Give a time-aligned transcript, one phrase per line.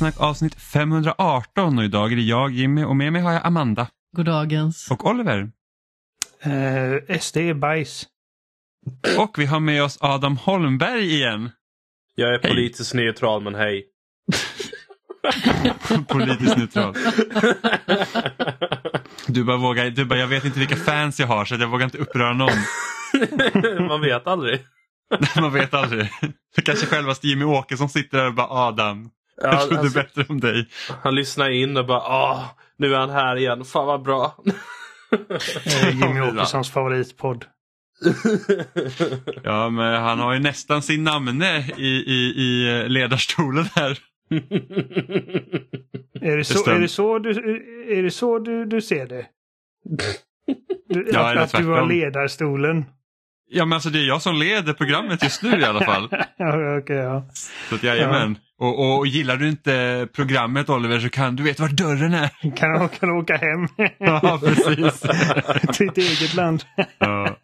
[0.00, 3.86] Spelsnack avsnitt 518 och idag är det jag Jimmy och med mig har jag Amanda.
[4.16, 4.90] Goddagens.
[4.90, 5.38] Och Oliver.
[6.46, 8.06] Uh, SD är bajs.
[9.18, 11.50] Och vi har med oss Adam Holmberg igen.
[12.14, 13.04] Jag är politiskt hej.
[13.04, 13.84] neutral men hej.
[16.08, 16.94] politiskt neutral.
[19.26, 21.84] Du bara vågar, du bara jag vet inte vilka fans jag har så jag vågar
[21.84, 22.58] inte uppröra någon.
[23.88, 24.60] Man vet aldrig.
[25.40, 26.10] Man vet aldrig.
[26.56, 30.24] Det kanske självaste Jimmy Åkesson sitter där och bara Adam, jag ja, trodde alltså, bättre
[30.28, 30.68] om dig.
[31.02, 32.44] Han lyssnar in och bara Åh,
[32.76, 34.36] nu är han här igen, fan vad bra.
[35.92, 37.44] Jimmy Åkessons favoritpodd.
[39.42, 43.98] ja men han har ju nästan sin namne i, i, i ledarstolen här.
[46.20, 47.30] är det så, är det så, du,
[47.98, 49.26] är det så du, du ser det?
[50.88, 52.84] Du, ja, att, att du har ledarstolen?
[53.52, 56.08] Ja men alltså det är jag som leder programmet just nu i alla fall.
[56.36, 57.28] ja, okay, ja.
[57.68, 58.38] Så att jajamän.
[58.40, 58.49] Ja.
[58.60, 62.28] Och, och, och gillar du inte programmet Oliver så kan du vet var dörren är.
[62.56, 63.68] Kan, kan åka hem.
[63.98, 65.00] ja precis.
[65.76, 66.64] Till ditt eget land.
[66.98, 67.36] ja.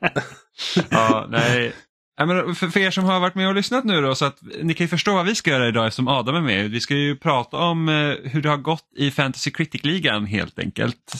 [0.91, 1.73] ja, nej.
[2.17, 4.39] Ja, men för, för er som har varit med och lyssnat nu då så att
[4.63, 6.71] ni kan ju förstå vad vi ska göra idag eftersom Adam är med.
[6.71, 11.15] Vi ska ju prata om eh, hur det har gått i Fantasy Critic-ligan helt enkelt.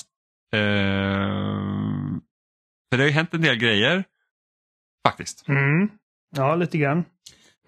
[0.55, 0.61] Uh,
[2.91, 4.05] för det har ju hänt en del grejer.
[5.09, 5.49] Faktiskt.
[5.49, 5.89] Mm.
[6.37, 7.05] Ja, lite grann.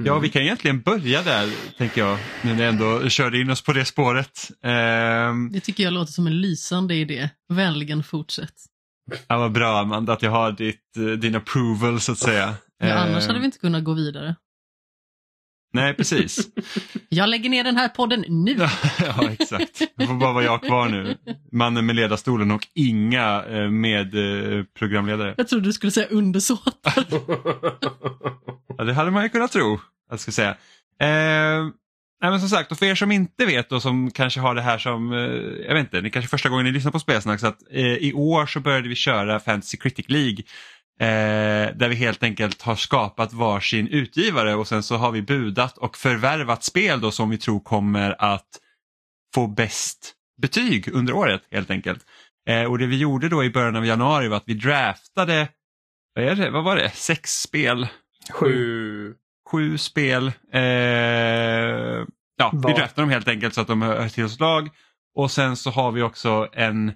[0.00, 0.06] Mm.
[0.06, 3.62] Ja, vi kan egentligen börja där, tänker jag, nu när jag ändå körde in oss
[3.62, 4.50] på det spåret.
[4.66, 7.30] Uh, det tycker jag låter som en lysande idé.
[7.48, 8.54] Vänligen fortsätt.
[9.28, 12.54] Ja, vad bra Amanda, att jag har ditt, eh, din approval så att säga.
[12.78, 14.34] Ja, annars hade vi inte kunnat gå vidare.
[15.78, 16.48] Nej, precis.
[17.08, 18.56] jag lägger ner den här podden nu.
[18.98, 19.82] ja, exakt.
[19.96, 21.16] Det får bara vara jag kvar nu.
[21.52, 25.34] Mannen med ledarstolen och inga eh, med eh, programledare.
[25.36, 26.94] Jag trodde du skulle säga undersåtar.
[28.78, 29.80] ja, det hade man ju kunnat tro.
[30.10, 30.50] Jag ska säga.
[31.00, 31.64] Eh,
[32.22, 34.62] nej, men som sagt, och för er som inte vet och som kanske har det
[34.62, 35.18] här som, eh,
[35.66, 38.12] jag vet inte, det kanske första gången ni lyssnar på Spelsnack, så att eh, i
[38.12, 40.38] år så började vi köra Fantasy Critic League
[41.00, 45.78] Eh, där vi helt enkelt har skapat varsin utgivare och sen så har vi budat
[45.78, 48.48] och förvärvat spel då som vi tror kommer att
[49.34, 52.04] få bäst betyg under året helt enkelt.
[52.48, 55.48] Eh, och det vi gjorde då i början av januari var att vi draftade,
[56.14, 57.88] vad, är det, vad var det, sex spel?
[58.32, 59.14] Sju.
[59.50, 60.32] Sju spel.
[60.52, 60.62] Eh,
[62.36, 64.68] ja, vi draftade dem helt enkelt så att de hör till oss lag.
[65.14, 66.92] Och sen så har vi också en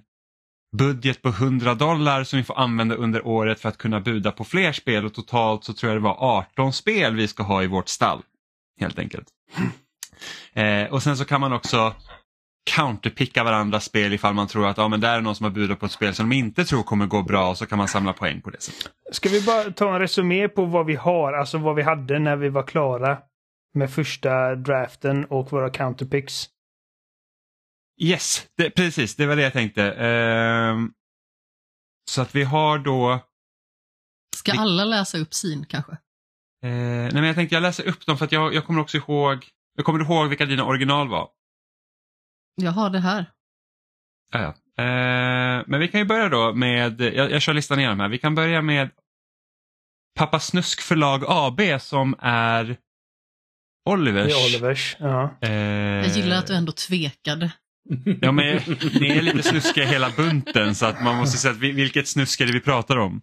[0.73, 4.43] budget på 100 dollar som vi får använda under året för att kunna buda på
[4.43, 7.67] fler spel och totalt så tror jag det var 18 spel vi ska ha i
[7.67, 8.21] vårt stall.
[8.79, 9.27] Helt enkelt.
[10.53, 11.93] Eh, och sen så kan man också
[12.75, 15.79] counterpicka varandras spel ifall man tror att ja, men där är någon som har budat
[15.79, 18.13] på ett spel som de inte tror kommer gå bra och så kan man samla
[18.13, 18.91] poäng på det sättet.
[19.11, 22.35] Ska vi bara ta en resumé på vad vi har, alltså vad vi hade när
[22.35, 23.17] vi var klara
[23.73, 26.45] med första draften och våra counterpicks?
[28.01, 29.81] Yes, det, precis det var det jag tänkte.
[29.81, 30.87] Uh,
[32.11, 33.19] så att vi har då...
[34.35, 34.57] Ska vi...
[34.57, 35.91] alla läsa upp sin kanske?
[35.91, 35.99] Uh,
[36.63, 39.47] nej men jag tänkte jag läser upp dem för att jag, jag kommer också ihåg,
[39.75, 41.29] jag kommer ihåg vilka dina original var.
[42.55, 43.31] Jag har det här.
[44.31, 44.47] Ja.
[44.79, 48.17] Uh, men vi kan ju börja då med, jag, jag kör listan igenom här, vi
[48.17, 48.89] kan börja med
[50.15, 52.77] Pappa Snusk förlag AB som är
[53.89, 54.27] Olivers.
[54.27, 55.37] Det är Olivers, ja.
[55.41, 57.51] Eh, jag gillar att du ändå tvekade.
[58.21, 58.61] Ja, men
[58.99, 62.45] ni är lite snuskiga hela bunten så att man måste säga att vilket snusk är
[62.45, 63.21] det vi pratar om?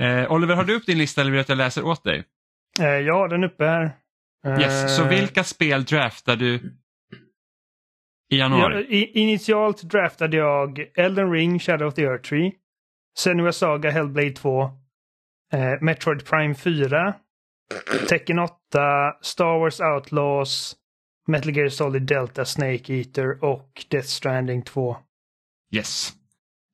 [0.00, 2.24] Eh, Oliver, har du upp din lista eller vill du att jag läser åt dig?
[2.80, 3.90] Eh, ja, den är uppe här.
[4.46, 6.76] Eh, yes, så vilka spel draftar du
[8.32, 8.86] i januari?
[8.90, 12.52] Ja, initialt draftade jag Elden Ring, Shadow of the Earth Tree,
[13.18, 14.62] Senua Saga, Hellblade 2,
[15.52, 17.14] eh, Metroid Prime 4,
[18.08, 18.56] Tekken 8,
[19.22, 20.76] Star Wars Outlaws,
[21.26, 24.96] Metal Gear Solid Delta, Snake Eater och Death Stranding 2.
[25.74, 26.12] Yes.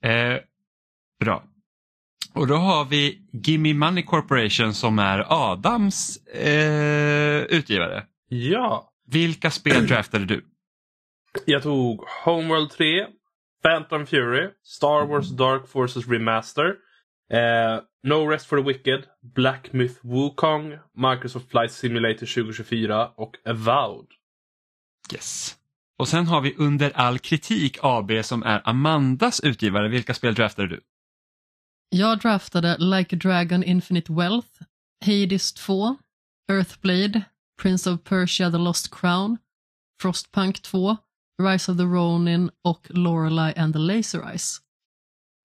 [0.05, 0.41] Eh,
[1.21, 1.45] bra.
[2.35, 8.07] Och då har vi Gimme Money Corporation som är Adams eh, utgivare.
[8.29, 8.93] Ja.
[9.07, 10.45] Vilka spel draftade du?
[11.47, 13.07] Jag tog Homeworld 3,
[13.63, 16.75] Phantom Fury, Star Wars Dark Forces Remaster,
[17.33, 24.07] eh, No Rest for the Wicked, Black Myth Wukong, Microsoft Flight Simulator 2024 och Avowed.
[25.13, 25.57] Yes.
[25.99, 29.89] Och sen har vi Under all kritik AB som är Amandas utgivare.
[29.89, 30.81] Vilka spel draftade du?
[31.91, 34.63] Jag draftade Like a Dragon Infinite Wealth,
[35.05, 35.97] Hades 2,
[36.53, 37.23] Earthblade,
[37.63, 39.39] Prince of Persia The Lost Crown,
[40.03, 40.97] Frostpunk 2,
[41.43, 44.61] Rise of the Ronin och Lorelei and the Laser Eyes.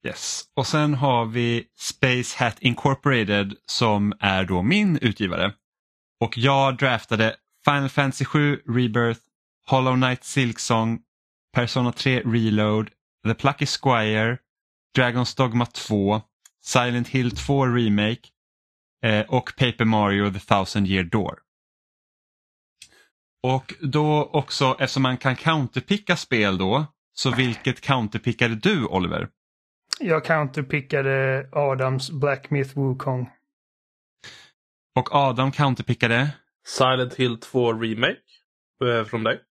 [0.05, 5.53] Yes, och sen har vi Space Hat Incorporated som är då min utgivare.
[6.23, 7.35] Och jag draftade
[7.65, 9.21] Final Fantasy 7 Rebirth,
[9.69, 10.99] Hollow Knight Silksong,
[11.53, 12.89] Persona 3 Reload,
[13.23, 14.37] The Plucky Squire,
[14.97, 16.21] Dragon's Dogma 2,
[16.61, 18.29] Silent Hill 2 Remake
[19.03, 21.39] eh, och Paper Mario The Thousand Year Door.
[23.43, 29.29] Och då också, eftersom man kan counterpicka spel då, så vilket counterpickade du Oliver?
[29.99, 33.29] Jag counterpickade Adams Black Myth Wukong.
[34.95, 36.29] Och Adam counterpickade?
[36.67, 38.21] Silent Hill 2 Remake
[38.85, 39.41] eh, från dig.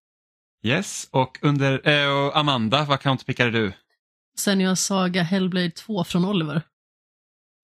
[0.63, 3.73] Yes, och, under, eh, och Amanda, vad counterpickade du?
[4.37, 6.61] Senua Saga Hellblade 2 från Oliver.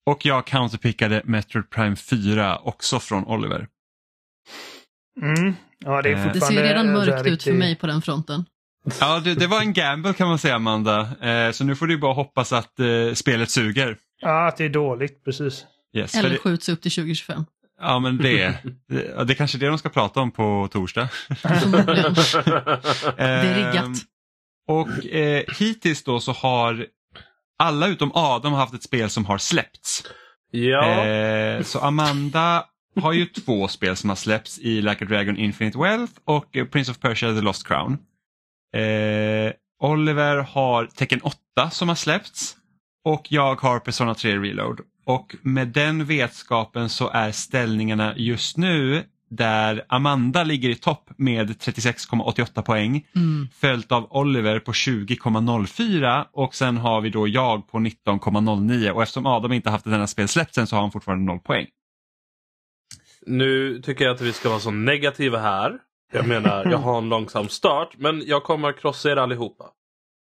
[0.06, 3.68] Och jag counterpickade Metroid Prime 4 också från Oliver.
[5.22, 5.54] Mm.
[5.78, 8.02] Ja, det är Eh, Det ser redan en mörkt här ut för mig på den
[8.02, 8.44] fronten.
[9.00, 11.00] Ja, det, det var en gamble kan man säga Amanda.
[11.20, 13.98] Eh, så nu får du bara hoppas att eh, spelet suger.
[14.20, 15.64] Ja, att det är dåligt, precis.
[15.96, 17.44] Yes, Eller det, skjuts upp till 2025.
[17.80, 21.08] Ja, men det, det, det är kanske är det de ska prata om på torsdag.
[23.16, 23.98] Det är riggat.
[24.68, 26.86] Och eh, hittills då så har
[27.58, 30.04] alla utom Adam haft ett spel som har släppts.
[30.50, 32.64] ja, Eh, så Amanda
[33.00, 36.90] har ju två spel som har släppts i Like a Dragon Infinite Wealth och Prince
[36.90, 37.98] of Persia The Lost Crown.
[38.76, 42.56] Eh, Oliver har Tecken 8 som har släppts
[43.04, 44.80] och jag har Persona 3 Reload.
[45.04, 51.50] Och med den vetskapen så är ställningarna just nu där Amanda ligger i topp med
[51.50, 53.48] 36,88 poäng Mm.
[53.54, 59.26] följt av Oliver på 20,04 och sen har vi då jag på 19,09 och eftersom
[59.26, 61.66] Adam inte haft enda spel släppt sen så har han fortfarande noll poäng.
[63.26, 65.78] nu tycker jag att vi ska vara så negativa här.
[66.12, 69.64] Jag menar, jag har en långsam start, men jag kommer att krossa er allihopa.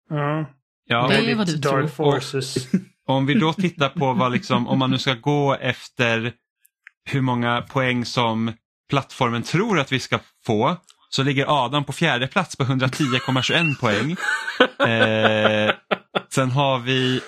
[0.10, 0.46] Ja.
[0.86, 2.12] Ja, Det är vad du dark tror.
[2.12, 2.68] forces.
[3.12, 6.34] om vi då tittar på vad liksom, om man nu ska gå efter
[7.10, 8.54] hur många poäng som
[8.90, 10.78] plattformen tror att vi ska få
[11.10, 14.16] så ligger Adam på fjärde plats på 110,21 poäng.
[14.90, 15.74] Eh,
[16.34, 17.22] sen har vi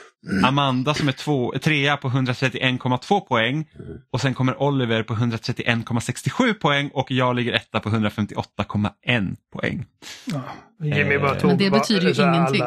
[0.44, 3.66] Amanda som är två, trea på 131,2 poäng
[4.12, 9.86] och sen kommer Oliver på 131,67 poäng och jag ligger etta på 158,1 poäng.
[10.26, 10.42] Ja.
[10.84, 12.64] Jimmy bara Eh, tog Men det betyder ju ingenting.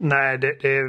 [0.00, 0.82] Nej, det, det,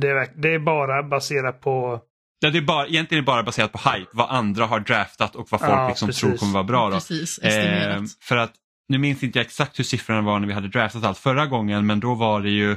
[0.00, 2.00] det, är, det är bara baserat på...
[2.40, 5.60] Ja, det är bara, egentligen bara baserat på hype, vad andra har draftat och vad
[5.60, 6.86] folk Ja, liksom tror kommer vara bra.
[6.90, 6.94] Då.
[6.94, 8.52] Precis, Eh, för att
[8.88, 11.86] nu minns inte jag exakt hur siffrorna var när vi hade draftat allt förra gången
[11.86, 12.76] men då var det ju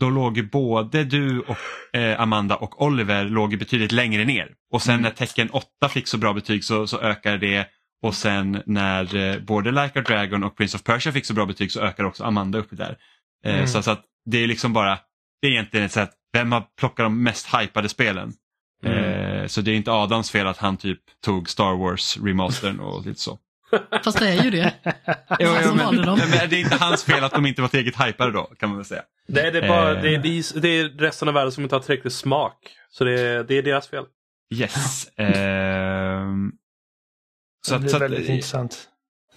[0.00, 1.56] då låg ju både du och
[1.98, 4.48] eh, Amanda och Oliver låg ju betydligt längre ner.
[4.72, 7.66] Och sen när tecken 8 fick så bra betyg så, så ökade det
[8.02, 11.46] och sen när eh, både Like a Dragon och Prince of Persia fick så bra
[11.46, 12.96] betyg så ökade också Amanda upp där.
[13.44, 13.66] Eh, Mm.
[13.66, 14.98] så, så att det är liksom bara,
[15.42, 18.32] det är egentligen ett sätt, vem har plockat de mest hypade spelen?
[18.84, 23.06] Eh, så det är inte Adams fel att han typ tog Star Wars remastern och
[23.06, 23.38] lite så.
[24.04, 24.74] Fast det är ju det.
[25.38, 26.18] Jo, jo, som men, dem.
[26.30, 28.78] men det är inte hans fel att de inte var tillräckligt hypade då kan man
[28.78, 29.02] väl säga.
[29.28, 30.02] Nej, det är, bara, Eh.
[30.02, 32.56] det, är, de- det är resten av världen som inte har tillräcklig smak.
[32.90, 34.04] Så det är, det är deras fel.
[34.54, 35.08] Yes.
[35.16, 36.52] Ehm,
[37.66, 38.88] så det att, blir så att, väldigt intressant.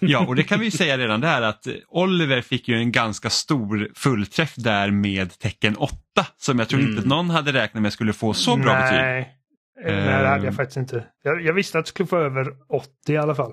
[0.08, 3.90] Ja, och det kan vi säga redan där att Oliver fick ju en ganska stor
[3.94, 5.94] fullträff där med tecken 8
[6.36, 6.92] som jag tror Mm.
[6.96, 8.98] inte någon hade räknat med skulle få så bra betyg.
[8.98, 9.38] Nej.
[9.84, 11.06] Eh, Nej, det hade jag faktiskt inte.
[11.22, 13.52] Jag, jag visste att det skulle få över 80 i alla fall.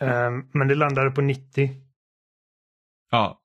[0.00, 1.70] Ehm, men det landade på 90.
[3.10, 3.40] Ja.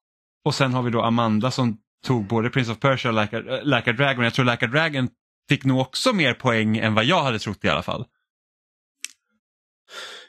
[0.46, 3.41] Och sen har vi då Amanda som tog både Prince of Persia och Like a,
[3.63, 4.24] like a Dragon.
[4.24, 5.10] Jag tror Like a Dragon
[5.50, 8.06] fick nog också mer poäng än vad jag hade trott i alla fall.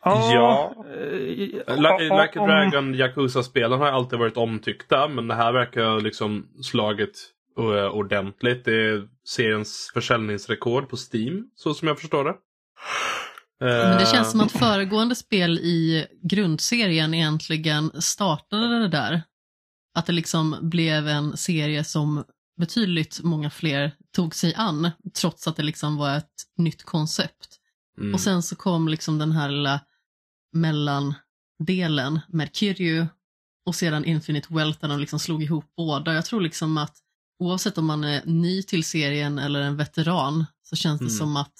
[0.04, 0.74] Ja.
[0.86, 6.48] eh, Like, like a Dragon Yakuza-spelen har alltid varit omtyckta men det här verkar liksom
[6.62, 7.28] slagit
[7.58, 8.64] uh, ordentligt.
[8.64, 12.34] Det är seriens försäljningsrekord på Steam, så som jag förstår det.
[13.60, 19.22] Men det Eh, känns som att föregående spel i grundserien egentligen startade det där.
[19.94, 22.24] Att det liksom blev en serie som
[22.60, 24.90] betydligt många fler tog sig an,
[25.20, 27.58] trots att det liksom var ett nytt koncept.
[27.98, 28.14] Mm.
[28.14, 29.80] Och sen så kom liksom den här lilla
[30.52, 32.20] mellandelen
[32.52, 33.06] Kiryu
[33.66, 36.14] och sedan Infinite Wealth där de liksom slog ihop båda.
[36.14, 36.96] Jag tror liksom att
[37.38, 41.16] oavsett om man är ny till serien eller en veteran så känns det Mm.
[41.18, 41.52] som att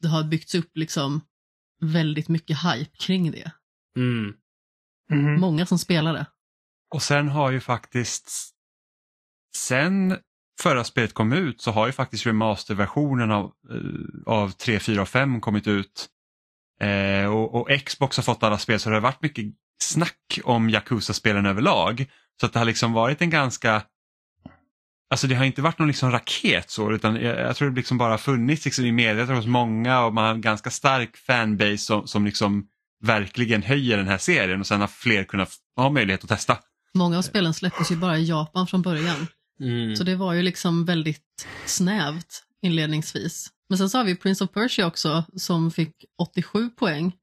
[0.00, 1.20] det har byggts upp liksom
[1.82, 3.52] väldigt mycket hype kring det.
[3.96, 4.34] Mm.
[5.10, 5.40] Mhm.
[5.40, 6.26] Många som spelar det.
[6.94, 8.30] Och sen har ju faktiskt
[9.56, 10.18] sen
[10.60, 15.08] förra spelet kom ut så har ju faktiskt remasterversionen av, eh, av 3, 4 och
[15.08, 16.08] 5 kommit ut.
[16.80, 19.46] Eh, och, och Xbox har fått alla spel så det har varit mycket
[19.82, 22.06] snack om Yakuza-spelen överlag.
[22.40, 23.82] Så att det har liksom varit en ganska
[25.12, 27.98] Alltså det har inte varit någon liksom raket så utan jag, jag tror det liksom
[27.98, 32.06] bara funnits liksom i medvetandet hos många och man har en ganska stark fanbase som,
[32.06, 32.66] som liksom
[33.02, 36.58] verkligen höjer den här serien och sen har fler kunnat ha möjlighet att testa.
[36.94, 39.26] Många av spelen släpptes ju bara i Japan från början.
[39.60, 39.96] Mm.
[39.96, 43.48] Så det var ju liksom väldigt snävt inledningsvis.
[43.68, 47.16] Men sen så har vi Prince of Persia också som fick 87 poäng.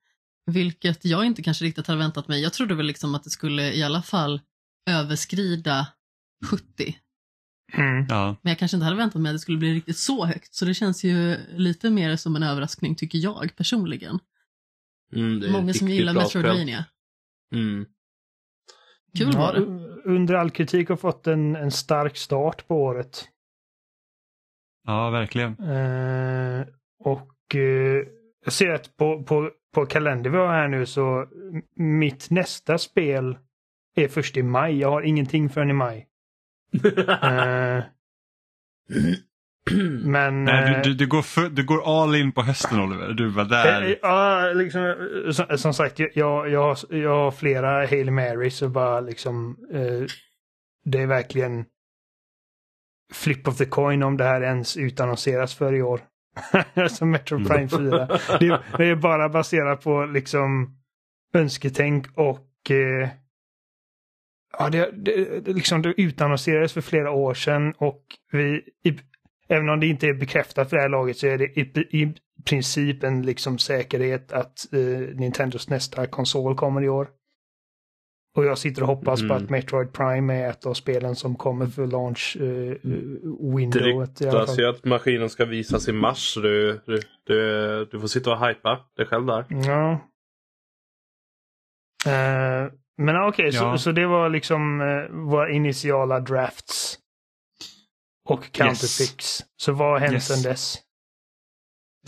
[0.45, 2.41] Vilket jag inte kanske riktigt hade väntat mig.
[2.41, 4.41] Jag trodde väl liksom att det skulle i alla fall
[4.89, 5.87] överskrida
[6.45, 6.97] 70.
[7.73, 8.05] Mm.
[8.09, 8.35] Ja.
[8.41, 10.55] Men jag kanske inte hade väntat mig att det skulle bli riktigt så högt.
[10.55, 14.19] Så det känns ju lite mer som en överraskning tycker jag personligen.
[15.13, 16.13] Mm, Många som gillar.
[16.13, 16.85] Metroidvania.
[17.53, 17.85] Mm.
[19.17, 19.86] Kul var det.
[20.07, 23.27] Under all kritik har fått en, en stark start på året.
[24.85, 25.51] ja, verkligen.
[25.59, 26.65] Eh,
[26.99, 28.07] och eh,
[28.43, 31.27] jag ser att på, på, på kalender vi har här nu så
[31.75, 33.37] mitt nästa spel
[33.95, 34.79] är först i maj.
[34.79, 36.07] Jag har ingenting förrän i maj.
[37.21, 37.83] Eh,
[40.03, 40.45] men...
[40.45, 43.13] Nej, eh, du, du, du, går för, du går all in på hösten Oliver.
[43.13, 43.99] Du var Eh, där.
[44.01, 46.49] Ja, liksom, eh, som, som sagt, jag, jag,
[46.89, 49.57] jag, har, flera Hail Marys och bara liksom...
[49.73, 50.07] Eh,
[50.85, 51.65] det är verkligen
[53.13, 56.01] flip of the coin om det här ens utannonseras för i år.
[56.89, 58.07] som Metro Prime 4.
[58.39, 60.77] Det, det är bara baserat på liksom
[61.33, 62.71] önsketänk och...
[62.71, 63.09] Eh,
[64.59, 68.61] ja, det, det, liksom, det utannonserades för flera år sedan och vi...
[68.83, 68.99] I,
[69.47, 71.61] Även om det inte är bekräftat för det här laget så är det i,
[72.03, 72.13] i
[72.45, 74.79] princip en liksom säkerhet att eh,
[75.15, 77.07] Nintendos nästa konsol kommer i år.
[78.35, 79.37] Och jag sitter och hoppas på Mm.
[79.43, 84.21] att Metroid Prime är ett av spelen som kommer för launch eh, Det windowet.
[84.21, 86.33] alla ryktas ju att maskinen ska visas i mars.
[86.35, 89.45] Du, du, du, du får sitta och hypa dig själv där.
[89.49, 89.91] Ja.
[92.05, 93.59] Eh, men okej, Ja.
[93.77, 96.99] så, så det var liksom eh, våra initiala drafts.
[98.27, 99.43] Och counterpicks.
[99.57, 100.27] Så vad har hänt Yes.
[100.27, 100.77] sedan dess?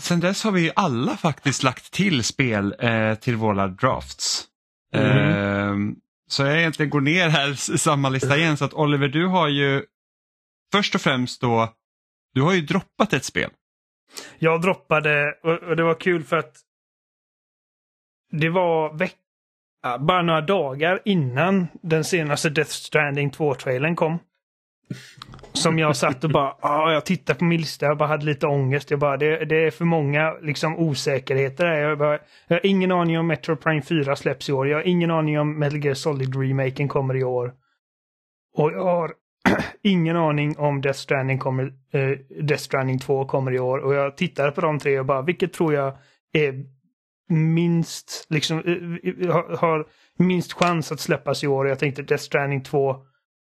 [0.00, 4.46] Sen dess har vi ju alla faktiskt lagt till spel eh, till våra drafts.
[4.94, 5.28] Mm.
[5.88, 5.94] Eh,
[6.28, 8.56] så jag egentligen går ner här i samma lista igen.
[8.56, 9.84] Så att Oliver, du har ju
[10.72, 11.74] först och främst då,
[12.34, 13.50] du har ju droppat ett spel.
[14.38, 16.56] Jag droppade, och, det var kul för att
[18.30, 19.16] det var veck
[20.00, 24.18] bara några dagar innan den senaste Death Stranding 2-trailern kom.
[25.52, 28.46] Som jag satt och bara, ah, jag tittade på min lista, jag bara hade lite
[28.46, 28.90] ångest.
[28.90, 31.74] Jag bara, det, det är för många liksom osäkerheter där.
[31.74, 32.18] Jag, bara,
[32.48, 34.68] jag har ingen aning om Metro Prime 4 släpps i år.
[34.68, 37.52] Jag har ingen aning om Metal Gear Solid-remaken kommer i år.
[38.56, 39.12] Och jag har
[39.82, 43.78] ingen aning om Death Stranding, kommer, eh, Death Stranding 2 kommer i år.
[43.78, 45.96] Och jag tittade på de tre och bara, vilket tror jag
[46.32, 46.64] är
[47.28, 49.86] minst, liksom, eh, eh, har, har
[50.18, 51.64] minst chans att släppas i år.
[51.64, 52.96] Och jag tänkte Death Stranding 2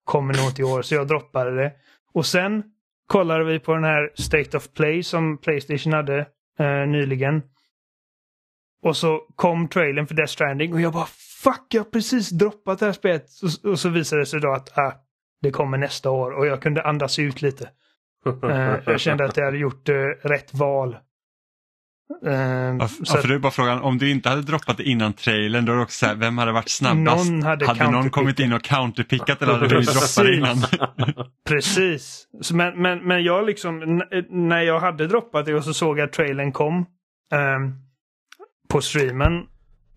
[0.06, 1.72] kommer nog inte i år, så jag droppade det.
[2.12, 2.62] Och sen
[3.06, 6.18] kollade vi på den här State of Play som Playstation hade
[6.58, 7.42] eh, nyligen.
[8.82, 11.06] Och så kom trailern för Death Stranding och jag bara
[11.42, 13.26] fuck, jag har precis droppat det här spelet.
[13.42, 14.92] Och, och så visade det sig då att ah,
[15.42, 17.70] det kommer nästa år och jag kunde andas ut lite.
[18.42, 20.96] Eh, jag kände att jag hade gjort eh, rätt val.
[22.26, 25.12] Eh, Ja, så för det är bara frågan, om du inte hade droppat det innan
[25.12, 27.30] trailern, då är det också så här, vem hade varit snabbast?
[27.30, 30.56] Någon hade hade någon kommit in och counterpickat eller hade du droppat det innan?
[31.48, 32.26] Precis.
[32.40, 36.06] Så Men, men, men jag liksom, när jag hade droppat det och så såg jag
[36.06, 36.86] att trailern kom
[37.32, 37.72] ehm,
[38.68, 39.42] på streamen.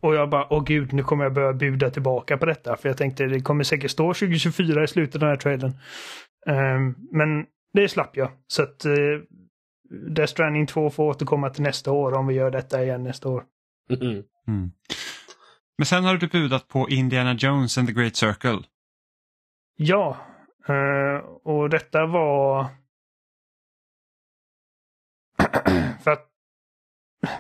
[0.02, 2.78] Och jag bara, åh gud, nu kommer jag börja buda tillbaka på detta.
[2.78, 5.74] För jag tänkte, det kommer säkert stå 2024 i slutet av den här trailern.
[6.48, 8.30] Ehm, men det slapp jag.
[8.48, 8.94] Så att uh,
[9.90, 13.44] Death Stranding 2 får återkomma till nästa år om vi gör detta igen nästa år.
[13.90, 14.24] Mm.
[14.48, 14.72] Mm.
[15.78, 18.60] Men sen har du budat på Indiana Jones and the Great Circle.
[19.76, 20.18] Ja,
[20.68, 22.68] eh, och detta var...
[26.04, 26.26] för att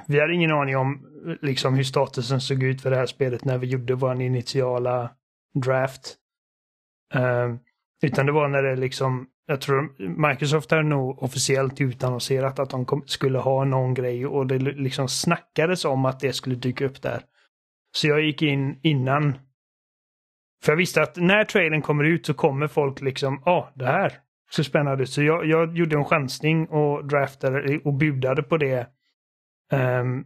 [0.08, 1.06] vi hade ingen aning om
[1.42, 5.10] liksom hur statusen såg ut för det här spelet när vi gjorde vår initiala
[5.54, 6.18] draft.
[7.14, 7.56] Eh,
[8.02, 12.86] utan det var när det liksom, jag tror Microsoft hade nog officiellt utannonserat att de
[12.86, 17.02] kom, skulle ha någon grej och det liksom snackades om att det skulle dyka upp
[17.02, 17.22] där.
[17.96, 19.34] Så jag gick in innan
[20.64, 23.86] för jag visste att när trailern kommer ut så kommer folk liksom, ja, ah, det
[23.86, 24.14] här
[24.56, 25.10] ser spännande ut.
[25.10, 28.88] Så jag, jag gjorde en chansning och draftade och budade på det
[29.72, 30.26] ehm,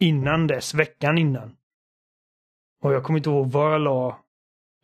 [0.00, 1.56] innan dess, veckan innan.
[2.82, 4.24] Och jag kommer inte ihåg vad jag la.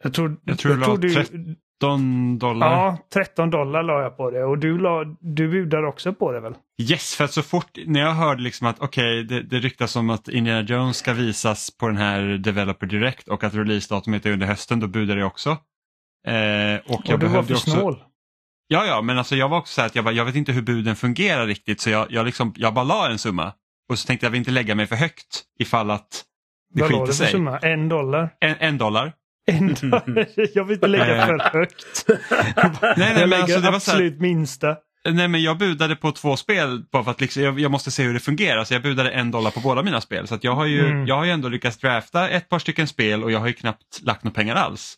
[0.03, 2.73] Jag tror, Jag tror du la 13 dollar.
[2.73, 4.45] Ja, 13 dollar la jag på det.
[4.45, 6.55] Och du, la, du budade också på det väl?
[6.83, 10.11] Yes, för att så fort när jag hörde liksom att okej, det, det ryktas om
[10.11, 14.47] att Indiana Jones ska visas på den här Developer Direct och att releasedatumet är under
[14.47, 15.51] hösten, då budade jag också.
[16.27, 17.71] Eh, och Och jag du var för också...
[17.71, 18.03] snål.
[18.69, 20.53] Ja, ja, men alltså jag var också så här att jag, bara, jag vet inte
[20.53, 23.53] hur buden fungerar riktigt så jag, jag, liksom, jag bara la en summa.
[23.91, 26.25] Och så tänkte jag vill inte lägga mig för högt ifall att
[26.75, 27.33] det Vad la skiter du för sig.
[27.33, 27.59] summa?
[27.59, 28.35] En dollar?
[28.41, 29.13] En, en dollar.
[29.49, 30.01] Ändå,
[30.55, 32.05] jag vill inte lägga för högt.
[32.09, 32.19] nej,
[32.97, 34.77] jag men lägger alltså, det var så här- absolut minsta.
[35.09, 38.03] Nej men jag budade på två spel bara för att liksom, jag, jag måste se
[38.03, 40.27] hur det fungerar så jag budade en dollar på båda mina spel.
[40.29, 41.07] Så att jag, har ju, Mm.
[41.07, 44.01] jag har ju ändå lyckats drafta ett par stycken spel och jag har ju knappt
[44.03, 44.97] lagt några pengar alls.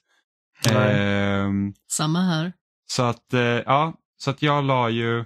[0.73, 0.95] Nej.
[1.01, 2.53] Ehm, Samma här.
[2.91, 5.25] så att eh, ja, så att jag la ju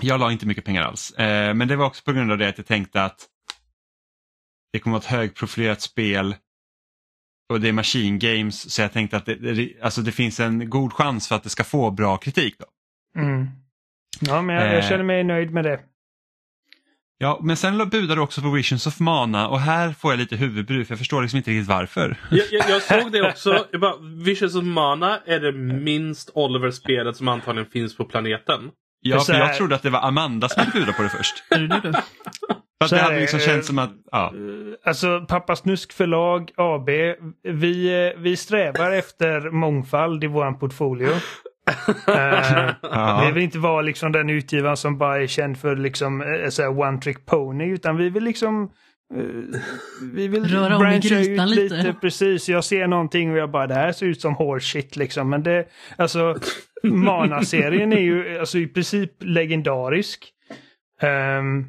[0.00, 1.10] jag la inte mycket pengar alls.
[1.10, 3.26] Eh, men det var också på grund av det att jag tänkte att
[4.72, 6.36] det kommer att vara ett högprofilerat spel
[7.48, 10.70] och det är Machine Games så jag tänkte att det, det, alltså det finns en
[10.70, 12.54] god chans för att det ska få bra kritik.
[12.58, 12.66] Då.
[13.20, 13.46] Mm.
[14.20, 14.88] Ja, men jag, jag Eh.
[14.88, 15.80] känner mig nöjd med det.
[17.20, 20.36] Ja, men sen budade du också på Visions of Mana och här får jag lite
[20.36, 22.16] huvudbry för jag förstår liksom inte riktigt varför.
[22.30, 23.66] Jag, jag, jag såg det också.
[23.72, 28.70] Jag bara, Visions of Mana är det minst Oliver-spelet som antagligen finns på planeten.
[29.00, 31.44] Ja, för jag trodde att det var Amanda som skulle buda på det först.
[32.84, 34.32] Är det hade liksom är- känts som att, ja.
[34.84, 36.88] Alltså Pappa Snusk förlag AB,
[37.42, 41.10] vi, vi strävar efter mångfald i våran portfolio.
[42.08, 43.22] Eh, ja.
[43.26, 46.22] Vi vill inte vara liksom den utgivaren som bara är känd för liksom
[46.60, 48.70] eh, one trick pony utan vi vill liksom
[49.14, 49.60] eh,
[50.12, 51.74] vi vill Röra om i grytan ut lite.
[51.74, 51.94] lite.
[52.00, 55.30] Precis, jag ser någonting och jag bara det här ser ut som horse shit liksom.
[55.30, 55.64] Men det,
[55.96, 56.36] alltså
[56.82, 60.32] Mana-serien är ju alltså i princip legendarisk.
[61.02, 61.64] Ehm,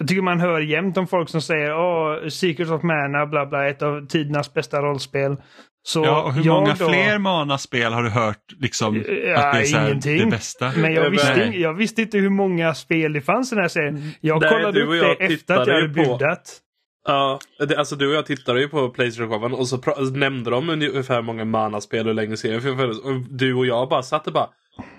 [0.00, 3.68] jag tycker man hör jämt om folk som säger åh, Secret of Mana, bla bla,
[3.68, 5.36] ett av tidernas bästa rollspel.
[5.82, 9.52] Så ja, och hur jag många då- fler Mana-spel har du hört liksom Ja, att
[9.54, 10.18] det är så här, ingenting.
[10.18, 10.72] det bästa?
[10.76, 11.10] Men jag Nej.
[11.10, 14.10] visste, jag visste inte hur många spel det fanns i den här serien.
[14.20, 16.58] Jag Nej, kollade du och upp jag det efter att jag hade budat.
[17.06, 19.80] Ja, det, alltså du och jag tittade ju på Playstation-showen och så
[20.14, 22.78] nämnde de ungefär hur många Mana-spel och längre serien finns.
[22.78, 24.48] Och du och jag bara satt och bara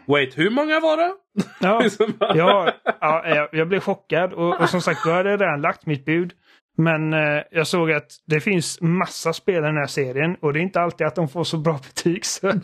[0.08, 1.14] Wait, hur många var det?
[1.60, 5.42] Ja, Liksom ja, ja, jag, jag blev chockad och, och som sagt, då hade jag
[5.42, 6.34] redan lagt mitt bud.
[6.78, 10.60] Men eh, jag såg att det finns massa spel i den här serien och det
[10.60, 12.26] är inte alltid att de får så bra betyg.
[12.26, 12.48] Så.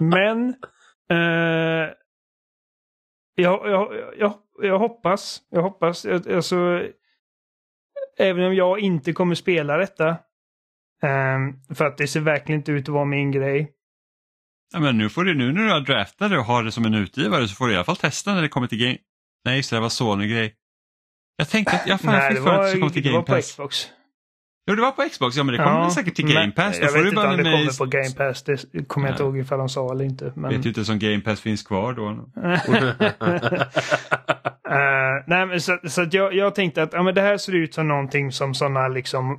[0.00, 0.48] Men
[1.10, 1.90] eh,
[3.34, 6.82] jag, jag, jag, jag hoppas, jag hoppas, alltså,
[8.18, 10.08] även om jag inte kommer spela detta,
[11.02, 13.73] eh, för att det ser verkligen inte ut att vara min grej.
[14.72, 16.84] Ja, men nu, får du, nu när du har draftat det och har det som
[16.84, 18.96] en utgivare så får du i alla fall testa när det kommer till Game...
[19.44, 20.54] Nej, just det, det var Sony-grej.
[21.36, 23.02] Jag tänkte att jag fan, Nej, det fick för att det var, skulle komma till
[23.02, 23.50] det var Game på Pass.
[23.50, 23.88] Xbox.
[24.66, 25.36] Jo, det var på Xbox.
[25.36, 26.78] Ja, men det kommer väl säkert till Game Pass.
[26.78, 28.42] Då Jag vet inte om det med kommer på Game Pass.
[28.42, 30.32] Det kommer jag inte ihåg ifall de sa eller inte.
[30.36, 30.50] Men...
[30.50, 32.30] vet ju inte som Game Pass finns kvar då.
[34.70, 37.74] Eh, nej, men så, så jag, jag tänkte att ja, men det här ser ut
[37.74, 39.38] som någonting som sådana liksom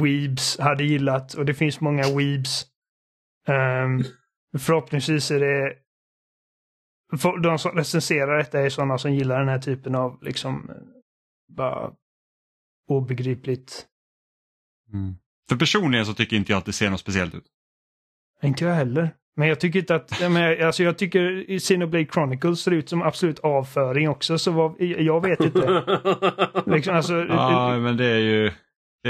[0.00, 1.34] weebs hade gillat.
[1.34, 2.66] Och det finns många weebs.
[3.48, 4.04] Um,
[4.58, 5.76] förhoppningsvis är det
[7.18, 10.76] för de som recenserar detta är sådana som gillar den här typen av liksom eh,
[11.48, 11.92] bara
[12.88, 13.86] obegripligt.
[14.92, 15.14] Mm.
[15.48, 17.46] För personligen så tycker inte jag att det ser något speciellt ut.
[18.42, 19.10] Inte jag heller.
[19.36, 23.02] Men jag tycker inte att, jag, menar, alltså jag tycker Xenoblade Chronicles ser ut som
[23.02, 25.82] absolut avföring också så vad, jag vet inte.
[26.66, 28.52] Liksom, alltså, Ja, men det är ju...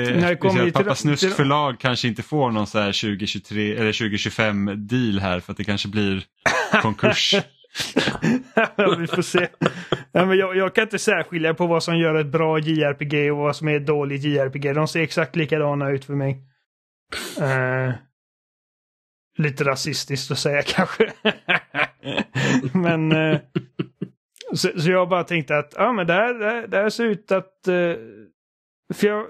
[0.05, 3.93] Det När kommer till- Pappa Snusk förlag kanske inte får någon så här 2023 eller
[3.93, 6.25] 2025 deal här för att det kanske blir
[6.83, 7.35] konkurs.
[8.99, 9.49] vi får se.
[10.13, 13.39] Ja, men jag, jag kan inte särskilja på vad som gör ett bra JRPG och
[13.39, 14.73] vad som är ett dåligt JRPG.
[14.75, 16.43] De ser exakt likadana ut för mig.
[17.41, 17.93] Eh,
[19.39, 21.13] lite rasistiskt att säga kanske.
[22.73, 23.39] men eh,
[24.55, 27.05] så, så jag bara tänkte att ja, men det, här, det, här, det här ser
[27.05, 27.69] ut att...
[27.69, 27.75] eh,
[28.95, 29.27] för jag,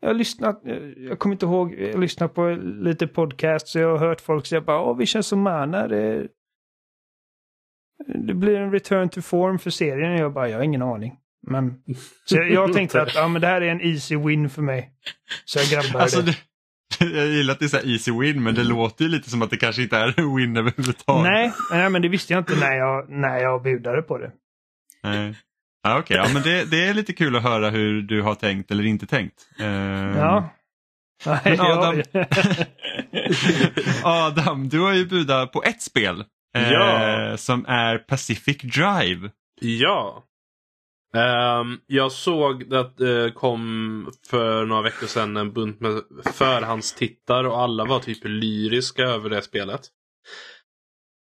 [0.00, 0.60] jag har lyssnat,
[0.96, 4.46] jag, kommer inte ihåg, jag har lyssnat på lite podcast så jag har hört folk
[4.46, 5.88] säga bara åh vi känns som mana.
[5.88, 6.28] Det,
[8.26, 10.16] det blir en return to form för serien.
[10.16, 11.18] Jag bara, jag har ingen aning.
[11.46, 11.82] Men,
[12.24, 14.92] så jag, jag tänkte att ja, men det här är en easy win för mig.
[15.44, 16.36] Så jag grabbar Alltså, det.
[16.98, 19.42] det, jag gillar att det är så easy win men det låter ju lite som
[19.42, 21.32] att det kanske inte är en win överhuvudtaget.
[21.32, 24.32] Nej, nej, men det visste jag inte när jag, när jag budade på det.
[25.02, 25.34] Nej.
[25.82, 28.70] Ja, Okej, ja, men det, det är lite kul att höra hur du har tänkt
[28.70, 29.48] eller inte tänkt.
[29.58, 30.48] Ehm, Ja.
[31.26, 32.02] Nej, Adam-
[34.04, 36.24] Adam, du har ju budat på ett spel.
[36.56, 37.36] eh, Ja.
[37.36, 39.30] Som är Pacific Drive.
[39.60, 40.24] Ja.
[41.14, 45.92] Ehm, jag såg att det kom för några veckor sedan en bunt med
[46.32, 49.80] förhandstittar och alla var typ lyriska över det spelet.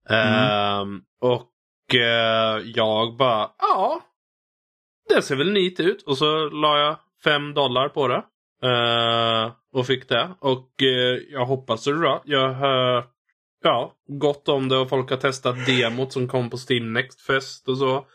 [0.10, 4.02] Ehm, och eh, jag bara, ja.
[5.10, 6.02] Det ser väl nit ut.
[6.02, 8.24] Och så la jag fem dollar på det.
[8.64, 10.30] Eh, och fick det.
[10.40, 12.22] Och eh, jag hoppas det är bra.
[12.26, 13.10] Jag har hört
[13.64, 17.68] ja, gott om det och folk har testat demot som kom på Steam Next Fest
[17.68, 18.06] och så.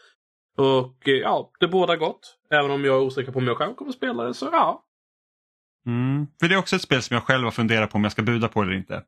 [0.57, 2.38] Och eh, ja, det båda gott.
[2.51, 4.85] Även om jag är osäker på om jag själv kommer spela det så ja.
[5.87, 6.27] Mm.
[6.40, 8.22] För det är också ett spel som jag själv har funderat på om jag ska
[8.22, 9.03] buda på eller inte.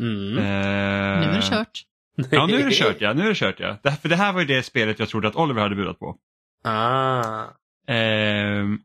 [0.00, 0.34] Mm.
[0.34, 1.82] Nu är det kört.
[2.30, 3.12] Ja, nu är det kört ja.
[3.12, 3.76] Nu är det kört ja.
[3.82, 6.16] Det, för det här var ju det spelet jag trodde att Oliver hade budat på.
[6.64, 7.44] Ah.
[7.88, 8.78] Ehm,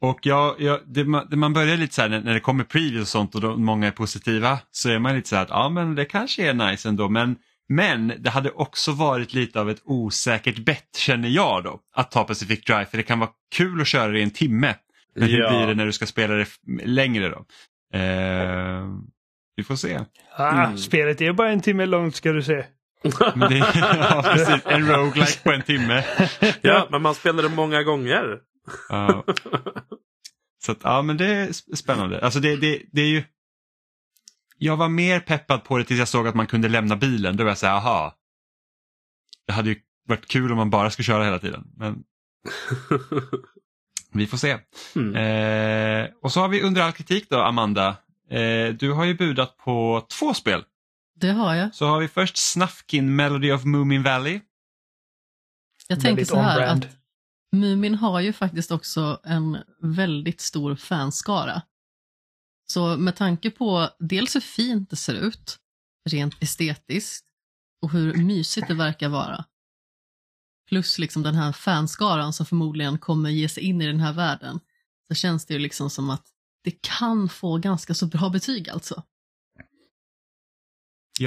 [0.00, 2.64] och jag, jag, det, man, det man börjar lite så här när, när det kommer
[2.64, 5.50] previews och sånt och då, många är positiva så är man lite så här att
[5.50, 7.36] ja men det kanske är nice ändå men,
[7.68, 12.24] men det hade också varit lite av ett osäkert bett känner jag då att ta
[12.24, 14.74] Pacific Drive för det kan vara kul att köra det i en timme.
[15.14, 15.48] Men hur Ja.
[15.50, 16.46] blir det när du ska spela det
[16.84, 17.44] längre då?
[17.98, 19.00] Ehm,
[19.56, 20.00] vi får se.
[20.36, 20.78] Ah, Mm.
[20.78, 22.64] Spelet är bara en timme långt ska du se.
[23.02, 26.04] Det, ja, precis, en roguelike på en timme.
[26.62, 28.38] ja, men man spelar det många gånger.
[28.88, 29.24] Ja.
[30.64, 32.20] Så att, ja men det är sp- spännande.
[32.20, 33.24] Alltså det, det, det är ju...
[34.58, 37.36] Jag var mer peppad på det tills jag såg att man kunde lämna bilen.
[37.36, 38.16] Då var jag såhär, aha.
[39.46, 39.76] Det hade ju
[40.08, 41.64] varit kul om man bara skulle köra hela tiden.
[41.76, 42.02] Men
[44.12, 44.58] vi får se.
[44.96, 45.16] Mm.
[45.16, 47.96] Eh, och så har vi under all kritik då, Amanda.
[48.30, 50.64] Eh, du har ju budat på två spel.
[51.22, 51.74] Det har jag.
[51.74, 54.40] Så har vi först Snufkin Melody of Moomin Valley.
[55.88, 56.86] Jag tänker så här att
[57.52, 61.62] Mumin har ju faktiskt också en väldigt stor fanskara.
[62.66, 65.58] Så med tanke på dels hur fint det ser ut,
[66.10, 67.26] rent estetiskt,
[67.82, 69.44] och hur mysigt det verkar vara.
[70.68, 74.60] Plus liksom den här fanskaran som förmodligen kommer ge sig in i den här världen.
[75.08, 76.26] Så känns det ju liksom som att
[76.64, 79.02] det kan få ganska så bra betyg alltså.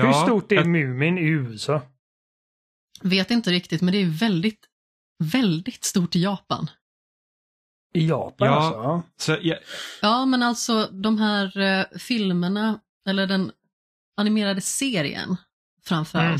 [0.04, 1.82] Hur stort är jag- Mumin i USA?
[3.02, 4.66] Vet inte riktigt, men det är väldigt,
[5.24, 6.70] väldigt stort i Japan.
[7.94, 8.54] I Japan Ja.
[8.56, 8.80] alltså?
[8.80, 9.02] Ja.
[9.18, 9.60] så jag,
[10.02, 13.52] Ja, men alltså de här eh, filmerna, eller den
[14.18, 15.36] animerade serien
[15.84, 16.38] framför Mm.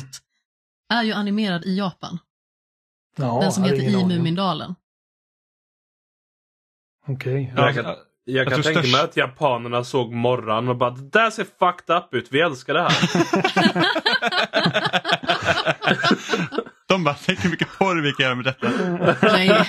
[0.94, 2.20] är ju animerad i Japan.
[3.18, 4.06] Ja, den som heter I.
[4.06, 4.76] Mumindalen.
[7.08, 7.54] Okej.
[7.56, 11.10] Ja, Jag kan, ja, jag tänka störst- mig att japanerna såg morran och bara det
[11.10, 12.92] där ser fucked up ut, vi älskar det här.
[16.88, 18.70] De bara, tänk hur mycket porr vi kan göra med detta.
[19.22, 19.50] Nej,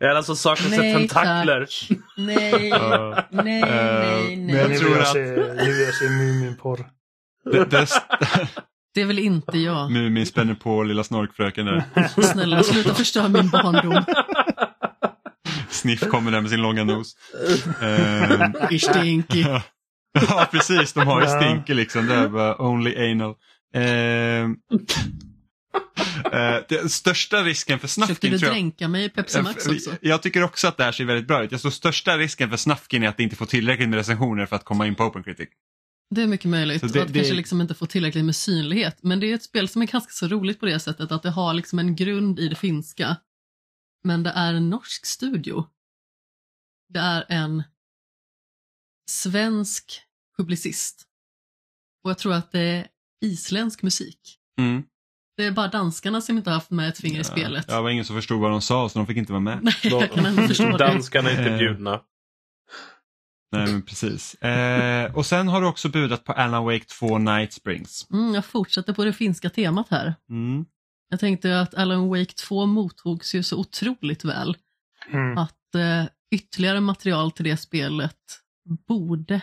[0.00, 1.66] Eller så saknas det Nej, tentakler.
[2.16, 3.60] nej, nej, Eh, nej,
[4.36, 4.78] men Nu jag nej.
[4.78, 6.86] tror att- nu vill jag se Muminporr.
[7.52, 7.86] Det, det,
[8.94, 9.90] Det är väl inte jag.
[9.90, 11.84] Mumin spänner på lilla snorkfröken där.
[12.22, 14.04] Snälla, sluta förstöra min barndom.
[15.70, 17.16] Sniff kommer där med sin långa nos.
[17.82, 19.40] Ehm, Ich stinky.
[19.40, 19.62] ja.
[20.28, 20.92] ja, precis.
[20.92, 21.40] De har ju Ja.
[21.40, 22.06] stinker liksom.
[22.06, 23.34] Det är bara only anal.
[23.74, 24.56] Ehm,
[26.32, 28.54] eh, den största risken för Försökte du tror jag...
[28.54, 29.90] dränka mig i Pepsi Max också?
[30.00, 31.52] Jag tycker också att det här ser väldigt bra ut.
[31.52, 34.56] Jag tror största risken för Snufkin är att det inte får tillräckligt med recensioner för
[34.56, 35.48] att komma in på Open Critic.
[36.14, 36.80] Det är mycket möjligt.
[36.80, 38.96] Det- och att det- kanske liksom inte få tillräckligt med synlighet.
[39.02, 41.30] Men det är ett spel som är ganska så roligt på det sättet att det
[41.30, 43.16] har liksom en grund i det finska.
[44.04, 45.66] Men det är en norsk studio.
[46.88, 47.62] Det är en
[49.10, 50.00] svensk
[50.38, 51.02] publicist.
[52.04, 52.86] Och jag tror att det är
[53.24, 54.38] isländsk musik.
[54.58, 54.82] Mm.
[55.36, 57.64] Det är bara danskarna som inte har haft med ett finger i spelet.
[57.68, 59.58] Ja, det var ingen som förstod vad de sa så de fick inte vara med.
[59.62, 60.78] Nej, jag kan ändå förstå det.
[60.78, 61.58] Danskarna är inte Eh.
[61.58, 62.00] bjudna.
[63.52, 64.34] Nej men precis.
[64.34, 68.06] Eh, och sen har du också budat på Alan Wake 2 Night Springs.
[68.12, 70.14] Mm, jag fortsätter på det finska temat här.
[70.30, 70.66] Mm.
[71.08, 74.56] Jag tänkte att Alan Wake 2 mottogs ju så otroligt väl.
[75.12, 75.38] Mm.
[75.38, 78.16] att eh, ytterligare material till det spelet
[78.88, 79.40] borde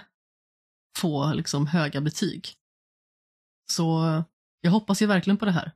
[0.97, 2.47] få liksom höga betyg.
[3.71, 4.23] Så
[4.61, 5.71] jag hoppas ju verkligen på det här.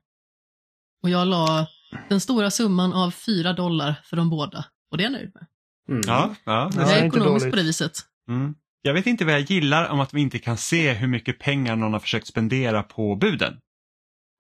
[1.03, 1.67] Och jag la
[2.09, 4.65] den stora summan av 4 dollar för de båda.
[4.91, 5.45] Och det är jag nöjd med.
[5.89, 6.01] Mm.
[6.07, 6.51] Ja, ja.
[6.53, 7.51] Ja, jag det är är inte ekonomisk dåligt.
[7.51, 7.99] på det viset.
[8.29, 8.55] Mm.
[8.81, 11.75] Jag vet inte vad jag gillar om att vi inte kan se hur mycket pengar
[11.75, 13.59] någon har försökt spendera på buden.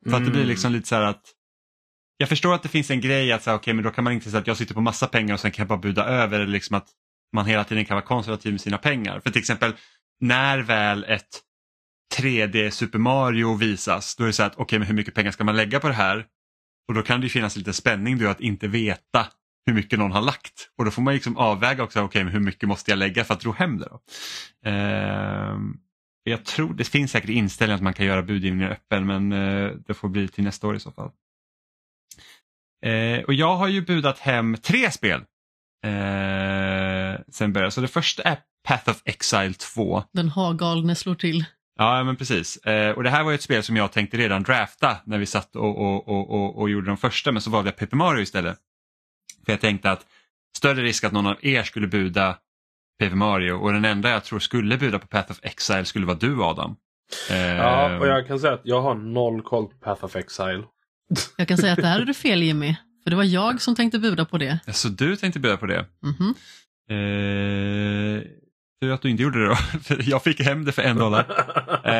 [0.09, 0.47] För att det blir Mm.
[0.47, 1.23] liksom lite så här att
[2.17, 4.29] jag förstår att det finns en grej att säga, okej men då kan man inte
[4.29, 6.51] säga att jag sitter på massa pengar och sen kan jag bara buda över eller
[6.51, 6.87] liksom att
[7.33, 9.19] man hela tiden kan vara konservativ med sina pengar.
[9.19, 9.73] För till exempel
[10.19, 11.41] när väl ett
[12.17, 15.31] 3D Super Mario visas då är det så här att okej men hur mycket pengar
[15.31, 16.25] ska man lägga på det här?
[16.87, 19.27] Och då kan det ju finnas lite spänning då att inte veta
[19.65, 20.69] hur mycket någon har lagt.
[20.77, 23.33] Och då får man liksom avväga också, okej men hur mycket måste jag lägga för
[23.33, 23.99] att ro hem det då?
[24.69, 25.77] Ehm,
[26.23, 29.93] jag tror det finns säkert inställningar att man kan göra budgivningen öppen men eh, det
[29.93, 31.11] får bli till nästa år i så fall.
[32.85, 35.21] Eh, och jag har ju budat hem tre spel
[35.85, 37.71] eh, sen början.
[37.71, 40.03] Så det första är Path of Exile 2.
[40.13, 41.45] Den hagalne slår till.
[41.79, 42.57] Ja men precis.
[42.57, 45.25] Eh, och det här var ju ett spel som jag tänkte redan drafta när vi
[45.25, 48.21] satt och, och, och, och, och gjorde de första men så valde jag Paper Mario
[48.21, 48.57] istället.
[49.45, 50.05] För jag tänkte att
[50.57, 52.37] större risk att någon av er skulle buda
[52.99, 56.17] Paper Mario och den enda jag tror skulle buda på Path of Exile skulle vara
[56.17, 56.75] du Adam.
[57.31, 60.63] Eh, Ja, och jag kan säga att jag har noll koll på Path of Exile.
[61.37, 62.75] Jag kan säga att det här är du fel Jimmy.
[63.03, 64.59] För det var jag som tänkte buda på det.
[64.73, 65.85] Så du tänkte buda på det?
[66.03, 66.35] Mhm.
[66.89, 68.21] Eh,
[68.81, 71.25] tur att du inte gjorde det då, för jag fick hem det för en dollar.
[71.83, 71.93] Eh,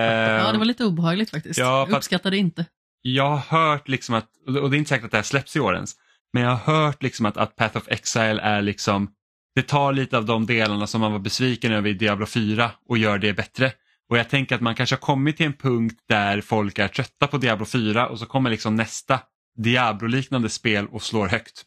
[0.43, 1.59] Ja, det var lite obehagligt faktiskt.
[1.59, 2.65] ja, jag uppskattade inte.
[3.01, 4.27] Jag har hört liksom att,
[4.61, 5.91] och det är inte säkert att det här släpps i år ens,
[6.33, 9.09] men jag har hört liksom att, att Path of Exile är liksom,
[9.55, 12.97] det tar lite av de delarna som man var besviken över i Diablo 4 och
[12.97, 13.71] gör det bättre.
[14.09, 17.27] Och jag tänker att man kanske har kommit till en punkt där folk är trötta
[17.27, 19.19] på Diablo 4 och så kommer liksom nästa
[19.57, 21.65] Diablo-liknande spel och slår högt.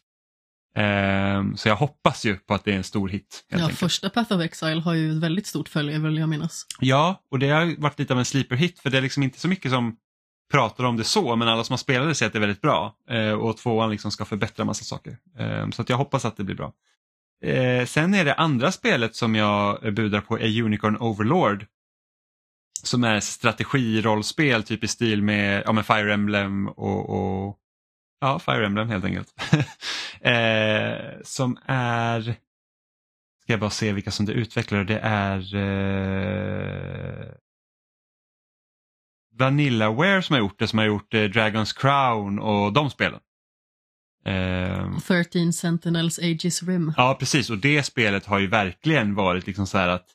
[0.75, 3.45] Ehm, så jag hoppas ju på att det är en stor hit.
[3.47, 3.79] Ja, enkelt.
[3.79, 6.65] första Path of Exile har ju ett väldigt stort följe vill jag minnas.
[6.79, 9.47] Ja, och det har varit lite av en sleeper-hit för det är liksom inte så
[9.47, 9.95] mycket som
[10.51, 12.61] pratar om det så, men alla som har spelat det säger att det är väldigt
[12.61, 12.95] bra.
[13.09, 15.17] Eh, och tvåan liksom ska förbättra massa saker.
[15.39, 16.73] Eh, så jag hoppas att det blir bra.
[17.43, 21.65] Eh, sen är det andra spelet som jag budar på är Unicorn Overlord.
[22.87, 27.57] Som är strategirollspel typ i stil med, ja, med Fire Emblem och, och
[28.21, 29.33] ja, Fire Emblem helt enkelt.
[30.21, 32.35] eh, som är
[33.49, 34.83] Ska jag bara se vilka som det utvecklar.
[34.83, 37.25] Det är eh,
[39.39, 43.19] Vanillaware som har gjort det, som har gjort eh, Dragons Crown och de spelen.
[44.25, 46.93] Eh, 13 Sentinels Aegis Rim.
[46.97, 47.49] ja, precis.
[47.49, 50.07] Och det spelet har ju verkligen varit liksom så här att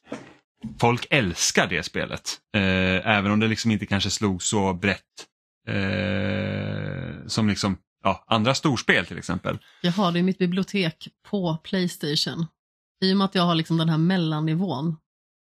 [0.81, 2.41] folk älskar det spelet.
[2.57, 5.01] Eh, även om det liksom inte kanske slog så brett
[5.69, 9.59] eh, som liksom ja, andra storspel till exempel.
[9.83, 12.47] Jag har det i mitt bibliotek på Playstation.
[13.05, 14.97] I och med att jag har liksom den här mellannivån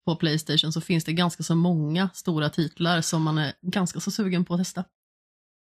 [0.06, 4.12] på Playstation så finns det ganska så många stora titlar som man är ganska så
[4.12, 4.84] sugen på att testa.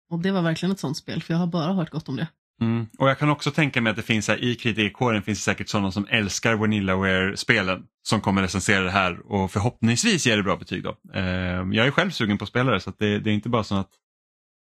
[0.10, 2.27] Och det var verkligen ett sånt spel, för jag har bara hört gott om det.
[2.62, 2.88] Mm.
[2.97, 5.69] Och jag kan också tänka mig att det finns här, i kritikerkåren finns det säkert
[5.69, 10.84] sådana som älskar Vanillaware-spelen som kommer recensera det här och förhoppningsvis ger det bra betyg
[10.84, 10.97] då.
[11.13, 11.24] Eh,
[11.71, 13.89] jag är själv sugen på spelare så det, det är inte bara så att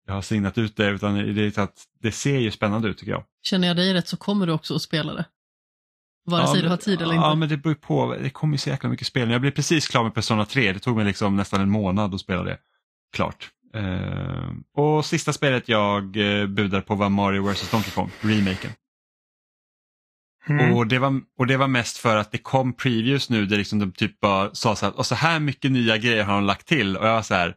[0.06, 3.24] jag har signat ut det utan det att det ser ju spännande ut tycker jag.
[3.42, 5.24] Känner jag dig rätt så kommer du också att spela det.
[6.26, 7.38] Vare sig Ja, du har tid eller Ja inte.
[7.38, 9.30] men det beror på, det kommer ju så jäkla mycket spel.
[9.30, 12.20] Jag blev precis klar med Persona 3, det tog mig liksom nästan en månad att
[12.20, 12.58] spela det.
[13.12, 13.50] Klart.
[13.74, 18.70] Eh, och sista spelet jag eh, budar på var Mario vs Donkey Kong, remaken.
[20.48, 20.74] Mm.
[20.74, 23.78] Och, det var, och det var mest för att det kom previews nu där liksom
[23.78, 26.66] de typ bara sa så här, och så här mycket nya grejer har de lagt
[26.66, 27.54] till och jag var så här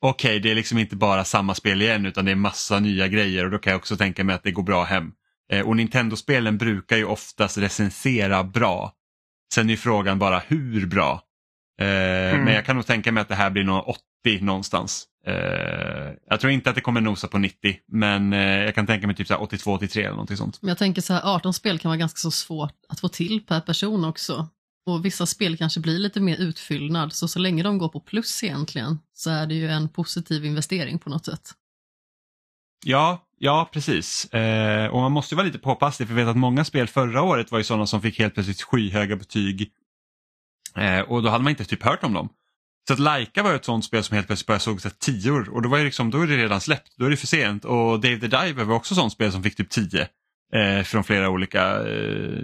[0.00, 3.44] okej det är liksom inte bara samma spel igen utan det är massa nya grejer
[3.44, 5.12] och då kan jag också tänka mig att det går bra hem.
[5.52, 8.92] Eh, och Nintendo-spelen brukar ju oftast recensera bra.
[9.54, 11.22] Sen är frågan bara hur bra.
[11.78, 15.04] Eh, Men jag kan nog tänka mig att det här blir nog 80 någonstans.
[15.26, 15.34] Eh,
[16.28, 19.16] jag tror inte att det kommer nosa på 90 men eh, jag kan tänka mig
[19.16, 20.62] typ så här 82-83 eller någonting sånt.
[20.62, 23.46] Men jag tänker så här, 18 spel kan vara ganska så svårt att få till
[23.46, 24.48] per person också.
[24.86, 28.44] Och vissa spel kanske blir lite mer utfyllnad, så så länge de går på plus
[28.44, 31.50] egentligen så är det ju en positiv investering på något sätt.
[32.86, 34.24] Ja, ja precis.
[34.34, 37.22] Eh, och man måste ju vara lite påpasslig för jag vet att många spel förra
[37.22, 39.72] året var ju sådana som fick helt plötsligt skyhöga betyg.
[40.78, 42.28] Eh, och då hade man inte typ hört om dem.
[42.88, 45.48] Så att Laika var ett sånt spel som helt plötsligt bara såg så här tior
[45.48, 47.64] och då, var det liksom, då är det redan släppt, då är det för sent.
[47.64, 50.08] Och Dave the Diver var också ett sånt spel som fick typ 10
[50.54, 52.42] eh, från flera olika eh,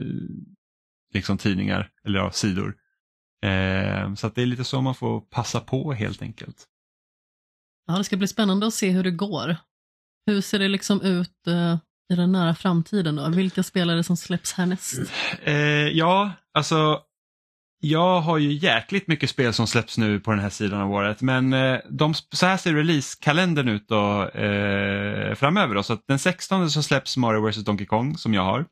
[1.15, 2.75] liksom tidningar eller ja, sidor.
[3.45, 6.65] Eh, så att det är lite så man får passa på helt enkelt.
[7.87, 9.57] Ja, det ska bli spännande att se hur det går.
[10.27, 11.77] Hur ser det liksom ut eh,
[12.13, 13.29] i den nära framtiden då?
[13.29, 14.99] Vilka spelare som släpps härnäst?
[15.43, 15.55] Eh,
[15.89, 17.04] ja, alltså
[17.85, 21.23] jag har ju jäkligt mycket spel som släpps nu på den här sidan av året
[21.23, 25.75] men eh, de, så här ser releasekalendern ut då, eh, framöver.
[25.75, 25.83] Då.
[25.83, 28.67] Så att den 16 så släpps Mario vs Donkey Kong som jag har.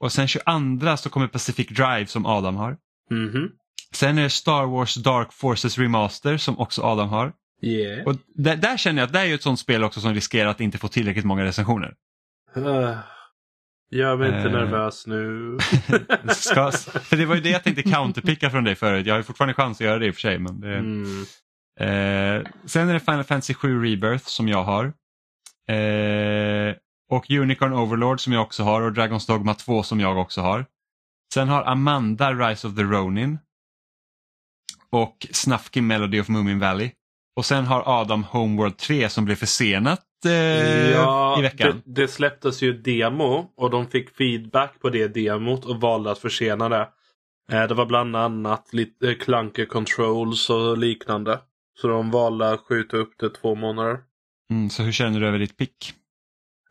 [0.00, 2.76] Och sen 22 så kommer Pacific Drive som Adam har.
[3.10, 3.50] Mhm.
[3.92, 7.32] Sen är det Star Wars Dark Forces Remaster som också Adam har.
[7.62, 8.06] Yeah.
[8.06, 10.60] Och där, där känner jag att det är ett sånt spel också som riskerar att
[10.60, 11.94] inte få tillräckligt många recensioner.
[12.56, 12.98] Uh,
[13.90, 14.52] gör mig inte Eh.
[14.52, 15.58] nervös nu.
[16.34, 19.06] Ska, för det var ju det jag tänkte counterpicka från dig förut.
[19.06, 20.38] Jag har fortfarande chans att göra det i och för sig.
[20.38, 21.22] Men det, Mm.
[21.80, 24.84] eh, sen är det Final Fantasy 7 Rebirth som jag har.
[25.68, 26.74] Eh,
[27.10, 30.66] och Unicorn Overlord som jag också har och Dragon's Dogma 2 som jag också har.
[31.34, 33.38] Sen har Amanda Rise of the Ronin.
[34.90, 36.90] Och Snufkin Melody of Moomin Valley.
[37.36, 41.82] Och sen har Adam Homeworld 3 som blev försenat eh, ja, i veckan.
[41.84, 46.18] Det, det släpptes ju demo och de fick feedback på det demot och valde att
[46.18, 46.88] försena det.
[47.52, 51.38] Eh, Det var bland annat lite clunky controls och liknande.
[51.80, 53.98] Så de valde att skjuta upp det två månader.
[54.50, 55.92] Mm, så hur känner du över ditt pick?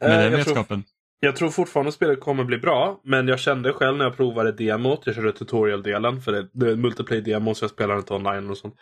[0.02, 0.84] Med Eh, den jag, tror, vetskapen?
[1.20, 3.02] jag tror fortfarande spelet kommer bli bra.
[3.04, 5.02] Men jag kände själv när jag provade demot.
[5.06, 6.22] Jag körde tutorial-delen.
[6.22, 8.76] För det, det är multiplayer-demo så jag spelar inte online och sånt.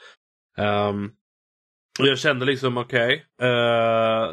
[0.58, 1.12] Ehm,
[2.00, 3.26] och jag kände liksom okej.
[3.42, 4.32] eh,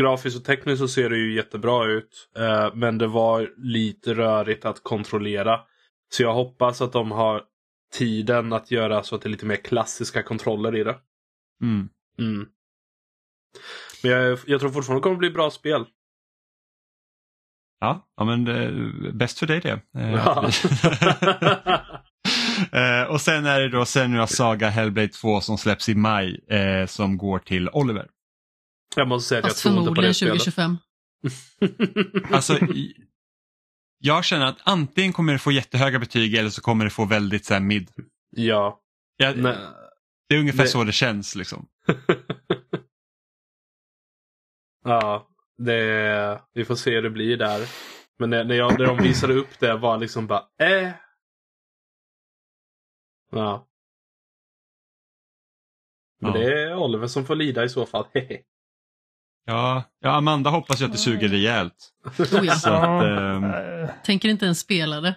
[0.00, 2.30] grafiskt och tekniskt så ser det ju jättebra ut.
[2.38, 5.60] Eh, men det var lite rörigt att kontrollera.
[6.12, 7.42] Så jag hoppas att de har
[7.92, 10.96] tiden att göra så att det är lite mer klassiska kontroller i det.
[11.62, 11.88] Mm.
[12.18, 12.48] Mm.
[14.02, 15.84] Men jag, jag tror fortfarande det kommer bli bra spel.
[17.80, 18.72] Ja, ja men det,
[19.12, 19.80] bäst för dig det.
[19.98, 20.50] Eh, Ja.
[22.72, 26.86] Eh, och sen är det då Senua Saga Hellblade 2 som släpps i maj eh,
[26.86, 28.06] som går till Oliver.
[29.00, 30.54] Jag måste säga att Fast jag tror inte på det förmodligen spelet.
[30.54, 30.78] 2025.
[32.34, 32.58] Alltså,
[33.98, 37.44] jag känner att antingen kommer det få jättehöga betyg eller så kommer det få väldigt
[37.44, 37.90] så här, mid.
[38.30, 38.80] ja.
[39.16, 39.56] Jag, Nej.
[40.28, 41.66] det är ungefär Det- så det känns liksom.
[44.84, 45.28] ja.
[45.58, 47.68] Det, vi får se hur det blir där.
[48.18, 50.90] Men när, när, jag, när de visade upp det var liksom bara eh.
[53.30, 53.68] Ja.
[56.20, 56.38] Men Ja.
[56.38, 58.06] det är Oliver som får lida i så fall.
[59.46, 61.90] Ja, ja Amanda hoppas ju att det suger rejält.
[62.18, 62.54] Oh, ja.
[62.54, 65.14] Så att, eh, Tänker inte ens spela det.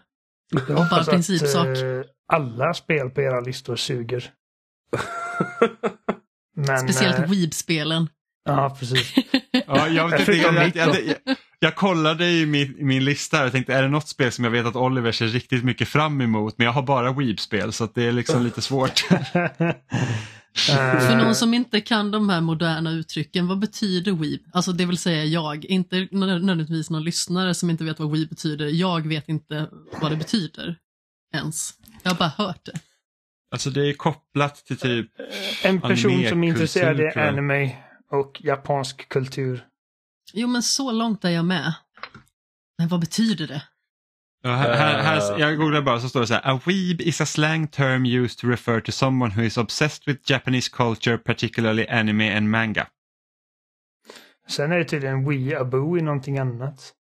[0.51, 1.67] jag bara hoppas principsak.
[1.67, 2.01] att eh,
[2.33, 4.31] alla spel på era listor suger.
[6.55, 8.09] Men, Speciellt eh, Weeb-spelen.
[8.45, 9.13] Ja, precis.
[9.67, 11.37] ja, jag, vet inte, Förutom jag, jag.
[11.59, 14.65] Jag, kollade i min, min lista och tänkte är det något spel som jag vet
[14.65, 18.03] att Oliver ser riktigt mycket fram emot men jag har bara Weeb-spel så att det
[18.03, 18.99] är liksom lite svårt.
[20.67, 24.39] För någon som inte kan de här moderna uttrycken, vad betyder Weeb?
[24.53, 28.67] Alltså det vill säga jag, inte nödvändigtvis någon lyssnare som inte vet vad Weeb betyder.
[28.67, 29.69] Jag vet inte
[30.01, 30.75] vad det betyder
[31.33, 31.73] ens.
[32.03, 32.79] Jag har bara hört det.
[33.51, 35.11] Alltså det är kopplat till typ
[35.63, 37.75] en person som är intresserad i anime
[38.11, 39.63] och japansk kultur.
[40.33, 41.73] Jo men så långt är jag med.
[42.77, 43.63] Men vad betyder det?
[44.43, 45.39] Ja, här, här, här, Eh.
[45.39, 46.41] jag googlar bara så står det så här.
[46.55, 50.31] A weeb is a slang term used to refer to someone who is obsessed with
[50.31, 52.87] Japanese culture, particularly anime and manga.
[54.47, 56.93] Sen är det tydligen weeaboo i någonting annat.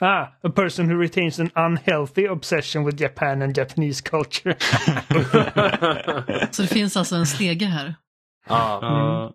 [0.00, 4.56] Ah, a person who retains an unhealthy obsession with Japan and Japanese culture.
[6.50, 7.94] Så det finns alltså en stege här.
[8.48, 8.78] ja.
[8.82, 9.34] Ja.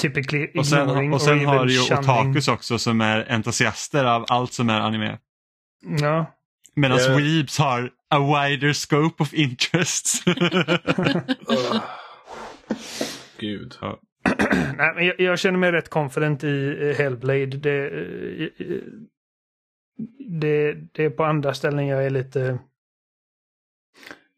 [0.00, 4.04] Typically Och sen, ignoring och sen or har du ju otakus också som är entusiaster
[4.04, 5.18] av allt som är anime.
[6.00, 6.26] Ja.
[6.74, 7.16] Medan Ja.
[7.16, 10.22] weebs har a wider scope of interests.
[13.40, 13.74] Gud.
[14.76, 17.46] Nej, men jag, jag känner mig rätt confident i Hellblade.
[17.46, 17.90] Det,
[20.18, 22.58] det, det är på andra ställen jag är lite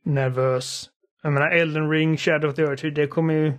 [0.04, 0.90] nervös.
[1.22, 3.52] Jag menar Elden Ring, Shadow of the Earth, det kommer ju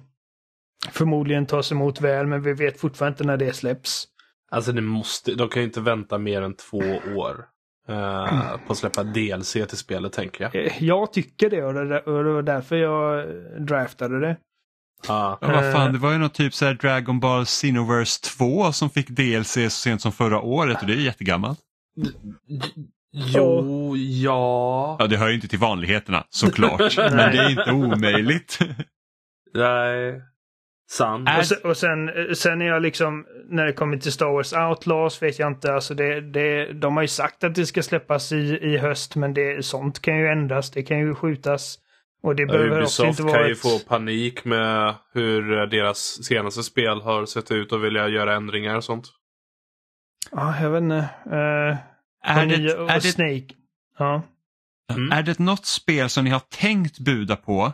[0.91, 4.07] förmodligen tas emot väl, men vi vet fortfarande inte när det släpps.
[4.51, 6.83] Alltså det måste, de kan ju inte vänta mer än två
[7.15, 7.45] år.
[7.89, 10.55] eh, på att släppa DLC till spelet tänker jag.
[10.65, 13.27] Eh, Jag tycker det och det, var därför jag
[13.67, 14.37] draftade det.
[15.07, 15.37] Ja.
[15.41, 15.93] Ja, vad fan, Eh.
[15.93, 19.69] det var ju någon typ så här Dragon Ball Xenoverse 2 som fick DLC så
[19.69, 21.59] sent som förra året och det är jättegammalt.
[23.11, 24.95] Jo, ja.
[24.99, 28.59] Ja, det hör ju inte till vanligheterna såklart, men det är inte omöjligt.
[29.53, 30.21] Nej.
[30.97, 31.29] Sant.
[31.29, 34.25] Är- Och sen, och sen, eh, sen är jag liksom, när det kommer till Star
[34.25, 37.83] Wars Outlaws vet jag inte, alltså det, det, de har ju sagt att det ska
[37.83, 41.79] släppas i, i höst men det, sånt kan ju ändras, det kan ju skjutas.
[42.23, 43.61] Och det behöver också Ubisoft inte kan vara ju ett...
[43.61, 48.75] få panik med hur eh, deras senaste spel har sett ut och vilja göra ändringar
[48.75, 49.05] och sånt.
[50.31, 51.09] Ja, jag vet inte.
[51.27, 51.77] Uh,
[52.23, 53.47] är, det, är, det, Snake.
[53.99, 54.21] Ja.
[54.93, 55.11] Mm.
[55.11, 57.73] är det något spel som ni har tänkt buda på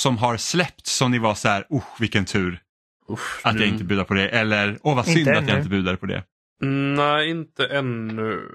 [0.00, 2.62] som har släppts som ni var så här, oh vilken tur
[3.08, 5.48] Uff, att jag inte budar på det eller åh vad Inte synd att ännu.
[5.50, 6.24] jag inte budade på det.
[6.96, 8.48] Nej, inte ännu.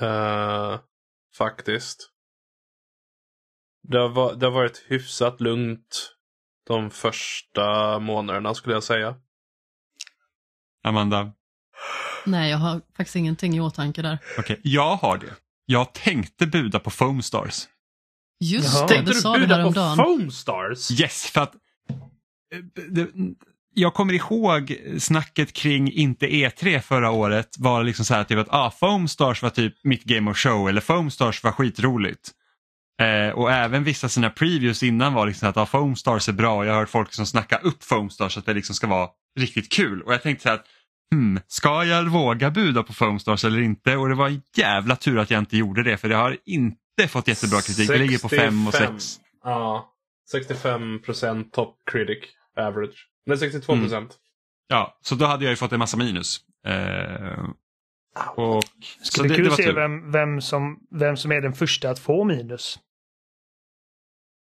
[0.00, 0.80] Eh,
[1.36, 2.10] faktiskt.
[3.88, 6.12] Det har, det har varit hyfsat lugnt
[6.66, 9.14] de första månaderna skulle jag säga.
[10.84, 11.32] Amanda,
[12.26, 14.18] Nej, jag har faktiskt ingenting i åtanke där.
[14.38, 15.34] okej, jag har det.
[15.66, 17.68] Jag tänkte buda på Foam Stars.
[18.40, 18.86] Just Jaha.
[18.86, 19.96] det, Tänkte du du sa det buda här på om dagen.
[19.96, 21.00] Foam Stars?
[21.00, 21.54] Yes, för att
[22.54, 22.58] eh,
[22.90, 23.08] det,
[23.74, 28.48] jag kommer ihåg snacket kring inte E3 förra året var liksom så här typ att
[28.50, 32.30] ah, Foam Stars var typ mitt Game of Show eller Foam Stars var skitroligt.
[33.02, 36.56] Eh, och även vissa sina previews innan var liksom att ah, Foam Stars är bra
[36.56, 39.08] och jag har hört folk som snackar upp Foam Stars att det liksom ska vara
[39.38, 40.02] riktigt kul.
[40.02, 40.66] Och jag tänkte så här att
[41.14, 43.96] hmm, ska jag våga buda på Foam Stars eller inte?
[43.96, 46.79] Och det var en jävla tur att jag inte gjorde det för det har inte
[47.08, 47.88] fått jättebra kritik.
[47.88, 49.16] Det ligger på 5 och 6.
[49.44, 49.92] Ja.
[50.34, 52.24] 65% top critic
[52.56, 53.08] average.
[53.26, 54.10] Nej, 62%.
[54.68, 56.40] Ja, så då hade jag ju fått en massa minus.
[56.66, 57.44] Eh,
[58.36, 58.70] och, så
[59.02, 62.24] Skulle det, kul det se vem, vem, som, vem som är den första att få
[62.24, 62.78] minus.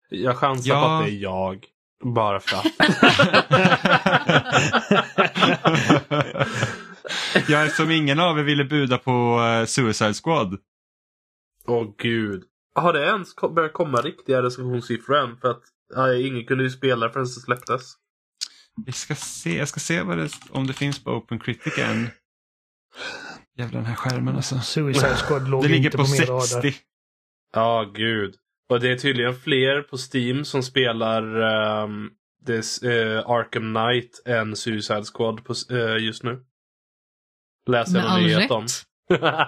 [0.08, 0.80] Jag chansar Ja.
[0.80, 1.64] på att det är jag.
[2.04, 2.66] Bara för att.
[7.48, 10.58] ja, eftersom ingen av er ville buda på uh, Suicide Squad.
[11.66, 12.44] Åh gud.
[12.74, 15.36] Har det ens börjat komma riktiga recensionssiffror än?
[15.36, 15.62] För att
[15.94, 17.94] ja, ingen kunde ju spela förrän det släpptes.
[18.86, 22.08] Vi ska se, jag ska se vad det, om det finns på Open Critic än.
[23.58, 24.58] Jävlar den här skärmen alltså.
[24.62, 26.40] Suicide Squad låg Det ligger inte på på, min radar.
[26.40, 26.74] 60.
[27.52, 28.34] Ja, gud.
[28.68, 31.36] Och det är tydligen fler på Steam som spelar
[31.82, 32.10] um,
[32.46, 36.44] this, eh, Arkham Knight än Suicide Squad på, eh, just nu.
[37.66, 38.66] Läser jag någon nyhet om.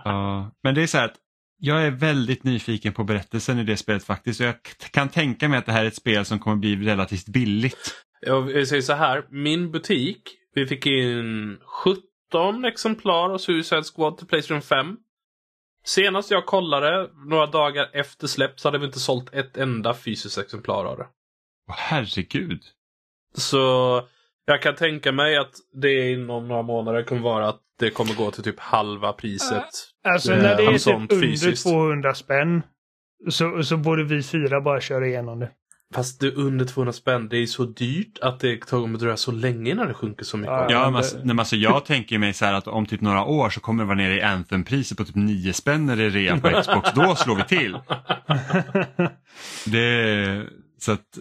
[0.04, 1.16] Ja, men det är så här att
[1.58, 4.40] jag är väldigt nyfiken på berättelsen i det spelet faktiskt.
[4.40, 4.54] Jag
[4.90, 8.04] kan tänka mig att det här är ett spel som kommer bli relativt billigt.
[8.20, 10.22] Jag jag säger så här, min butik,
[10.54, 14.96] vi fick in 17 exemplar av Suicide Squad till Playstation 5.
[15.84, 20.38] Senast jag kollade, några dagar efter släpp, så hade vi inte sålt ett enda fysiskt
[20.38, 21.06] exemplar av det.
[21.68, 22.62] Åh, herregud.
[23.34, 24.02] Så
[24.48, 28.30] jag kan tänka mig att det inom några månader kommer vara att det kommer gå
[28.30, 29.64] till typ halva priset.
[30.04, 31.62] Alltså Eh, när det är typ sånt under fysiskt.
[31.66, 32.62] 200 spänn
[33.30, 35.50] så, så borde vi fyra bara köra igenom det.
[35.94, 39.70] Fast det under 200 spänn, det är så dyrt att det kommer dröja så länge
[39.70, 40.70] innan det sjunker så mycket.
[40.70, 43.50] Ja, men alltså, men alltså, jag tänker mig så här att om typ några år
[43.50, 46.40] så kommer det vara nere i Anthem-priset på typ 9 spänn när det är rea
[46.40, 46.90] på Xbox.
[46.94, 47.78] Då slår vi till.
[49.66, 50.46] Det,
[50.78, 51.18] så att,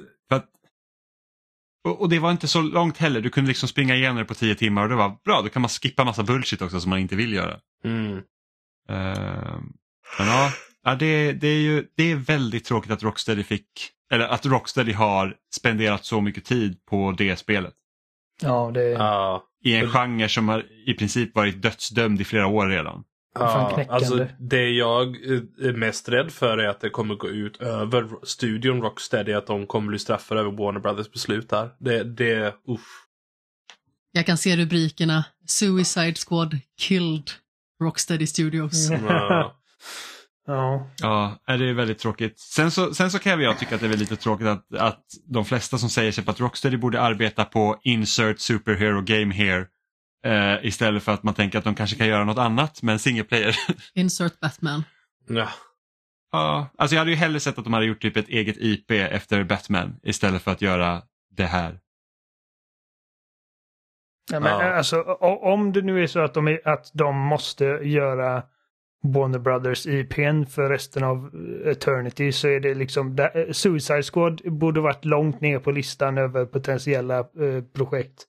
[1.88, 3.22] och, och det var inte så långt heller.
[3.22, 5.42] Du kunde liksom springa igenom det på 10 timmar och det var bra.
[5.42, 7.60] Då kan man skippa massa bullshit också som man inte vill göra.
[7.84, 8.18] Mm.
[8.90, 9.60] Eh,
[10.20, 10.52] men ja,
[10.84, 13.68] ja det, det, är ju, det är väldigt tråkigt att Rocksteady fick,
[14.12, 17.74] eller att Rocksteady har spenderat så mycket tid på det spelet.
[18.42, 18.98] Ja, det.
[19.64, 23.04] I en genre som har i princip varit dödsdömd i flera år redan.
[23.40, 27.62] Ja, alltså det jag eh, är mest rädd för är att det kommer gå ut
[27.62, 31.70] över studion Rocksteady, att de kommer bli straffade över Warner Brothers beslut här.
[31.80, 33.04] Det, det, uff.
[34.12, 37.32] Jag kan se rubrikerna Suicide Squad killed
[37.84, 38.90] Rocksteady Studios.
[38.90, 39.54] Ja.
[40.48, 40.90] Ja.
[40.98, 42.40] Ja, är det är väldigt tråkigt.
[42.40, 45.46] Sen så, sen så kan jag tycka att det är lite tråkigt att, att de
[45.46, 49.66] flesta som säger sig att Rocksteady borde arbeta på insert superhero game here
[50.26, 53.00] eh, istället för att man tänker att de kanske kan göra något annat med en
[53.00, 53.56] single player.
[53.94, 54.84] Insert Batman.
[55.28, 55.50] Ja.
[56.32, 58.92] ja, alltså jag hade ju hellre sett att de hade gjort typ ett eget IP
[58.92, 61.02] efter Batman istället för att göra
[61.32, 61.80] det här.
[64.32, 64.74] Ja, men, Ja.
[64.74, 68.44] Alltså, o- om det nu är så att de, är, att de måste göra
[69.04, 71.18] Warner Brothers IPn för resten av
[71.66, 75.72] eh, Eternity så är det liksom där- eh, Suicide Squad borde varit långt ner på
[75.72, 78.24] listan över potentiella eh, projekt.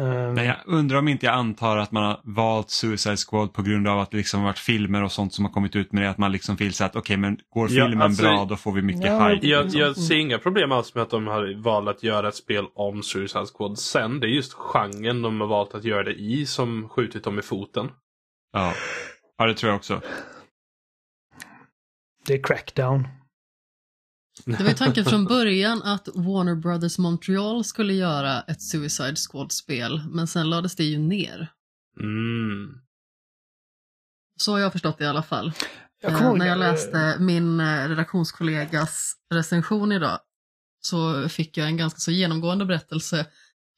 [0.00, 3.62] Um, Men jag undrar om inte jag antar att man har valt Suicide Squad på
[3.62, 6.02] grund av att det liksom har varit filmer och sånt som har kommit ut med
[6.02, 6.10] det.
[6.10, 8.72] Att man liksom vill säga att okej men går Ja, filmen alltså- bra då får
[8.72, 9.46] vi mycket Ja, hype.
[9.46, 12.64] Jag, jag ser inga problem alls med att de har valt att göra ett spel
[12.74, 14.20] om Suicide Squad sen.
[14.20, 17.42] Det är just genren de har valt att göra det i som skjutit dem i
[17.42, 17.90] foten.
[18.52, 18.72] Ja.
[19.38, 20.00] ja, det tror jag också.
[22.26, 23.08] Det är crackdown.
[24.44, 30.02] Det var ju tanken från början att Warner Brothers Montreal skulle göra ett Suicide Squad-spel,
[30.10, 31.52] men sen lades det ju ner.
[32.00, 32.78] Mm.
[34.36, 35.52] Så har jag förstått det i alla fall.
[36.02, 40.18] Jag Eh, när jag läste min eh, redaktionskollegas recension idag
[40.80, 43.26] så fick jag en ganska så genomgående berättelse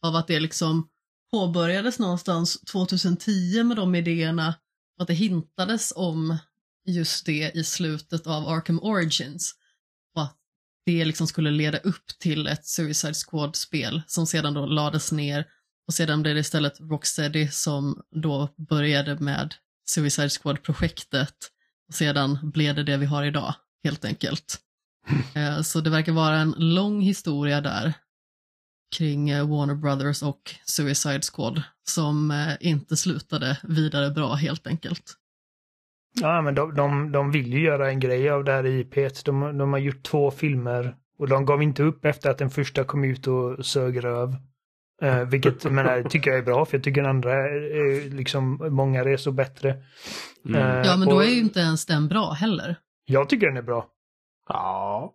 [0.02, 0.88] av att det liksom
[1.32, 4.54] påbörjades någonstans 2010 med de idéerna
[4.96, 6.38] och att det hintades om
[6.86, 9.54] just det i slutet av Arkham Origins
[10.86, 15.46] det liksom skulle leda upp till ett Suicide Squad-spel som sedan då lades ner
[15.86, 19.54] och sedan blev det istället Rocksteady som då började med
[19.86, 21.34] Suicide Squad-projektet
[21.88, 23.54] och sedan blev det det vi har idag,
[23.84, 24.60] helt enkelt.
[25.34, 27.92] Eh, Så det verkar vara en lång historia där
[28.96, 35.14] kring eh, Warner Brothers och Suicide Squad som eh, inte slutade vidare bra helt enkelt.
[36.20, 39.24] Ja, men de, de, de vill ju göra en grej av det här IPet.
[39.24, 42.84] De, de har gjort två filmer och de gav inte upp efter att den första
[42.84, 44.36] kom ut och sög röv.
[45.02, 48.10] Eh, vilket men, det tycker jag är bra, för jag tycker den andra är, är
[48.10, 49.82] liksom många resor bättre.
[50.48, 50.60] Mm.
[50.60, 52.76] Eh, Ja, men då och är ju inte ens den bra heller.
[53.04, 53.86] Jag tycker den är bra.
[54.48, 55.14] Ja.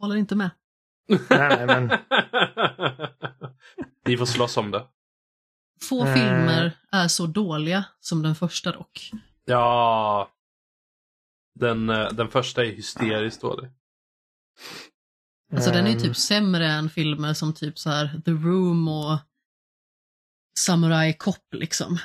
[0.00, 0.50] Håller inte med.
[1.30, 1.90] Nej, men
[4.06, 4.86] Ni får slåss om det.
[5.84, 6.14] Få Eh.
[6.14, 9.10] filmer är så dåliga som den första dock.
[9.44, 10.30] Ja.
[11.60, 13.70] Den, eh, den första är hysteriskt dålig.
[15.52, 19.18] Alltså den är ehm, typ sämre än filmer som typ så här The Room och
[20.58, 21.98] Samurai Cop liksom.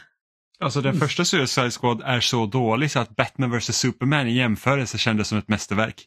[0.59, 4.97] Alltså den första Suicide Squad är så dålig så att Batman vs Superman i jämförelse
[4.97, 6.05] kändes som ett mästerverk.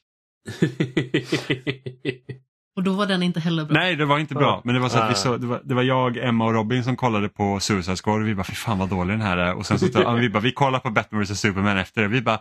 [2.78, 3.80] Och då var den inte heller bra.
[3.80, 4.60] Nej, det var inte bra.
[4.64, 6.84] Men det var, så att vi så, det, var, det var jag, Emma och Robin
[6.84, 9.54] som kollade på Suicide Squad och vi bara, fy fan vad dålig den här är.
[9.54, 12.08] Och sen så ja, vi bara, vi kollar på Batman vs Superman efter det.
[12.08, 12.40] Vi bara,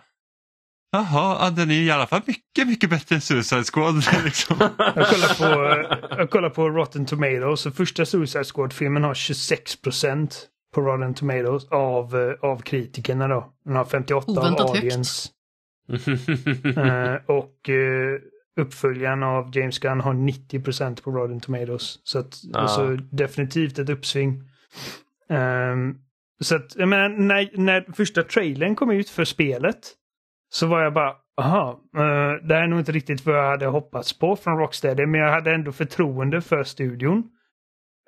[0.92, 3.96] jaha, ja, den är i alla fall mycket, mycket bättre än Suicide Squad.
[4.26, 4.56] liksom.
[4.78, 10.48] Jag kollar på, jag kollar på Rotten Tomatoes och första Suicide Squad-filmen har 26 procent
[10.76, 13.54] på Rotten Tomatoes av, eh, av kritikerna då.
[13.66, 15.30] Den har 58 Oväntat av audience.
[16.78, 18.20] Eh, och eh,
[18.58, 22.00] uppföljaren av James Gunn har 90 procent på Rotten Tomatoes.
[22.04, 22.60] Så att, Ja.
[22.60, 24.44] alltså, definitivt ett uppsving.
[25.30, 25.96] Ehm,
[26.42, 29.78] så att, jag menar, när, när första trailern kom ut för spelet
[30.50, 33.66] så var jag bara, aha, eh, det här är nog inte riktigt vad jag hade
[33.66, 37.30] hoppats på från Rocksteady, men jag hade ändå förtroende för studion.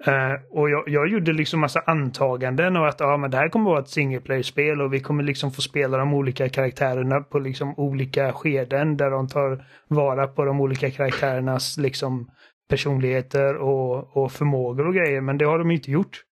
[0.06, 3.70] Eh, och jag, jag gjorde liksom massa antaganden och att ja, men det här kommer
[3.70, 7.74] vara ett single player-spel och vi kommer liksom få spela de olika karaktärerna på liksom
[7.80, 12.32] olika skeden där de tar vara på de olika karaktärernas liksom
[12.70, 16.24] personligheter och, och förmågor och grejer, men det har de inte gjort.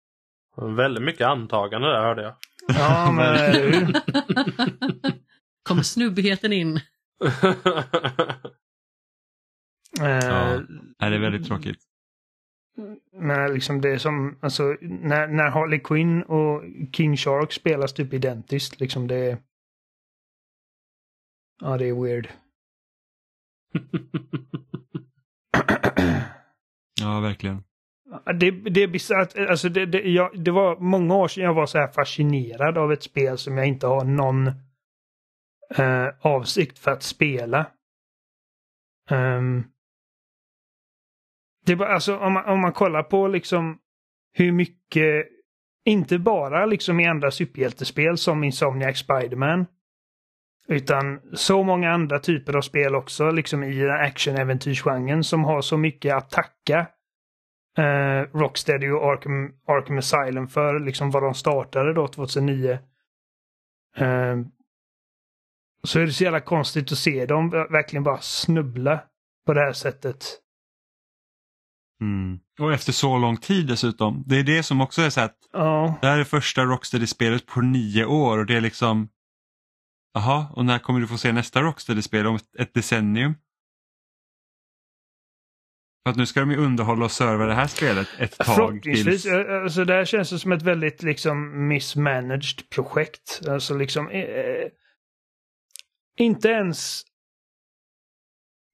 [0.77, 2.35] Väldigt mycket antagande där hörde jag.
[2.69, 3.93] Ja, men?
[5.69, 6.77] Kommer snubbigheten in.
[10.01, 10.61] Eh, Ja.
[10.99, 11.79] Det är väldigt tråkigt.
[13.12, 16.62] Men liksom det som, alltså när, när Harley Quinn och
[16.93, 19.39] King Shark spelas typ identiskt, liksom det.
[21.61, 22.29] Ja, det är weird.
[27.01, 27.64] Ja, verkligen.
[28.41, 31.66] Det, det är bisarrt, alltså det, det, jag, det var många år sedan jag var
[31.66, 34.47] så här fascinerad av ett spel som jag inte har någon
[35.77, 37.70] eh, avsikt för att spela.
[39.11, 39.64] Ehm,
[41.67, 43.79] det bara, alltså om man, om man kollar på liksom
[44.33, 45.27] hur mycket,
[45.85, 49.67] inte bara liksom i andra superhjältespel som Insomniac Spiderman.
[50.69, 56.14] Utan så många andra typer av spel också, liksom i action-äventyrsgenren som har så mycket
[56.14, 56.87] att tacka
[57.79, 62.79] eh, Rocksteady och Arkham, Arkham Asylum för liksom vad de startade då 2009.
[63.97, 64.37] Eh,
[65.83, 69.01] så är det så jävla konstigt att se dem verkligen bara snubbla
[69.47, 70.25] på det här sättet.
[72.01, 72.38] Mm.
[72.59, 74.24] Och efter så lång tid dessutom.
[74.26, 77.61] Det är det som också är så att Ja, det här är första Rocksteady-spelet på
[77.61, 79.09] nio år och det är liksom
[80.14, 82.26] Jaha, och när kommer du få se nästa Rocksteady-spel?
[82.26, 83.34] Om ett- decennium?
[86.05, 89.22] För att nu ska de ju underhålla och serva det här spelet ett tag förhoppningsvis.
[89.22, 89.26] tills...
[89.26, 93.40] eh, Alltså det här känns det som ett väldigt liksom mismanaged projekt.
[93.49, 94.68] Alltså liksom eh, eh,
[96.18, 97.03] inte ens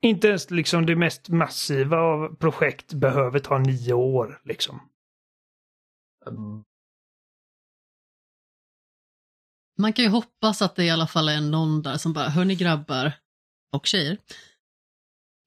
[0.03, 4.81] inte ens liksom det mest massiva av projekt behöver ta nio år liksom.
[9.79, 12.55] Man kan ju hoppas att det i alla fall är någon där som bara, hörni
[12.55, 13.13] grabbar
[13.73, 14.19] och tjejer.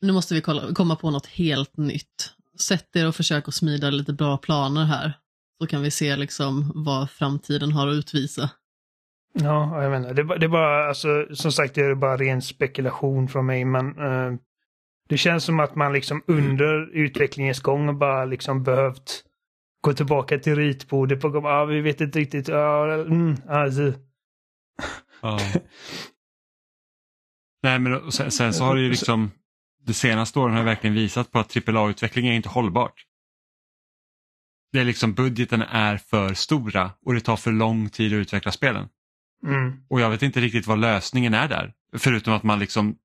[0.02, 2.34] Nu måste vi kolla, komma på något helt nytt.
[2.60, 5.20] Sätt er och försök att smida lite bra planer här.
[5.62, 8.50] Så kan vi se liksom vad framtiden har att utvisa.
[9.44, 12.18] Ja, jag menar, det, är bara- det är bara, alltså, som sagt, det är bara
[12.18, 14.34] ren spekulation från mig, men eh,
[15.10, 19.24] det känns som att man liksom under utvecklingens gång bara liksom behövt
[19.82, 23.94] gå tillbaka till ritbordet och komma, ah, vi vet inte riktigt, ja, mm, alltså.
[25.22, 25.40] Ja.
[27.64, 29.32] Nej men sen, sen så har det ju liksom
[29.84, 33.06] de senaste åren har verkligen visat på att AAA-utveckling är inte hållbart.
[34.72, 38.52] Det är liksom budgeten är för stora och det tar för lång tid att utveckla
[38.52, 38.88] spelen.
[39.46, 39.84] Mm.
[39.90, 41.74] Och jag vet inte riktigt vad lösningen är där.
[41.98, 42.98] Förutom att man liksom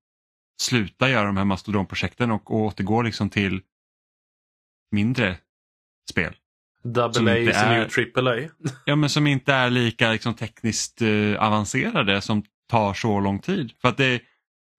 [0.63, 3.63] slutar göra de här mastodonprojekten och, och återgår liksom till
[4.91, 5.37] mindre
[6.11, 6.37] spel.
[6.83, 8.49] Som Double A inte är- triple A.
[8.85, 13.73] Ja men som inte är lika liksom, tekniskt eh, avancerade som tar så lång tid.
[13.81, 14.23] För att det,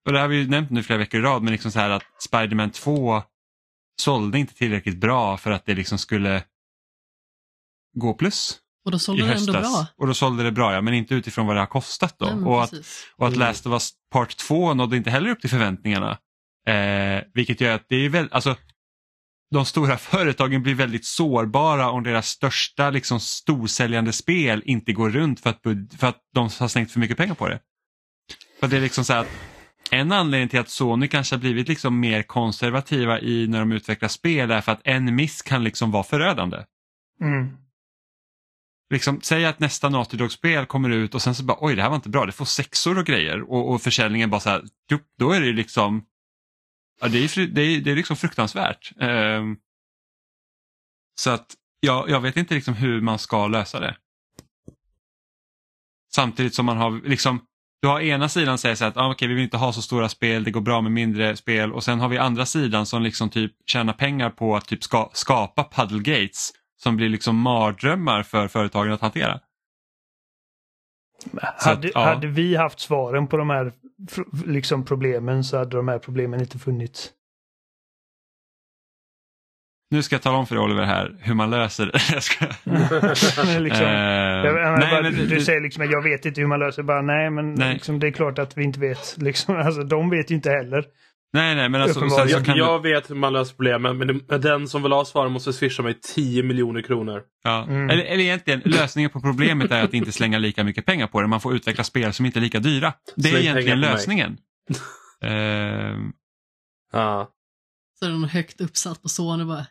[0.06, 1.90] och det har vi ju nämnt nu flera veckor i rad, men liksom så här
[1.90, 3.22] att Spider-Man 2
[4.00, 6.44] sålde inte tillräckligt bra för att det liksom skulle
[7.94, 9.86] gå plus Och då sålde det ändå bra.
[9.96, 12.26] Och då sålde det bra, ja, men inte utifrån vad det har kostat då.
[12.26, 12.72] Nej, och, att,
[13.16, 13.36] och att.
[13.36, 16.18] Last of Us Part 2 nådde inte heller upp till förväntningarna.
[16.66, 18.56] Eh, vilket gör att det är väl, alltså
[19.50, 25.40] de stora företagen blir väldigt sårbara om deras största liksom, storsäljande spel inte går runt
[25.40, 25.62] för att,
[25.98, 27.60] för att de har slängt för mycket pengar på det.
[28.60, 29.28] För det är liksom så att
[29.90, 34.08] en anledning till att Sony kanske har blivit liksom mer konservativa i när de utvecklar
[34.08, 36.56] spel är för att en miss kan liksom vara förödande.
[37.20, 37.56] Mm.
[38.92, 41.88] Liksom, säg att nästa Naughty Dog-spel kommer ut och sen så bara oj det här
[41.88, 44.64] var inte bra, det får sexor och grejer och, och försäljningen bara så här,
[45.18, 46.04] då är det ju liksom
[47.00, 48.92] ja, det, är, det, är, det är liksom fruktansvärt.
[48.96, 49.56] Um,
[51.20, 53.96] så att jag, jag vet inte liksom hur man ska lösa det.
[56.14, 57.46] Samtidigt som man har liksom
[57.82, 59.82] du har ena sidan som säger så att ah, okay, vi vill inte ha så
[59.82, 63.02] stora spel, det går bra med mindre spel och sen har vi andra sidan som
[63.02, 66.52] liksom typ tjänar pengar på att typ ska, skapa puddle gates
[66.82, 69.40] som blir liksom mardrömmar för företagen att hantera.
[71.40, 72.04] Hade, att, ja.
[72.04, 73.72] hade vi haft svaren på de här
[74.46, 77.10] liksom problemen så hade de här problemen inte funnits.
[79.90, 82.00] Nu ska jag tala om för dig Oliver här hur man löser det.
[82.12, 82.46] Jag ska...
[82.64, 86.24] Men liksom, Eh, jag, jag, nej, bara, men du, det- säger liksom att jag vet
[86.26, 87.74] inte hur man löser bara nej men Nej.
[87.74, 89.16] Liksom, det är klart att vi inte vet.
[89.22, 90.84] Liksom, alltså, de vet ju inte heller.
[91.34, 92.38] Nej, nej, men alltså, sen Uppenbarligen.
[92.40, 95.28] så kan Jag, du, vet hur man löser problemen men den som vill ha svar
[95.28, 97.22] måste swisha mig 10 miljoner kronor.
[97.44, 97.62] ja.
[97.64, 97.90] Mm.
[97.90, 101.26] eller, eller egentligen, lösningen på problemet är att inte slänga lika mycket pengar på det.
[101.26, 102.92] Man får utveckla spel som inte är lika dyra.
[103.16, 103.90] Det är Släng egentligen på mig.
[103.92, 104.36] lösningen.
[105.22, 106.12] Ehm,
[106.92, 107.28] Ja.
[107.98, 109.66] Så är den högt uppsatt på Sony bara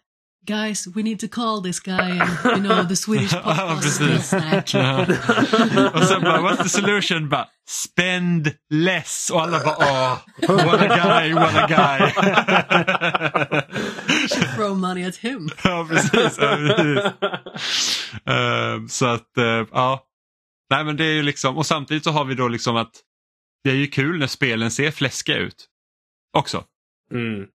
[0.46, 4.74] Guys, we need to call this guy and you know the Swedish podcast snatch.
[4.74, 5.06] Ja.
[5.94, 7.30] och sen bara, what's the solution?
[7.30, 9.30] Bara, spend less.
[9.30, 10.18] Och alla bara, åh,
[10.48, 12.12] what a guy, what a guy.
[14.56, 15.50] Throw money at him.
[15.64, 16.38] ja, precis.
[16.39, 17.12] Ja, precis.
[18.26, 20.04] Ehm, så att, eh, ja.
[20.70, 22.92] Nej men det är ju liksom, och samtidigt så har vi då liksom att
[23.64, 25.68] det är ju kul när spelen ser fläskiga ut.
[26.38, 26.64] Också.
[27.14, 27.46] Mm.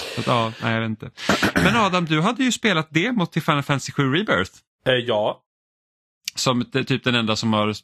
[0.00, 1.10] Så ja, nej jag vet inte.
[1.54, 4.52] Men Adam, du hade ju spelat demot till Final Fantasy 7 Rebirth.
[4.86, 5.42] Eh, ja.
[6.34, 7.74] Som t- typ den enda som har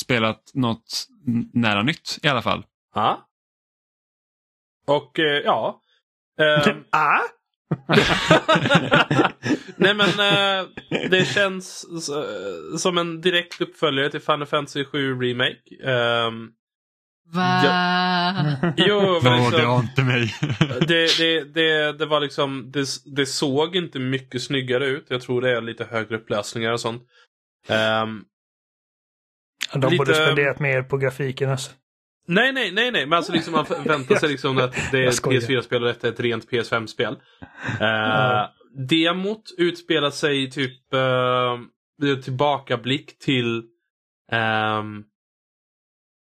[0.00, 1.06] spelat något
[1.52, 2.64] nära nytt i alla fall.
[2.94, 3.28] ja.
[4.86, 5.80] Och eh, ja.
[6.40, 7.20] Ehm, ah?
[9.76, 10.66] Nej men eh,
[11.10, 15.84] det känns s- som en direkt uppföljare till Final Fantasy 7 Remake.
[15.84, 16.48] Ehm,
[17.34, 17.62] Va?
[18.76, 20.34] jo, men Ja, det liksom, har inte mig.
[20.88, 25.06] det, det, det, det var liksom, det, det såg inte mycket snyggare ut.
[25.08, 27.02] Jag tror det är lite högre upplösningar och sånt.
[27.68, 28.24] Ehm,
[29.72, 31.70] De Lite- borde spenderat mer på grafiken alltså.
[32.28, 35.14] nej, nej, nej, nej, men alltså liksom man förväntar sig liksom att det är ett
[35.14, 35.40] skojar.
[35.40, 37.14] PS4-spel och detta är ett rent PS5-spel.
[37.80, 38.46] Uh,
[38.88, 41.60] demot utspelar sig typ uh,
[41.98, 43.62] det tillbakablick till
[44.32, 45.02] ehm,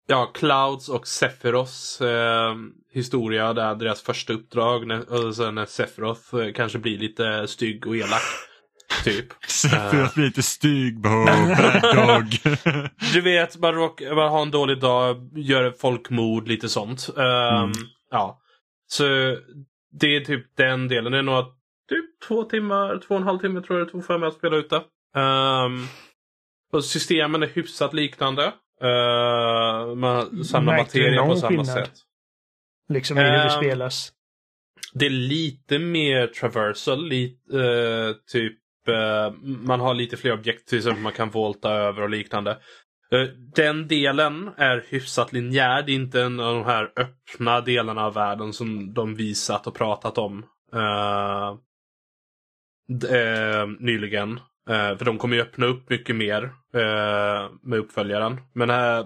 [0.09, 6.53] ja, Clouds och Sephiroths ehm, historia där deras första uppdrag när, sen när Sephiroth eh,
[6.53, 8.21] kanske blir lite stygg och elak.
[9.03, 9.25] Typ.
[9.47, 11.01] Sephiroth blir lite stygg.
[11.95, 12.57] Dog.
[13.13, 17.09] Du vet, man, råkar, man har en dålig dag, gör folkmord, lite sånt.
[17.17, 17.71] Ehm, Mm.
[18.11, 18.41] Ja.
[18.87, 19.03] Så
[19.99, 21.11] det är typ den delen.
[21.11, 21.45] Det är nog
[21.89, 24.33] typ två timmar, två och en halv timme tror jag det tog för mig att
[24.33, 24.83] spela ut det.
[25.19, 25.85] Ehm,
[26.71, 28.53] och systemen är hyfsat liknande.
[28.83, 31.67] Uh, man samlar Märkte materia på samma skillnad?
[31.67, 31.93] sätt.
[32.89, 34.11] Liksom i hur det Ehm, spelas.
[34.93, 37.07] Det är lite mer traversal.
[37.07, 38.57] Lite, eh, typ,
[38.87, 42.51] eh, man har lite fler objekt till exempel man kan volta över och liknande.
[43.11, 43.21] Eh,
[43.55, 45.83] den delen är hyfsat linjär.
[45.83, 49.75] Det är inte en av de här öppna delarna av världen som de visat och
[49.75, 51.49] pratat om eh,
[53.19, 54.39] eh, nyligen.
[54.69, 56.43] Eh, för de kommer ju öppna upp mycket mer
[56.73, 58.41] eh, med uppföljaren.
[58.53, 59.05] Men eh,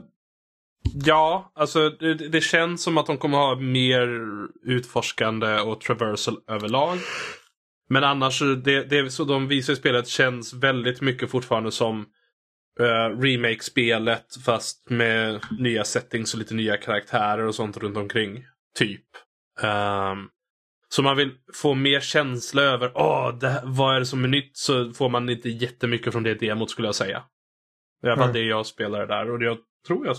[0.93, 4.21] Ja, alltså det, det känns som att de kommer ha mer
[4.63, 6.97] utforskande och traversal överlag.
[7.89, 12.05] Men annars, det, det så de visar i spelet känns väldigt mycket fortfarande som
[12.79, 18.45] eh, remake-spelet fast med nya settings och lite nya karaktärer och sånt runt omkring.
[18.77, 19.05] Typ.
[19.61, 20.27] Ehm,
[20.95, 24.57] så man vill få mer känsla över åh, det, vad är det som är nytt
[24.57, 27.23] så får man inte jättemycket från det demot skulle jag säga.
[28.01, 28.33] Det var Mm.
[28.33, 30.15] det jag spelade där och det jag tror jag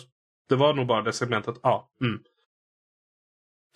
[0.48, 1.54] det var nog bara det segmentet.
[1.62, 1.90] Ja.
[2.00, 2.20] Mm.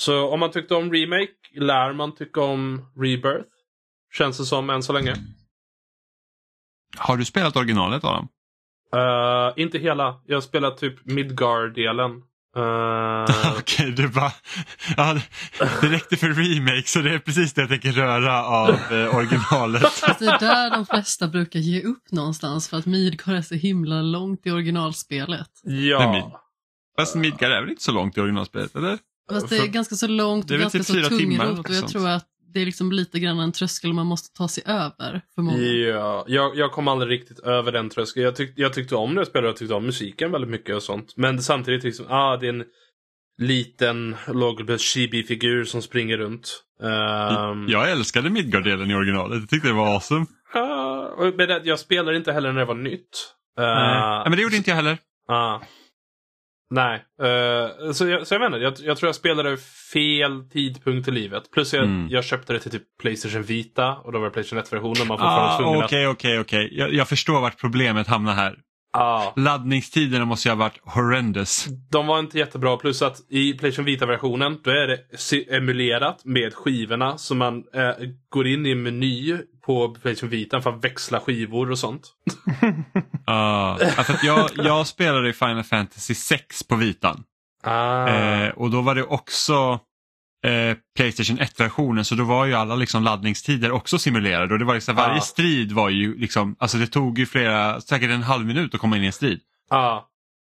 [0.00, 3.48] Så om man tyckte om Remake lär man tycka om Rebirth.
[4.12, 5.14] Känns det som än så länge.
[6.98, 8.28] Har du spelat originalet Adam?
[8.94, 10.20] Eh, inte hela.
[10.26, 12.22] Jag har spelat typ Midgard-delen.
[12.56, 14.32] Eh, Okej, du bara...
[14.96, 15.14] Ja,
[15.80, 19.82] det- räckte för remake så det är precis det jag tänker röra av eh, originalet.
[19.92, 23.54] Fast det är där de flesta brukar ge upp någonstans för att Midgård är så
[23.54, 25.50] himla långt i originalspelet.
[25.64, 26.42] ja.
[26.98, 28.98] Fast Midgard är väl inte så långt i originalspelet, eller?
[29.32, 31.44] Fast det är ganska så långt Det och är väl ganska typ så fyra timmar
[31.44, 34.36] eller tungrot och jag tror att det är liksom lite grann en tröskel man måste
[34.38, 35.58] ta sig över för många.
[35.58, 38.24] Ja, jag, jag kom aldrig riktigt över den tröskeln.
[38.24, 40.82] Jag, tyck, jag tyckte om det jag spelade, jag tyckte om musiken väldigt mycket och
[40.82, 41.12] sånt.
[41.16, 42.64] Men samtidigt liksom, ah, det är en
[43.38, 46.62] liten lågbudget chibi-figur som springer runt.
[46.82, 50.26] Ehm, Jag älskade Midgard-delen i originalet, jag tyckte det var awesome.
[51.16, 53.34] och- men jag spelade inte heller när det var nytt.
[53.60, 54.98] Uh, Nej, men det gjorde inte jag heller.
[55.28, 55.60] ah.
[56.70, 57.04] Nej.
[57.22, 59.56] Uh, så, jag, så jag vet inte, jag, jag tror jag spelade
[59.92, 61.50] fel tidpunkt i livet.
[61.50, 62.06] Plus jag, Mm.
[62.10, 65.08] jag köpte det till typ Playstation Vita och då var det Playstation 1-versionen.
[65.08, 66.68] Man var Ah, Okej, okej, okej.
[66.96, 68.56] Jag förstår vart problemet hamnar här.
[68.92, 69.32] Ja.
[69.36, 71.66] Laddningstiderna måste ju ha varit horrendous.
[71.90, 72.76] De var inte jättebra.
[72.76, 77.18] Plus att i Playstation Vita-versionen då är det emulerat med skivorna.
[77.18, 77.90] Så man eh,
[78.28, 82.12] går in i en meny på Playstation Vita för att växla skivor och sånt.
[83.28, 87.24] Uh, alltså att jag, jag spelade i Final Fantasy 6 på vitan.
[87.62, 88.08] Ah.
[88.08, 89.80] Eh, och då var det också
[90.46, 94.52] eh, Playstation 1-versionen så då var ju alla liksom laddningstider också simulerade.
[94.52, 95.20] Och det var liksom, varje Ah.
[95.20, 98.96] strid var ju liksom, alltså det tog ju flera, säkert en halv minut att komma
[98.96, 99.40] in i en strid.
[99.70, 100.04] ah.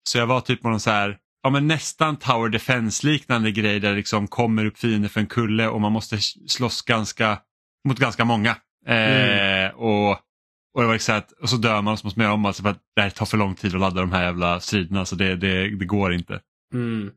[0.08, 3.80] Så jag var typ på någon så här, ja men nästan Tower Defense liknande grej
[3.80, 6.18] där det liksom kommer upp fiender för en kulle och man måste
[6.48, 7.38] slåss ganska,
[7.88, 8.56] mot ganska många.
[8.86, 10.10] Eh, och,
[10.74, 12.44] och, det var liksom att, och så dör man och så måste man göra om
[12.44, 15.04] allt för att det här tar för lång tid att ladda de här jävla striderna
[15.04, 16.40] så det, det, det går inte.
[16.74, 17.10] Mm.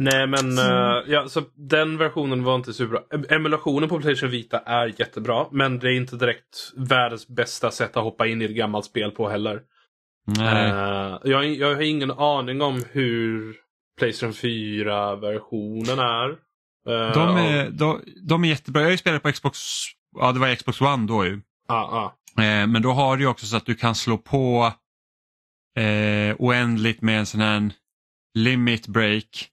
[0.00, 3.00] Nej men eh, ja, så den versionen var inte superbra.
[3.10, 5.46] Em- Emulationen på Playstation Vita är jättebra.
[5.52, 9.10] Men det är inte direkt världens bästa sätt att hoppa in i ett gammalt spel
[9.10, 9.60] på heller.
[10.26, 10.70] Nej.
[10.70, 13.56] Eh, jag, jag har ingen aning om hur
[13.98, 16.28] Playstation 4-versionen är.
[16.88, 18.82] Eh, De är, de, de är jättebra.
[18.90, 19.58] Jag spelat på Xbox,
[20.16, 21.40] ja det var Xbox One då ju.
[21.68, 22.14] Ah, ah.
[22.42, 24.72] Eh, men då har du också så att du kan slå på
[26.38, 27.70] oändligt med en sån här
[28.34, 29.48] limit break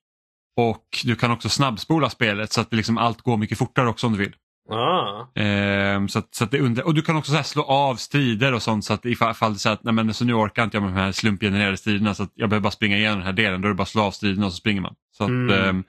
[0.57, 4.07] och du kan också snabbspola spelet så att det liksom allt går mycket fortare också
[4.07, 4.35] om du vill.
[4.69, 5.41] Ah.
[5.41, 7.95] Eh, så att, så att det under, och du kan också så här slå av
[7.95, 10.77] strider och sånt så att ifall är så att nej men, så nu orkar inte
[10.77, 13.33] jag med de här slumpgenererade striderna så att jag behöver bara springa igenom den här
[13.33, 13.61] delen.
[13.61, 14.95] Då är det bara att slå av striderna och så springer man.
[15.17, 15.69] Så att, Mm.
[15.69, 15.83] ehm,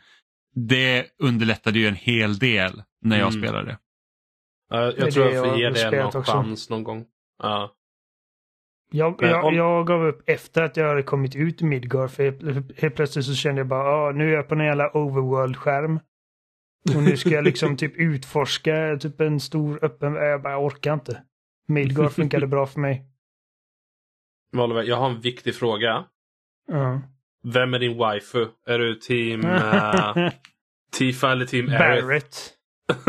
[0.55, 3.43] det underlättade ju en hel del när jag Mm.
[3.43, 3.71] spelade.
[4.73, 6.23] Eh, jag tror jag får ge det också.
[6.23, 7.05] chans någon gång.
[7.43, 7.73] Ja.
[8.91, 12.11] Jag, om- jag gav upp efter att jag hade kommit ut i Midgard.
[12.11, 14.91] För helt, helt plötsligt så kände jag bara, ah, nu är jag på en jävla
[14.91, 16.01] overworld-skärm.
[16.97, 20.15] Och nu ska jag liksom typ utforska typ en stor öppen...
[20.15, 21.23] Jag bara jag orkar inte.
[21.69, 23.07] Midgard funkade bra för mig.
[24.57, 26.05] Oliver, jag har en viktig fråga.
[26.69, 27.01] Ja.
[27.53, 28.47] Vem är din waifu?
[28.67, 30.29] Är du team uh,
[30.93, 31.67] Tifa eller team?
[31.67, 32.53] Barrett.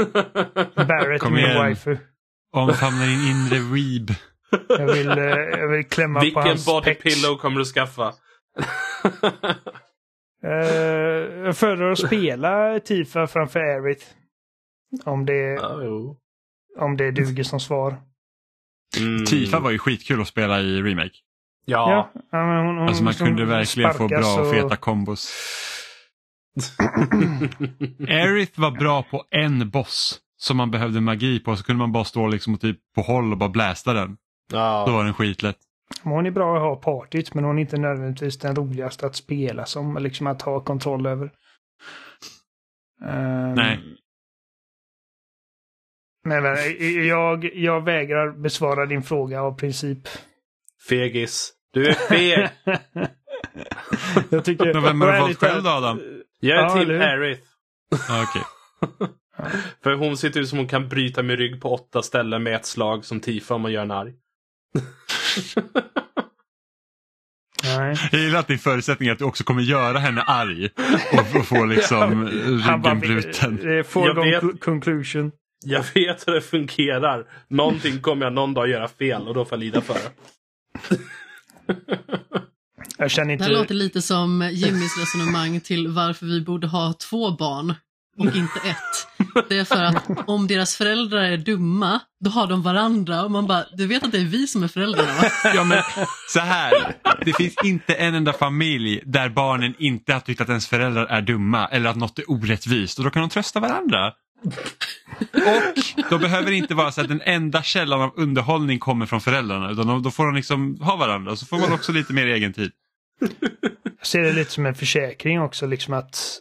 [0.75, 1.97] Barrett är Kom min waifu.
[2.51, 4.09] Omfamna din inre weeb.
[4.69, 5.17] Jag vill, eh,
[5.59, 7.03] jag vill klämma på Vilken hans body pecs.
[7.03, 8.13] pillow kommer du skaffa?
[10.43, 10.51] Eh,
[11.45, 14.05] jag föredrar att spela Tifa framför Aerith.
[15.05, 16.17] Om det, jo.
[16.79, 17.97] om det duger som svar.
[18.99, 19.25] Mm.
[19.25, 21.15] Tifa var ju skitkul att spela i Remake.
[21.65, 22.11] Ja.
[22.31, 25.33] Ja, hon, hon Alltså man kunde verkligen få bra och och- feta kombos.
[28.07, 32.03] Aerith var bra på en boss som man behövde magi på så kunde man bara
[32.03, 34.17] stå liksom typ på håll och bara blästa den.
[34.49, 34.85] Då ja.
[34.85, 35.57] var den skitlätt.
[36.03, 39.65] Hon är bra att ha partyt men hon är inte nödvändigtvis den roligaste att spela
[39.65, 39.97] som.
[39.97, 41.31] Liksom att ha kontroll över.
[43.05, 43.79] Ehm, Nej.
[46.23, 50.07] Men men, jag, jag vägrar besvara din fråga av princip.
[50.89, 51.53] Fegis.
[51.73, 52.49] Du är feg.
[54.29, 54.73] jag tycker...
[54.73, 56.01] Men vem har du valt själv då Adam?
[56.39, 57.03] Jag är Ja?
[57.03, 57.41] Aerith.
[58.07, 58.43] Ja, okej.
[59.83, 62.65] För hon ser ut som hon kan bryta min rygg på åtta ställen med ett
[62.65, 64.13] slag som Tifa om man gör en arg.
[67.63, 67.95] Nej.
[68.11, 70.69] Jag gillar att din förutsättning är att du också kommer göra henne arg
[71.13, 72.27] och, och få liksom
[72.67, 73.55] ryggen bruten.
[73.55, 75.31] Det är foregone conclusion.
[75.65, 77.25] Jag vet hur det fungerar.
[77.49, 80.09] Någonting kommer jag någon dag göra fel och då får jag lida för det.
[82.97, 83.45] Jag känner Det inte...
[83.45, 87.73] här låter lite som Jimmys resonemang till varför vi borde ha två barn
[88.19, 89.07] och inte ett.
[89.49, 93.47] Det är för att om deras föräldrar är dumma, då har de varandra och man
[93.47, 95.29] bara, du vet att det är vi som är föräldrarna va?
[95.55, 95.83] Ja men
[96.29, 96.71] så här,
[97.25, 101.21] det finns inte en enda familj där barnen inte har tyckt att ens föräldrar är
[101.21, 104.13] dumma eller att något är orättvist och då kan de trösta varandra.
[106.03, 109.21] Och då behöver det inte vara så att den enda källan av underhållning kommer från
[109.21, 112.53] föräldrarna utan då- får de liksom ha varandra så får man också lite mer egen
[112.53, 112.71] tid.
[113.99, 116.39] Jag ser det lite som en försäkring också, liksom att...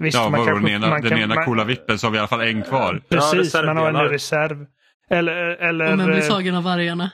[0.00, 2.18] Visst, Ja, den kanske- ena, den kan- ena man- coola vippen så har vi i
[2.18, 3.02] alla fall en kvar.
[3.08, 4.66] Precis, Ja, man har en reserv.
[5.10, 7.10] Eller, eller, Om man blir eh, tagen av vargarna.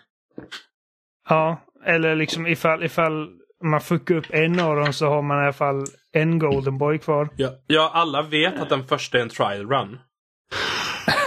[1.28, 3.28] ja, eller liksom ifall, ifall
[3.64, 6.98] man fuckar upp en av dem så har man i alla fall en golden boy
[6.98, 7.28] kvar.
[7.36, 9.98] Ja, ja, alla vet att den första är en trial run.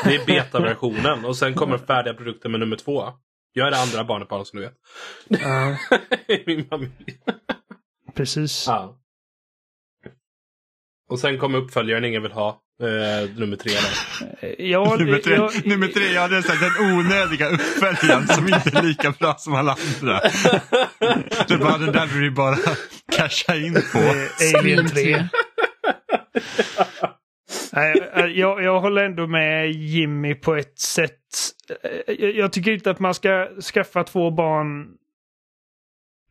[0.04, 3.04] Det är betaversionen och sen kommer färdiga produkter med nummer två.
[3.54, 4.74] Jag är det andra barnet bara som du vet.
[5.42, 5.78] Ja,
[6.46, 6.92] min familj.
[8.16, 8.66] precis.
[8.68, 8.98] Ja.
[11.14, 12.50] Och sen kommer uppföljaren ingen vill ha.
[12.84, 14.56] Eh, nummer tre där.
[14.66, 18.44] Ja, nummer, tre, jag- nummer tre, ja det är så här, den onödiga uppföljaren som
[18.48, 20.20] inte är lika bra som alla andra.
[21.48, 22.56] Det bara den där vi bara
[23.18, 23.98] casha in på.
[24.00, 24.88] eh, Alien Scream
[25.20, 25.28] 3.
[27.74, 31.20] Nej, eh, jag, jag håller ändå med Jimmy på ett sätt.
[31.84, 34.86] Eh, Jag, jag tycker inte att man ska skaffa två barn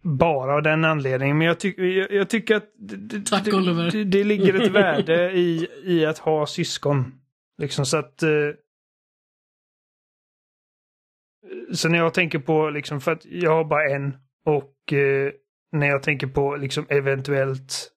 [0.02, 1.38] bara av den anledningen.
[1.38, 2.70] Men jag, tyck, jag, jag tycker att
[3.30, 7.12] Tack, det, det, det ligger ett värde i, i att ha syskon.
[7.58, 8.22] Liksom så att...
[8.22, 8.30] Eh,
[11.72, 15.32] så när jag tänker på, liksom, för att jag har bara en och eh,
[15.72, 17.92] när jag tänker på liksom eventuellt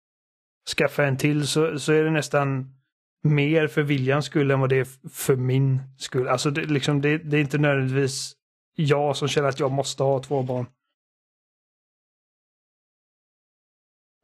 [0.78, 2.76] skaffa en till så, så är det nästan
[3.24, 6.28] mer för Viljans skull än vad det är för min skull.
[6.28, 8.36] Alltså det, liksom, det, det är inte nödvändigtvis
[8.76, 10.66] jag som känner att jag måste ha två barn.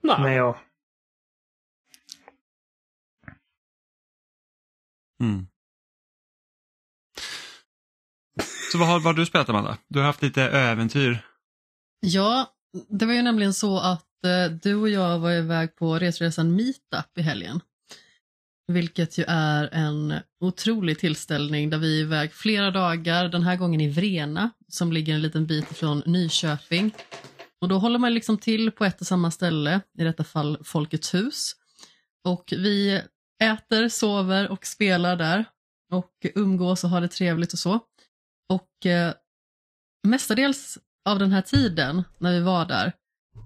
[0.04, 0.22] Nej.
[0.22, 0.62] Men ja.
[5.22, 5.48] Mm.
[8.72, 9.78] Så vad har, vad har du spelat Amanda?
[9.88, 11.26] Du har haft lite äventyr.
[12.00, 12.54] Ja,
[12.90, 17.18] det var ju nämligen så att eh, du och jag var iväg på resresan Meetup
[17.18, 17.62] i helgen.
[18.68, 23.82] Vilket ju är en otrolig tillställning där vi är iväg flera dagar, den här gången
[23.82, 26.92] i Vrena som ligger en liten bit från Nyköping.
[27.62, 31.14] Och då håller man liksom till på ett och samma ställe, i detta fall Folkets
[31.14, 31.56] hus.
[32.24, 33.02] Och vi
[33.44, 35.46] äter, sover och spelar där
[35.92, 37.80] och umgås och har det trevligt och så.
[38.50, 39.14] Och eh,
[40.08, 42.94] mestadels av den här tiden när vi var där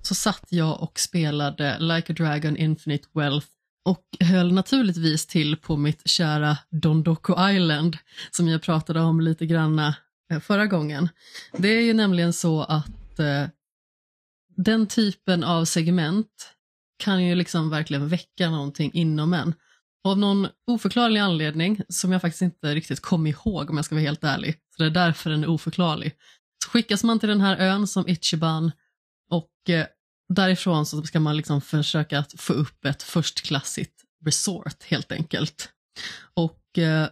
[0.04, 3.48] så satt jag och spelade Like a Dragon Infinite Wealth
[3.86, 7.98] och höll naturligtvis till på mitt kära Dondoko Island
[8.32, 9.96] som jag pratade om lite granna
[10.32, 11.10] eh, förra gången.
[11.58, 13.48] Det är ju nämligen så att eh,
[14.56, 16.56] den typen av segment
[17.00, 19.54] kan ju liksom verkligen väcka någonting inom en.
[20.04, 23.96] Och av någon oförklarlig anledning, som jag faktiskt inte riktigt kommer ihåg om jag ska
[23.96, 26.16] vara helt ärlig, så det är därför den är oförklarlig,
[26.64, 28.72] så skickas man till den här ön som Ichiban
[29.30, 29.86] och eh,
[30.34, 33.94] därifrån så ska man liksom försöka att få upp ett förstklassigt
[34.26, 35.70] resort helt enkelt.
[36.34, 37.08] Och eh,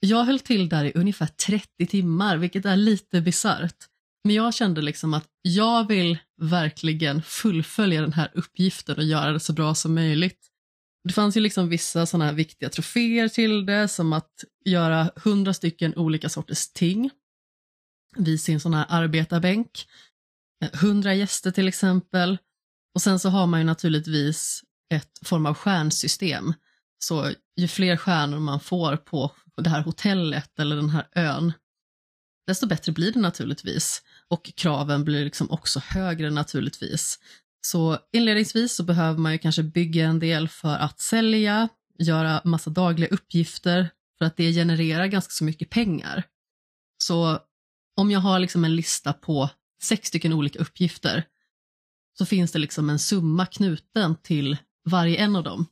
[0.00, 3.76] jag höll till där i ungefär 30 timmar, vilket är lite bisarrt.
[4.24, 9.40] Men jag kände liksom att jag vill verkligen fullfölja den här uppgiften och göra det
[9.40, 10.38] så bra som möjligt.
[11.04, 15.54] Det fanns ju liksom vissa sådana här viktiga troféer till det, som att göra hundra
[15.54, 17.10] stycken olika sorters ting
[18.16, 19.86] vid sin sån här arbetarbänk.
[20.64, 22.38] Eh, hundra gäster till exempel.
[22.94, 24.62] Och sen så har man ju naturligtvis
[24.94, 26.54] ett form av stjärnsystem.
[26.98, 31.52] Så ju fler stjärnor man får på det här hotellet eller den här ön,
[32.48, 34.02] desto bättre blir det naturligtvis.
[34.28, 37.18] Och kraven blir liksom också högre naturligtvis.
[37.60, 41.68] Så inledningsvis så behöver man ju kanske bygga en del för att sälja,
[41.98, 46.22] göra massa dagliga uppgifter för att det genererar ganska så mycket pengar.
[46.98, 47.38] Så
[47.96, 49.50] om jag har liksom en lista på
[49.82, 51.24] sex stycken olika uppgifter
[52.18, 55.66] så finns det liksom en summa knuten till varje en av dem.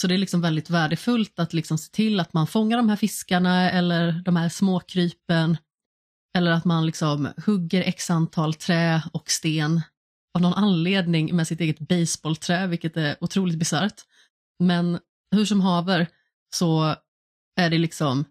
[0.00, 2.96] Så det är liksom väldigt värdefullt att liksom se till att man fångar de här
[2.96, 5.56] fiskarna eller de här småkrypen
[6.38, 9.80] eller att man liksom hugger x antal trä och sten
[10.34, 14.00] av någon anledning med sitt eget baseballträ, vilket är otroligt bisarrt.
[14.58, 14.98] Men
[15.30, 16.06] hur som haver
[16.54, 16.96] så
[17.60, 18.24] är det liksom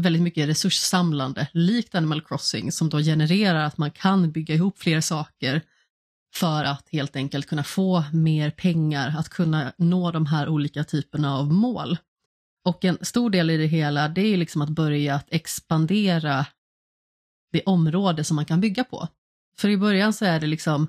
[0.00, 5.00] väldigt mycket resurssamlande, likt Animal Crossing, som då genererar att man kan bygga ihop fler
[5.00, 5.62] saker
[6.34, 11.36] för att helt enkelt kunna få mer pengar, att kunna nå de här olika typerna
[11.36, 11.98] av mål.
[12.64, 16.46] Och en stor del i det hela, det är liksom att börja att expandera
[17.52, 19.08] det område som man kan bygga på.
[19.58, 20.86] För i början så är det liksom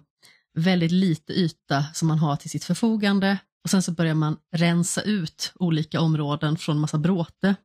[0.53, 5.01] väldigt lite yta som man har till sitt förfogande och sen så börjar man rensa
[5.01, 7.55] ut olika områden från massa bråte.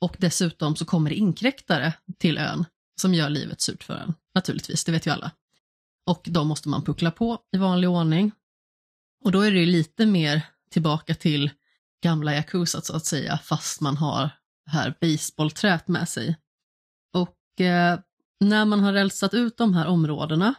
[0.00, 2.64] Och dessutom så kommer det inkräktare till ön
[3.00, 5.30] som gör livet surt för en, naturligtvis, det vet ju alla.
[6.06, 8.32] Och de måste man puckla på i vanlig ordning.
[9.24, 11.50] Och då är det ju lite mer tillbaka till
[12.02, 14.30] gamla Yakuza så att säga, fast man har
[14.64, 16.36] det här baseballträt med sig.
[17.14, 17.98] Och eh,
[18.40, 20.54] när man har rälsat ut de här områdena,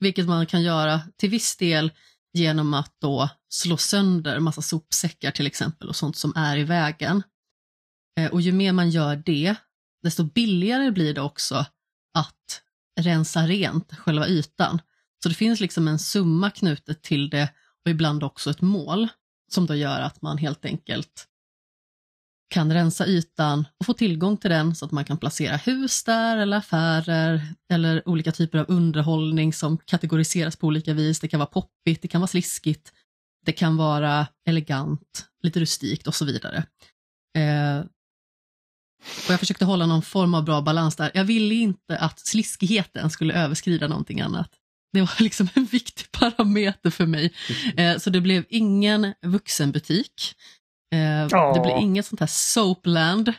[0.00, 1.92] vilket man kan göra till viss del
[2.32, 7.22] genom att då slå sönder massa sopsäckar till exempel och sånt som är i vägen.
[8.18, 9.54] Eh, och ju mer man gör det,
[10.02, 11.66] desto billigare blir det också
[12.14, 12.62] att
[13.00, 14.80] rensa rent själva ytan.
[15.22, 17.54] Så det finns liksom en summa knutet till det
[17.84, 19.08] och ibland också ett mål
[19.52, 21.29] som då gör att man helt enkelt
[22.50, 26.36] kan rensa ytan och få tillgång till den så att man kan placera hus där
[26.36, 27.42] eller affärer
[27.72, 31.20] eller olika typer av underhållning som kategoriseras på olika vis.
[31.20, 32.92] Det kan vara poppigt, det kan vara sliskigt,
[33.46, 36.64] det kan vara elegant, lite rustikt och så vidare.
[37.38, 37.78] Eh,
[39.26, 41.10] och jag försökte hålla någon form av bra balans där.
[41.14, 44.50] Jag ville inte att sliskigheten skulle överskrida någonting annat.
[44.92, 47.32] Det var liksom en viktig parameter för mig.
[47.76, 50.34] Eh, så det blev ingen vuxenbutik.
[50.94, 51.52] Eh, Ja.
[51.54, 53.32] Det blev inget sånt här soapland.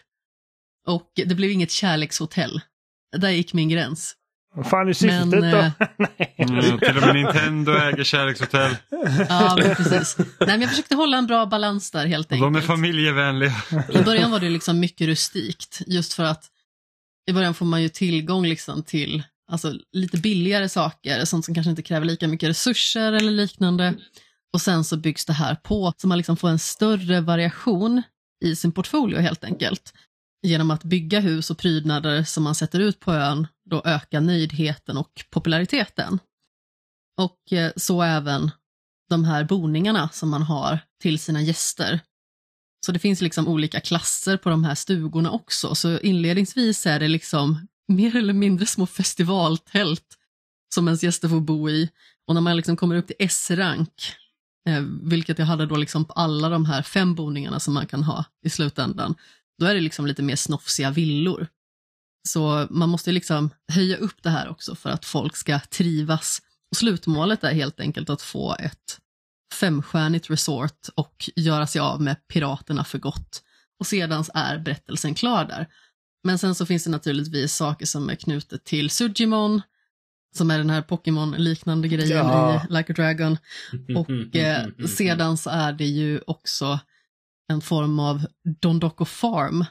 [0.87, 2.61] Och det blev inget kärlekshotell.
[3.17, 4.15] Där gick min gräns.
[4.55, 5.57] Vad fan är syftet Men, då?
[5.57, 6.35] eh, Nej.
[6.37, 8.75] Mm, till och med Nintendo äger kärlekshotell.
[9.29, 10.17] Ja, men precis.
[10.17, 12.65] Nej, men jag försökte hålla en bra balans där helt Och de är enkelt.
[12.65, 13.53] familjevänliga.
[13.93, 16.45] I början var det liksom mycket rustikt, just för att
[17.29, 21.69] i början får man ju tillgång liksom till alltså, lite billigare saker, sånt som kanske
[21.69, 23.93] inte kräver lika mycket resurser eller liknande.
[24.53, 28.01] Och sen så byggs det här på, så man liksom får en större variation
[28.45, 29.93] i sin portfolio helt enkelt.
[30.43, 34.97] Genom att bygga hus och prydnader som man sätter ut på ön, då ökar nöjdheten
[34.97, 36.19] och populariteten.
[37.17, 38.51] Och eh, så även
[39.09, 41.99] de här boningarna som man har till sina gäster.
[42.85, 45.75] Så det finns liksom olika klasser på de här stugorna också.
[45.75, 50.17] Så inledningsvis är det liksom mer eller mindre små festivaltält
[50.73, 51.89] som ens gäster får bo i.
[52.27, 54.15] Och när man liksom kommer upp till S-rank,
[54.69, 58.03] eh, vilket jag hade då liksom på alla de här fem boningarna som man kan
[58.03, 59.15] ha i slutändan,
[59.59, 61.47] då är det liksom lite mer snofsiga villor.
[62.27, 66.41] Så man måste liksom höja upp det här också för att folk ska trivas.
[66.71, 68.99] Och slutmålet är helt enkelt att få ett
[69.53, 73.43] femstjärnigt resort och göra sig av med piraterna för gott.
[73.79, 75.67] Och sedan är berättelsen klar där.
[76.23, 79.61] Men sen så finns det naturligtvis saker som är knutet till Sujimon,
[80.35, 82.65] som är den här Pokémon-liknande grejen Ja.
[82.69, 83.37] i Like a Dragon.
[83.97, 86.79] Och eh, sedan så är det ju också
[87.51, 88.25] en form av
[88.61, 89.65] Dondoko Farm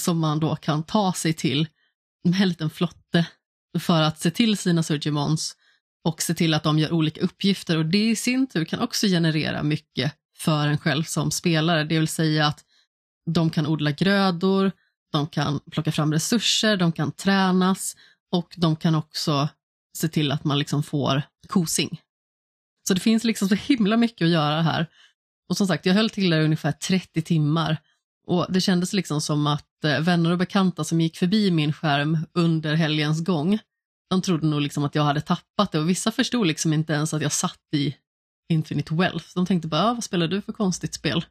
[0.00, 1.68] som man då kan ta sig till
[2.24, 3.26] med en liten flotte
[3.78, 5.56] för att se till sina Surgimons
[6.04, 9.06] och se till att de gör olika uppgifter och det i sin tur kan också
[9.06, 11.84] generera mycket för en själv som spelare.
[11.84, 12.64] Det vill säga att
[13.30, 14.72] de kan odla grödor,
[15.12, 17.96] de kan plocka fram resurser, de kan tränas
[18.32, 19.48] och de kan också
[19.98, 22.00] se till att man liksom får kosing.
[22.88, 24.86] Så det finns liksom så himla mycket att göra här.
[25.48, 27.76] Och som sagt, jag höll till där ungefär 30 timmar
[28.26, 32.18] och det kändes liksom som att eh, vänner och bekanta som gick förbi min skärm
[32.32, 33.58] under helgens gång,
[34.10, 37.14] de trodde nog liksom att jag hade tappat det och vissa förstod liksom inte ens
[37.14, 37.96] att jag satt i
[38.52, 39.26] Infinite Wealth.
[39.34, 41.24] De tänkte bara, "Ah, vad spelar du för konstigt spel?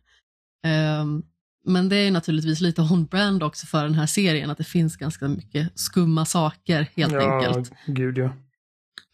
[0.66, 1.24] Ehm,
[1.66, 5.28] men det är naturligtvis lite on-brand också för den här serien, att det finns ganska
[5.28, 7.72] mycket skumma saker helt ja, enkelt.
[7.86, 8.34] gud ja.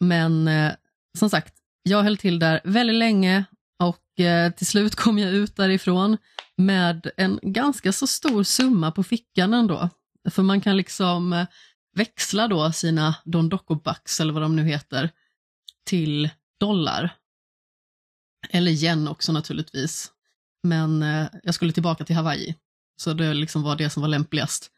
[0.00, 0.72] Men eh,
[1.18, 3.44] som sagt, jag höll till där väldigt länge
[3.78, 6.16] och eh, till slut kom jag ut därifrån
[6.56, 9.88] med en ganska så stor summa på fickan ändå.
[10.30, 11.46] För man kan liksom eh,
[11.96, 15.10] växla då sina Don Doco Bucks, eller vad de nu heter,
[15.84, 16.30] till
[16.60, 17.16] dollar.
[18.50, 20.12] Eller yen också naturligtvis.
[20.62, 22.54] Men eh, jag skulle tillbaka till Hawaii,
[22.96, 24.70] så det liksom var det som var lämpligast.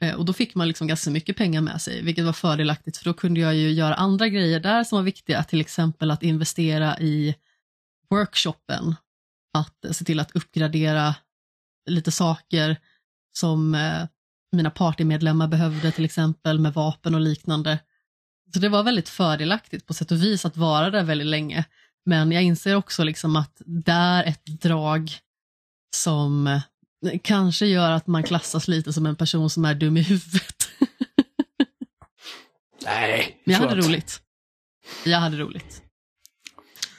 [0.00, 3.04] Eh, och då fick man liksom ganska mycket pengar med sig, vilket var fördelaktigt för
[3.04, 6.98] då kunde jag ju göra andra grejer där som var viktiga, till exempel att investera
[6.98, 7.34] i
[8.10, 8.94] workshopen,
[9.58, 11.14] att eh, se till att uppgradera
[11.90, 12.76] lite saker
[13.32, 14.06] som eh,
[14.52, 17.78] mina partymedlemmar behövde, till exempel med vapen och liknande.
[18.54, 21.64] Så det var väldigt fördelaktigt på sätt och vis att vara där väldigt länge.
[22.04, 25.10] Men jag inser också liksom att det är ett drag
[25.96, 26.60] som
[27.22, 30.68] kanske gör att man klassas lite som en person som är dum i huvudet.
[32.84, 33.40] Nej.
[33.44, 33.86] Men jag hade förlåt.
[33.88, 34.20] roligt.
[35.04, 35.82] Jag hade roligt.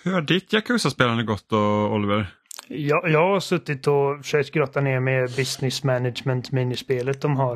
[0.03, 2.35] Hur har ditt Yakuza-spelande gått då, Oliver?
[2.67, 7.55] Jag, jag har suttit och försökt grotta ner med business management minispelet de har.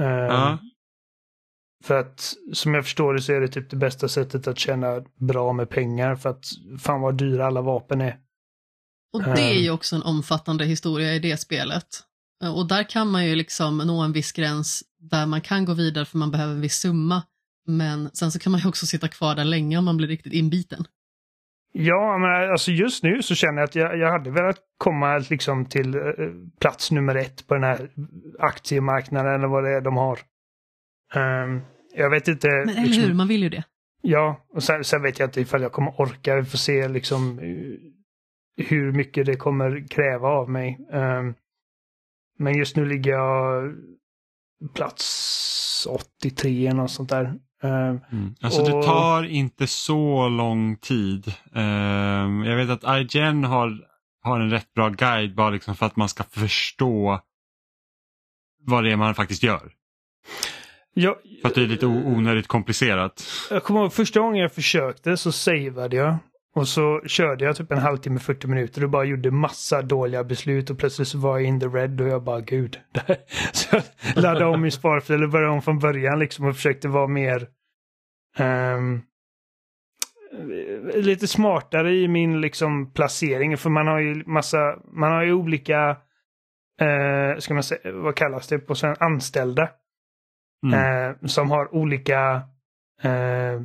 [0.00, 0.58] Ehm, Ja.
[1.84, 5.02] För att som jag förstår det så är det typ det bästa sättet att tjäna
[5.20, 6.44] bra med pengar för att
[6.80, 8.18] fan vad dyra alla vapen är.
[9.12, 9.62] Och det är Ehm.
[9.62, 11.86] ju också en omfattande historia i det spelet.
[12.56, 16.04] Och där kan man ju liksom nå en viss gräns där man kan gå vidare
[16.04, 17.22] för man behöver en viss summa.
[17.66, 20.32] Men sen så kan man ju också sitta kvar där länge om man blir riktigt
[20.32, 20.84] inbiten.
[21.72, 25.66] Ja, men alltså just nu så känner jag att jag, jag hade velat komma liksom
[25.66, 26.00] till eh,
[26.60, 27.90] plats nummer ett på den här
[28.38, 30.18] aktiemarknaden eller vad det är de har.
[31.14, 31.60] Ehm,
[31.94, 32.48] jag vet inte.
[32.48, 33.64] Men eller liksom- hur, man vill ju det.
[34.02, 36.36] Ja, och sen, sen vet jag inte ifall jag kommer orka.
[36.36, 37.44] Vi får se liksom eh,
[38.56, 40.78] hur mycket det kommer kräva av mig.
[40.92, 41.34] Ehm,
[42.38, 43.74] men just nu ligger jag
[44.74, 47.24] plats 83 eller något sånt där.
[47.62, 48.34] Ehm, Mm.
[48.40, 51.32] Alltså Och- det tar inte så lång tid.
[51.54, 53.78] Ehm, jag vet att IGN har,
[54.22, 57.20] har en rätt bra guide bara liksom för att man ska förstå
[58.60, 59.72] vad det är man faktiskt gör.
[60.94, 63.24] jag, För att det är lite onödigt komplicerat.
[63.50, 66.16] jag kommer ihåg första gången jag försökte så savade jag.
[66.56, 70.70] Och så körde jag typ en halvtimme, 40 minuter och bara gjorde massa dåliga beslut
[70.70, 72.80] och plötsligt så var jag in the red och jag bara gud.
[73.52, 73.76] så
[74.14, 77.48] jag laddade om min sparfil och började om från början liksom och försökte vara mer
[78.38, 79.02] um,
[80.94, 85.90] lite smartare i min liksom placering för man har ju massa, man har ju olika,
[86.82, 89.68] uh, ska man säga, vad kallas det på sen, anställda.
[90.66, 91.10] Mm.
[91.10, 92.34] Uh, som har olika,
[93.04, 93.62] uh,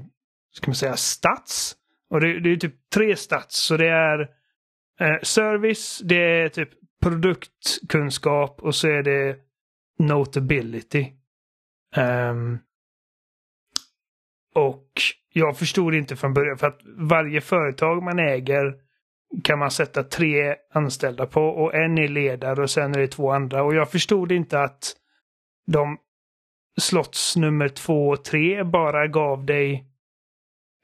[0.52, 1.78] ska man säga, stats.
[2.12, 3.56] Och det, det är typ tre stats.
[3.56, 4.20] Så det är
[5.00, 6.70] eh, service, det är typ
[7.02, 9.38] produktkunskap och så är det
[10.00, 11.06] notability.
[11.98, 12.60] Um,
[14.56, 14.88] och
[15.34, 18.76] jag förstod inte från början för att varje företag man äger
[19.44, 23.32] kan man sätta tre anställda på och en är ledare och sen är det två
[23.32, 23.64] andra.
[23.64, 24.96] Och jag förstod inte att
[25.72, 25.98] de
[26.82, 29.86] slots nummer två och tre bara gav dig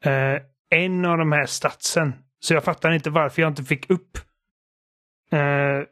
[0.06, 2.14] eh, en av de här statsen.
[2.40, 4.18] Så jag fattar inte varför jag inte fick upp
[5.32, 5.84] eh,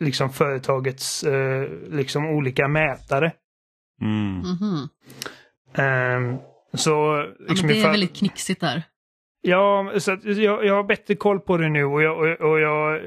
[0.00, 3.32] liksom företagets eh, liksom olika mätare.
[4.00, 4.40] Mm.
[4.40, 4.88] Mm -hmm.
[6.16, 6.38] um,
[6.74, 8.82] så, liksom ja, det är väldigt knixigt där.
[9.40, 13.00] Ja, så jag, jag har bättre koll på det nu och jag, och, och jag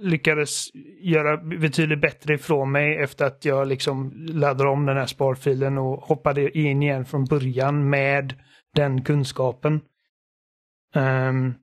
[0.00, 0.68] lyckades
[1.00, 6.02] göra betydligt bättre ifrån mig efter att jag liksom laddade om den här sparfilen och
[6.02, 8.34] hoppade in igen från början med
[8.74, 9.80] den kunskapen.
[10.96, 11.54] Um,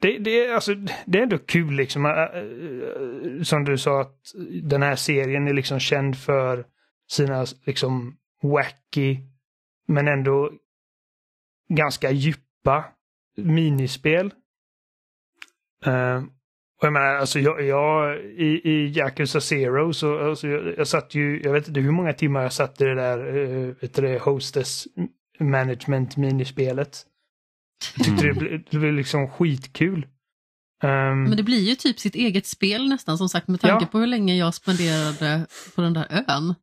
[0.00, 0.74] det, det, är alltså,
[1.06, 2.06] det är ändå kul liksom.
[2.06, 4.16] Äh, som du sa att
[4.62, 6.66] den här serien är liksom känd för
[7.08, 9.18] sina liksom wacky
[9.88, 10.52] men ändå
[11.68, 12.84] ganska djupa
[13.36, 14.32] minispel.
[15.86, 16.24] Uh,
[16.80, 21.14] och jag menar, alltså jag, jag i, i Yakuza Zero så alltså jag, jag satt
[21.14, 24.02] ju, jag vet inte hur många timmar jag satt i det där, uh, vet du
[24.02, 24.86] det, Hostess
[25.40, 27.07] Management minispelet.
[27.96, 28.34] Jag tyckte mm.
[28.34, 30.06] det, blev, det blev liksom skitkul.
[30.82, 33.88] Um, Men det blir ju typ sitt eget spel nästan som sagt med tanke ja.
[33.88, 36.54] på hur länge jag spenderade på den där ön.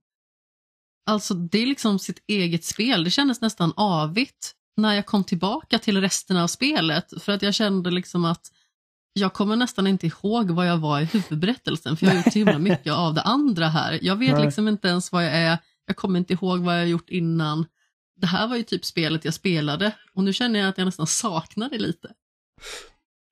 [1.06, 3.04] Alltså det är liksom sitt eget spel.
[3.04, 7.54] Det kändes nästan avigt när jag kom tillbaka till resten av spelet för att jag
[7.54, 8.52] kände liksom att
[9.14, 12.40] jag kommer nästan inte ihåg vad jag var i huvudberättelsen för jag har gjort så
[12.40, 14.00] himla mycket av det andra här.
[14.02, 14.46] Jag vet Nej.
[14.46, 17.66] liksom inte ens vad jag är, jag kommer inte ihåg vad jag gjort innan
[18.16, 21.08] det här var ju typ spelet jag spelade och nu känner jag att jag nästan
[21.08, 22.14] saknar det lite.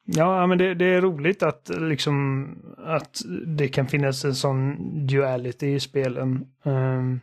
[0.06, 4.78] Ja, men det, det, är roligt att liksom att det kan finnas en sån
[5.08, 6.48] duality i spelen.
[6.64, 7.20] Um,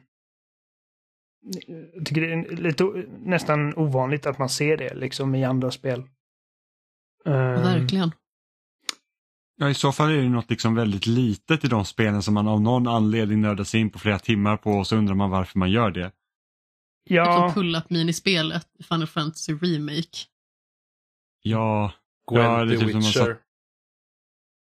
[1.95, 2.85] jag tycker det är lite
[3.19, 6.01] nästan ovanligt att man ser det liksom i andra spel.
[7.25, 8.13] Um, Verkligen.
[9.57, 12.49] Ja, i så fall är det något liksom väldigt litet i de spelen som man
[12.49, 15.59] av någon anledning nördar sig in på flera timmar på och så undrar man varför
[15.59, 16.13] man gör det.
[17.11, 17.49] Ja.
[17.49, 20.19] Typ pull-up minispelet Final Fantasy Remake.
[21.43, 21.93] Ja.
[22.31, 23.11] Gwen ja, eller typ Witcher.
[23.11, 23.39] Satt...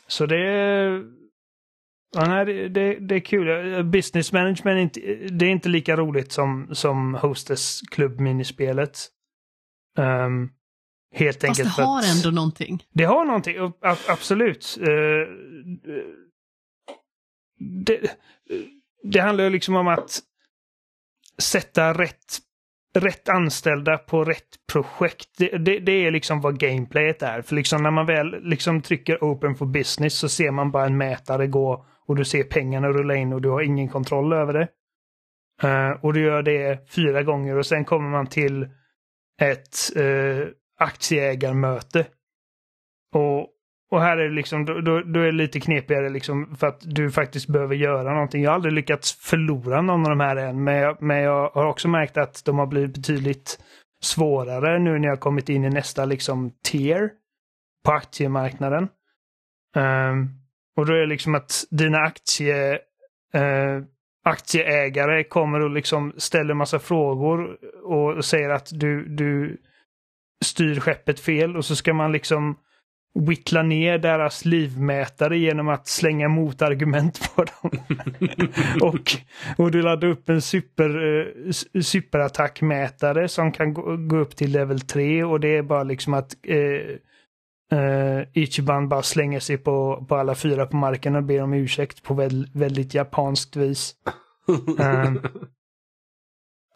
[0.08, 0.40] Så det.
[2.16, 3.84] Ja, nej, det, det, det, är kul.
[3.84, 4.94] Business management
[5.32, 9.08] det är inte lika roligt som, som Hostess klubb-minispelet.
[9.98, 10.52] Um,
[11.16, 12.84] helt Fast enkelt det har att, ändå någonting.
[12.94, 13.56] Det har någonting,
[14.08, 14.78] absolut.
[14.82, 15.28] Uh,
[17.86, 18.18] det,
[19.04, 20.20] det handlar liksom om att
[21.42, 22.40] sätta rätt
[22.96, 25.30] rätt anställda på rätt projekt.
[25.38, 27.42] Det, det, det, är liksom vad gameplayet är.
[27.42, 30.98] För liksom när man väl liksom trycker open for business så ser man bara en
[30.98, 34.68] mätare gå och du ser pengarna rulla in och du har ingen kontroll över det.
[35.64, 38.68] Uh, och du gör det fyra gånger och sen kommer man till
[39.42, 40.48] ett uh,
[40.80, 42.06] aktieägarmöte.
[43.16, 43.48] Och
[43.92, 46.82] och här är det liksom, då, då, då, är det lite knepigare liksom för att
[46.82, 48.44] du faktiskt behöver göra någonting.
[48.44, 51.66] Jag har aldrig lyckats förlora någon av de här än, men jag, men jag har
[51.66, 53.60] också märkt att de har blivit betydligt
[54.02, 57.10] svårare nu när jag kommit in i nästa liksom tier
[57.86, 58.88] på aktiemarknaden.
[59.76, 60.30] Um,
[60.78, 62.74] Och då är det liksom att dina aktie,
[63.36, 63.84] uh,
[64.26, 69.58] aktieägare kommer och liksom ställer massa frågor och säger att du, du
[70.46, 72.58] styr skeppet fel och så ska man liksom
[73.16, 77.72] whittla ner deras livmätare genom att slänga motargument på dem.
[78.82, 79.12] och,
[79.58, 84.80] och du laddar upp en super, eh, superattackmätare som kan gå, gå upp till level
[84.80, 90.16] 3 och det är bara liksom att eh, eh, Ichiban bara slänger sig på, på
[90.16, 93.96] alla fyra på marken och ber om ursäkt på väl, väldigt japanskt vis.
[94.80, 95.22] Um,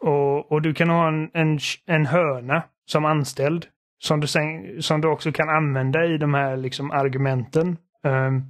[0.00, 3.66] och, och du kan ha en, en, en hörna som anställd
[4.04, 7.76] som du, sen, som du också kan använda i de här liksom argumenten.
[8.02, 8.42] Um,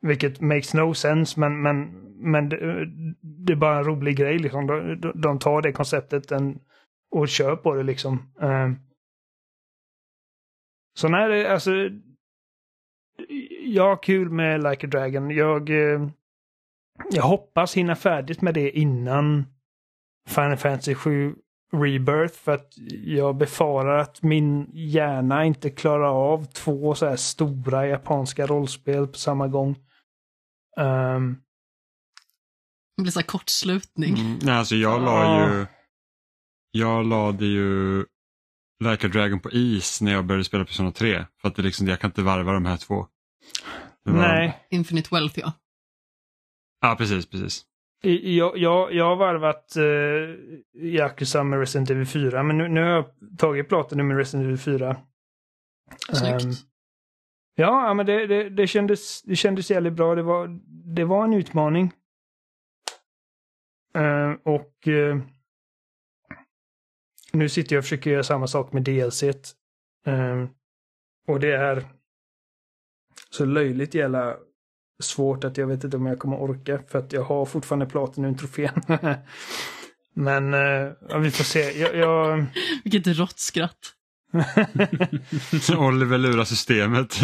[0.00, 1.90] vilket makes no sense men, men,
[2.32, 2.86] men det,
[3.20, 4.38] det, är bara en rolig grej.
[4.38, 4.66] Liksom.
[4.66, 6.60] De, de tar det konceptet en,
[7.10, 8.32] och kör på det liksom.
[8.40, 8.78] Um,
[10.98, 11.70] så nej, alltså.
[13.60, 15.30] Jag har kul med Like a Dragon.
[15.30, 16.10] Jag, ehm,
[17.10, 19.44] jag hoppas hinna färdigt med det innan
[20.28, 21.34] Final Fantasy 7
[21.72, 22.72] Rebirth för att
[23.04, 29.18] jag befarar att min hjärna inte klarar av två så här stora japanska rollspel på
[29.18, 29.76] samma gång.
[30.76, 31.42] Um,
[32.96, 34.18] det blir så här kortslutning.
[34.18, 35.66] Mm, nej, alltså jag la ju
[36.70, 37.98] jag lade ju
[38.84, 41.26] Like a Dragon på is när jag började spela Persona 3.
[41.40, 43.06] För att det liksom, jag kan inte varva de här två.
[44.02, 44.12] Var...
[44.12, 44.66] Nej.
[44.70, 45.52] Infinite Wealth ja.
[46.80, 47.64] Ja, precis, precis.
[48.00, 50.36] Jag, jag, jag har varvat uh,
[50.74, 53.04] Yakuza med Resident Evil 4, men nu, nu har jag
[53.38, 54.96] tagit plåten med Resident Evil 4.
[56.12, 56.44] Snyggt.
[56.44, 56.52] Um,
[57.54, 60.14] ja, men det, det, det, kändes, det kändes jävligt bra.
[60.14, 60.60] Det var,
[60.94, 61.92] det var en utmaning.
[63.98, 65.18] Uh, och uh,
[67.32, 69.22] nu sitter jag och försöker göra samma sak med DLC.
[69.22, 69.32] Um,
[70.06, 70.48] ehm,
[71.28, 71.84] och det är
[73.30, 74.36] så löjligt jävla
[75.02, 78.82] svårt att jag vet inte om jag kommer orka för att jag har fortfarande Platinum-trofén.
[80.14, 81.80] Men uh, ja, vi får se.
[81.80, 82.46] Jag, jag...
[82.84, 83.92] Vilket rått skratt.
[85.78, 87.20] Oliver lurar systemet.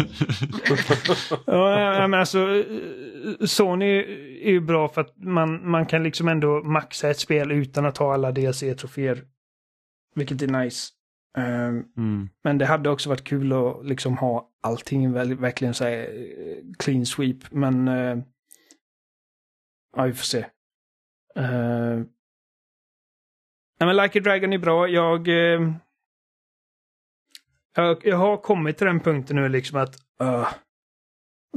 [1.45, 2.63] ja, men alltså
[3.45, 3.97] Sony
[4.43, 7.97] är ju bra för att man, man kan liksom ändå maxa ett spel utan att
[7.97, 9.23] ha alla DLC-troféer.
[10.15, 10.89] Vilket är nice.
[11.37, 12.29] Uh, mm.
[12.43, 16.07] Men det hade också varit kul att liksom ha allting verkligen så här,
[16.79, 17.51] clean sweep.
[17.51, 18.23] Men uh,
[19.95, 20.45] ja, vi får se.
[21.37, 22.03] Uh,
[23.79, 24.87] nej, men Like a Dragon är bra.
[24.87, 25.73] Jag, uh,
[27.75, 30.49] jag, jag, har kommit till den punkten nu liksom att uh,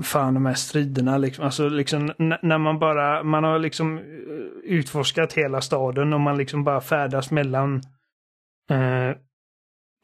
[0.02, 1.44] fan de här striderna liksom.
[1.44, 3.98] Alltså liksom när man bara, man har liksom
[4.62, 7.82] utforskat hela staden och man liksom bara färdas mellan
[8.70, 9.16] eh,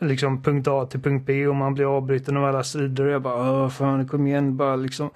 [0.08, 3.06] liksom punkt A till punkt B och man blir avbruten av alla sidor.
[3.06, 5.10] Och jag bara, fan kom igen bara liksom.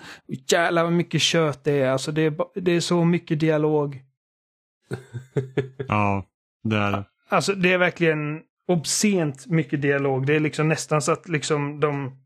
[0.48, 1.90] Jävlar vad mycket kött det är.
[1.90, 4.02] Alltså det är, det är så mycket dialog.
[5.88, 6.26] ja,
[6.64, 7.04] det är det.
[7.28, 10.26] Alltså det är verkligen obscent mycket dialog.
[10.26, 12.16] Det är liksom nästan så att liksom de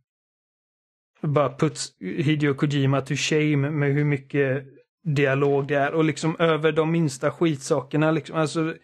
[1.20, 4.64] bara puts Hideo Kojima to shame med hur mycket
[5.04, 8.10] dialog det är och liksom över de minsta skitsakerna.
[8.10, 8.74] Liksom, alltså,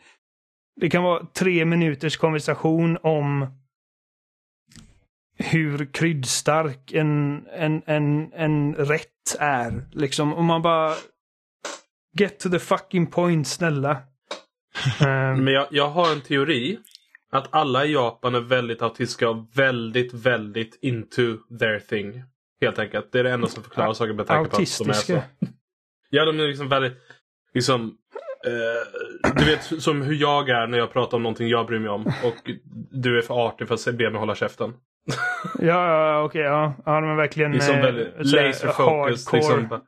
[0.81, 3.47] det kan vara tre minuters konversation om
[5.37, 9.89] hur kryddstark en, en, en, en rätt är.
[9.93, 10.95] Liksom, om man bara...
[12.19, 13.91] Get to the fucking point, snälla.
[15.01, 15.07] um...
[15.45, 16.79] Men jag, jag har en teori.
[17.31, 22.23] Att alla i Japan är väldigt autistiska och väldigt, väldigt into their thing.
[22.61, 23.13] Helt enkelt.
[23.13, 25.23] Det är det enda som förklarar saken med tanke på att de är så.
[26.11, 26.99] Ja, de är liksom väldigt...
[27.55, 27.99] Liksom,
[28.47, 31.89] Eh, du vet som hur jag är när jag pratar om någonting jag bryr mig
[31.89, 32.07] om.
[32.07, 32.51] Och
[32.91, 34.75] du är för artig för att be mig hålla käften.
[35.59, 36.41] Ja, ja okej.
[36.41, 36.75] Okay, ja.
[36.87, 39.33] ja, de är verkligen liksom eh, laser focus.
[39.33, 39.81] Liksom,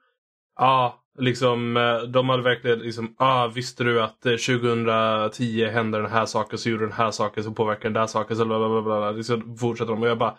[0.58, 6.10] ja, liksom eh, de hade verkligen liksom, ah, visste du att 2010 eh, hände den
[6.10, 8.68] här saken så gjorde den här saken så påverkar den där saken så bla bla
[8.68, 8.82] bla.
[8.82, 9.10] bla.
[9.10, 10.34] Liksom fortsätter de och jag bara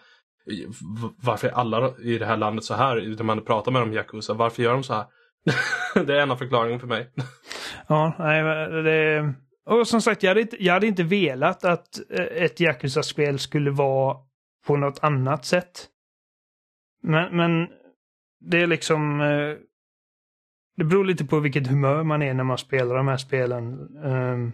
[1.23, 3.15] varför är alla i det här landet så här?
[3.17, 5.05] När man pratar med dem Yakuza, varför gör de så här?
[6.05, 7.09] det är en av förklaringen för mig.
[7.87, 8.43] ja, nej,
[8.83, 9.33] det...
[9.65, 11.87] Och som sagt, jag hade inte, jag hade inte velat att
[12.31, 14.17] ett Yakuza-spel skulle vara
[14.69, 15.89] på något annat sätt.
[17.01, 17.67] Men, men
[18.39, 19.21] det är liksom...
[19.21, 19.57] Eh,
[20.75, 23.63] det beror lite på vilket humör man är när man spelar de här spelen.
[24.05, 24.51] Um,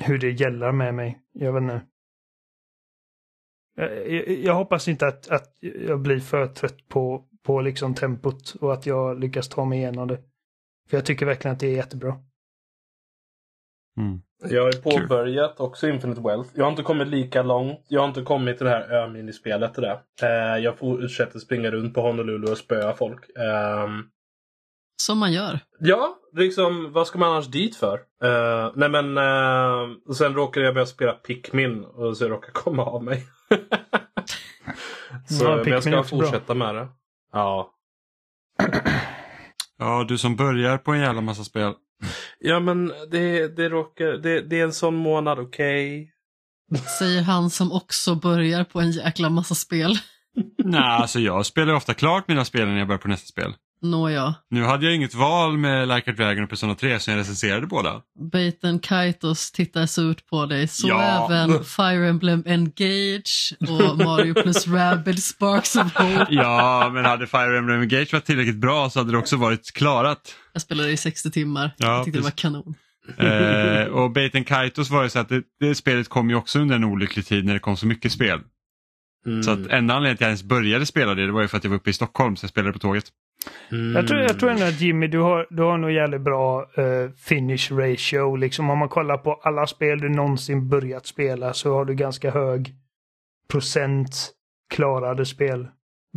[0.00, 1.20] hur det gäller med mig.
[1.32, 1.86] Jag vet inte.
[3.74, 8.72] Jag, jag, hoppas inte att, att jag blir för trött på, på liksom tempot och
[8.72, 10.22] att jag lyckas ta mig igenom det.
[10.88, 12.24] För jag tycker verkligen att det är jättebra.
[13.98, 14.20] Mm.
[14.44, 16.50] Jag har påbörjat också Infinite Wealth.
[16.54, 17.84] Jag har inte kommit lika långt.
[17.88, 19.74] Jag har inte kommit till det här ö-minispelet.
[19.74, 20.00] Det.
[20.22, 23.24] Eh, jag fortsätter springa runt på Honolulu och spöa folk.
[23.38, 24.04] Ehm,
[25.02, 25.58] Som man gör.
[25.78, 27.94] Ja, liksom vad ska man annars dit för?
[28.24, 29.18] Uh, nej men,
[30.08, 33.26] och sen råkade jag börja spela Pikmin och så råkade jag komma av mig.
[35.28, 36.26] så Ja, men jag ska också bra.
[36.26, 36.88] fortsätta med det.
[37.32, 37.70] Ja.
[39.78, 41.72] Ja, du som börjar på en jävla massa spel.
[42.38, 46.12] Ja men det, det råkar, det, det är en sån månad, okej?
[46.98, 49.98] Säger han som också börjar på en jäkla massa spel.
[50.64, 53.54] Nej, alltså jag spelar ofta klart mina spel när jag börjar på nästa spel.
[53.82, 54.34] Nåja.
[54.50, 57.66] Nu hade jag inget val med Like a Dragon och Persona 3 så jag recenserade
[57.66, 58.02] båda.
[58.32, 60.68] Baiten Kaitos tittar surt på dig.
[60.68, 61.28] Så Ja.
[61.30, 66.26] även Fire Emblem Engage och Mario plus Rabbids Sparks of Hope.
[66.30, 70.34] Ja, men hade Fire Emblem Engage varit tillräckligt bra så hade det också varit klarat.
[70.52, 71.74] Jag spelade i 60 timmar.
[71.78, 72.74] Ja, jag tyckte det var kanon.
[73.18, 76.76] Eh, och Baiten Kaitos var ju så att det, det spelet kom ju också under
[76.76, 78.40] en olycklig tid när det kom så mycket spel.
[79.26, 79.42] Mm.
[79.42, 81.56] Så att enda anledningen till att jag ens började spela det, det var ju för
[81.56, 83.04] att jag var uppe i Stockholm så jag spelade på tåget.
[83.70, 83.96] Mm.
[83.96, 87.10] Jag tror, jag tror ändå att Jimmy, du har, du har nog jävligt bra eh,
[87.16, 88.36] finish ratio.
[88.36, 92.30] Liksom om man kollar på alla spel du någonsin börjat spela så har du ganska
[92.30, 92.74] hög
[93.48, 94.32] procent
[94.74, 95.68] klarade spel.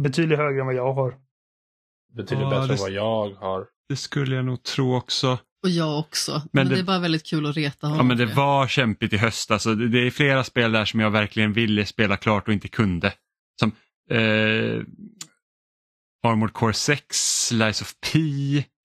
[0.02, 1.16] Betydligt högre än vad jag har.
[2.14, 3.66] Betydligt Ja, bättre det- än vad jag har.
[3.90, 5.38] Det skulle jag nog tro också.
[5.64, 6.42] Och jag också.
[6.54, 7.98] Men, det- det, är bara väldigt kul att reta honom.
[7.98, 9.52] Ja men det var kämpigt i höst.
[9.52, 12.68] Alltså, det, det är flera spel där som jag verkligen ville spela klart och inte
[12.68, 13.14] kunde.
[13.60, 13.72] Som
[14.18, 14.82] eh,
[16.26, 18.20] Armored Core 6, Lies of P,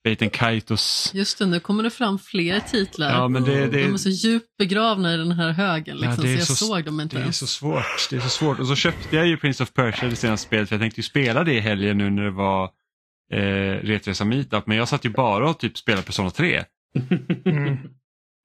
[0.05, 1.11] Baiten Kaitos.
[1.15, 3.11] Just det, nu kommer det fram fler titlar.
[3.11, 5.99] Ja, men det- det- De är så djupt begravna i den här högen.
[6.01, 8.11] Ja, Liksom, det är så jag så- såg dem inte Det är så svårt.
[8.11, 8.59] Det är så svårt.
[8.59, 11.05] Och så köpte jag ju Prince of Persia, det senaste spelet, för jag tänkte ju
[11.05, 12.65] spela det i helgen nu när det var
[13.33, 13.39] eh,
[13.83, 14.67] Retresa Meetup.
[14.67, 16.65] Men jag satt ju bara och typ spelade Persona 3.
[17.45, 17.77] Mm.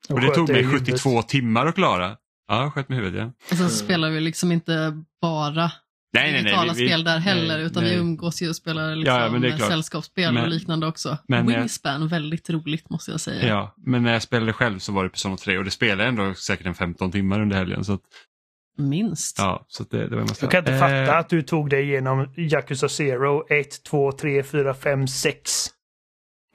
[0.09, 0.87] Och det tog mig i huvudet.
[0.87, 2.17] 72 timmar att klara.
[2.47, 3.31] Ja, jag sköt med huvudet ja.
[3.51, 5.71] Och sen spelar vi liksom inte bara
[6.15, 6.43] Nej, nej, nej.
[6.43, 7.93] digitala vi- vi- spel där heller, nej, utan nej.
[7.93, 9.69] vi umgås ju och spelar liksom Ja, ja, men det är klart.
[9.69, 11.17] sällskapsspel Men- och liknande också.
[11.27, 13.47] men jag- Wingspan, väldigt roligt måste jag säga.
[13.47, 16.09] Ja, men när jag spelade själv så var det Persona 3 och det spelade jag
[16.09, 17.85] ändå säkert en 15 timmar under helgen.
[17.85, 18.01] Så att,
[18.77, 19.37] Minst.
[19.39, 21.83] ja, så att det, det var Jag kan inte Eh, fatta att du tog dig
[21.83, 25.67] igenom Yakuza Zero 1, 2, 3, 4, 5, 6.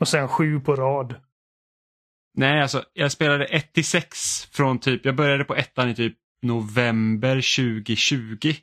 [0.00, 1.14] Och sen 7 på rad.
[2.34, 6.16] Nej, alltså jag spelade 1 till 6 från typ, jag började på ettan i typ
[6.42, 8.54] november 2020.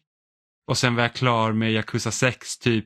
[0.67, 2.85] Och sen var jag klar med Yakuza 6 typ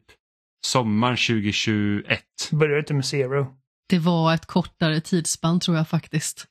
[0.66, 2.22] sommaren 2021.
[2.52, 3.48] Började inte med Zero.
[3.90, 6.46] Det var ett kortare tidsspann tror jag faktiskt.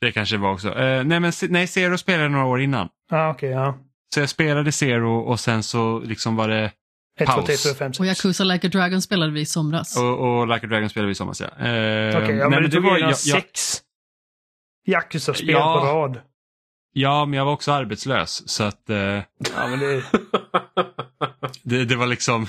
[0.00, 0.68] Det kanske var också.
[0.78, 2.88] Eh, nej, men nej, Zero spelade några år innan.
[3.12, 3.78] Ah, okej, ja.
[4.14, 6.64] Så jag spelade Zero och sen så liksom var det
[7.20, 7.46] 1, 2, Paus.
[7.46, 8.00] 3, 4, 5, 6.
[8.00, 9.96] Och Yakuza Like a Dragon spelade vi i somras.
[9.98, 11.46] och, och Like a Dragon spelade vi i somras ja.
[11.46, 13.80] Eh, Okej, ja, men, du tog var- jag- jag- 6
[14.86, 15.80] Yakuza-spel Ja.
[15.80, 16.20] på rad.
[16.92, 19.22] Ja, men jag var också arbetslös så att eh, Ja,
[19.68, 20.02] men det,
[21.62, 22.46] det, det var liksom,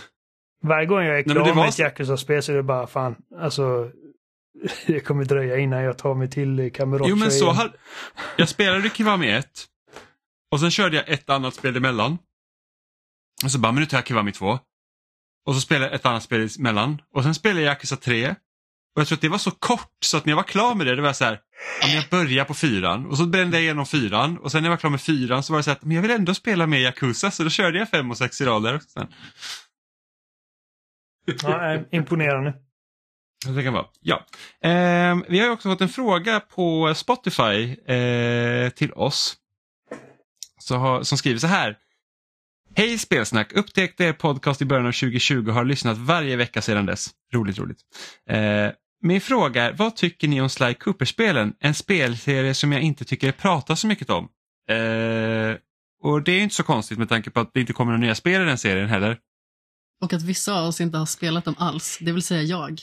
[0.64, 2.88] varje gång jag är klar det var med ett så- Yakuza-spel så är det bara
[2.88, 3.92] fan, alltså
[4.88, 7.74] det kommer dröja innan jag tar mig till Kamurocho jo men så hade,
[8.38, 9.66] jag spelade Kiwami 1
[10.52, 12.18] och sen körde jag ett annat spel emellan.
[13.44, 14.60] Och så bara, men nu tar jag Kiwami 2.
[15.46, 18.36] Och så spelade jag ett annat spel emellan och sen spelade jag Yakuza 3.
[18.96, 20.88] Och jag tror att det var så kort så att när jag var klar med
[20.88, 21.40] det, det var så här,
[21.82, 24.72] ja, jag börjar på fyran och så brände jag igenom fyran och sen när jag
[24.72, 26.82] var klar med fyran så var det så här, men jag vill ändå spela med
[26.82, 28.90] Yakuza så då körde jag fem och sex i rad där också.
[28.90, 29.08] Sen.
[31.26, 32.54] Ja, nej, imponerande.
[33.56, 33.86] Det kan vara.
[34.02, 34.26] Ja.
[34.62, 39.38] Ehm, vi har ju också fått en fråga på Spotify eh, till oss.
[40.70, 41.78] Har, som skriver så här.
[42.76, 43.54] Hej Spelsnack!
[43.54, 47.10] Upptäckte er podcast i början av 2020 och har lyssnat varje vecka sedan dess.
[47.34, 47.80] Roligt, roligt.
[48.30, 48.70] Eh,
[49.08, 51.54] min fråga är, vad tycker ni om Sly Cooper-spelen?
[51.60, 54.30] En spelserie som jag inte tycker pratas så mycket om.
[54.70, 55.56] Eh,
[56.04, 58.16] och det är inte så konstigt med tanke på att det inte kommer några nya
[58.16, 59.18] spel i den serien heller.
[60.04, 62.80] Och att vissa av oss inte har spelat dem alls, det vill säga jag.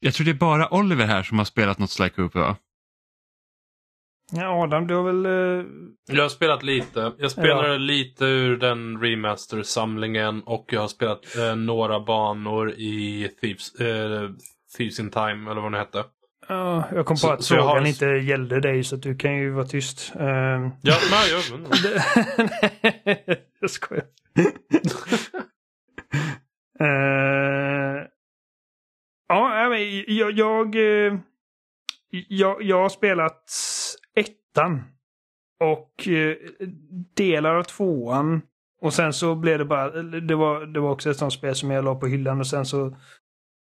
[0.00, 2.56] Jag tror det är bara Oliver här som har spelat något Sly Cooper va?
[4.32, 5.26] Ja, Adam, du har väl...
[5.26, 5.66] eh,
[6.08, 7.12] Jag har spelat lite.
[7.18, 13.74] Jag spelade lite ur den remaster-samlingen och jag har spelat eh, några banor i Thieves,
[13.74, 14.30] eh,
[14.76, 16.04] Thieves Time, eller vad det hette.
[16.48, 19.16] Ja, jag kom på Så- att så frågan har- inte gällde dig så att du
[19.16, 20.12] kan ju vara tyst.
[20.14, 24.04] Ehm, Ja, nej, jag, det- jag skojar.
[26.80, 28.06] Eh,
[29.28, 31.18] ja, nej, men jag, jag, eh,
[32.28, 33.50] jag, jag har spelat
[34.16, 34.82] ettan.
[35.60, 36.36] Och eh,
[37.16, 38.42] delar av tvåan.
[38.80, 41.70] Och sen så blev det bara, det var, det var också ett sånt spel som
[41.70, 42.96] jag la på hyllan och sen så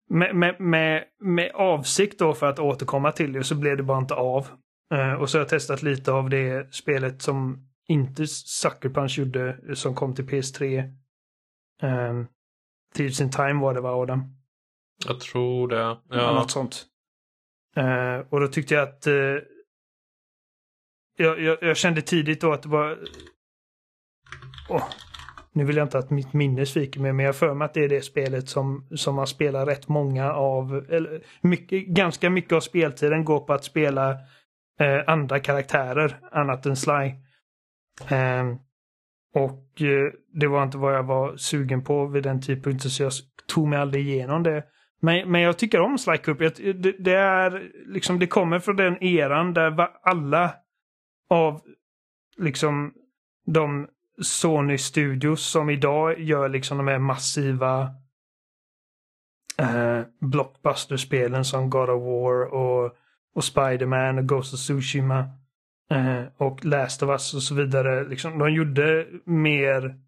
[0.10, 3.98] med, med, med, med avsikt då för att återkomma till det så blev det bara
[3.98, 4.48] inte av.
[4.94, 9.76] Eh, och så har jag testat lite av det spelet som inte Sucker Punch gjorde,
[9.76, 10.84] som kom till PS3.
[11.82, 12.28] Um,
[12.96, 14.36] Thieves in Time var det va Adam?
[15.08, 15.98] Jag tror det.
[16.10, 16.34] Ja.
[16.34, 16.86] Något sånt.
[17.76, 19.14] Eh, och då tyckte jag att eh,
[21.18, 23.00] jag, jag, jag kände tidigt då att det var...
[24.70, 24.90] Åh,
[25.54, 27.74] nu vill jag inte att mitt minne sviker mig, men jag har för mig att
[27.74, 32.54] det är det spelet som, som man spelar rätt många av, eller mycket, ganska mycket
[32.54, 34.12] av speltiden går på att spela
[34.80, 37.14] eh, andra karaktärer annat än Sly.
[38.10, 38.56] Eh,
[39.36, 43.12] och eh, det var inte vad jag var sugen på vid den tidpunkten så jag
[43.48, 44.64] tog mig aldrig igenom det.
[45.02, 46.74] Men, men jag tycker om Sly Cooper.
[46.74, 50.56] Det, det är liksom, det kommer från den eran där alla
[51.30, 51.62] av
[52.38, 52.94] liksom
[53.46, 53.88] de
[54.22, 57.92] Sony Studios som idag gör liksom de här massiva
[59.58, 62.96] eh, blockbuster-spelen som God of War och,
[63.36, 65.20] och Spider-Man och Ghost of Tsushima
[65.92, 68.04] eh, och Last of Us och så vidare.
[68.04, 70.00] Liksom, de gjorde mer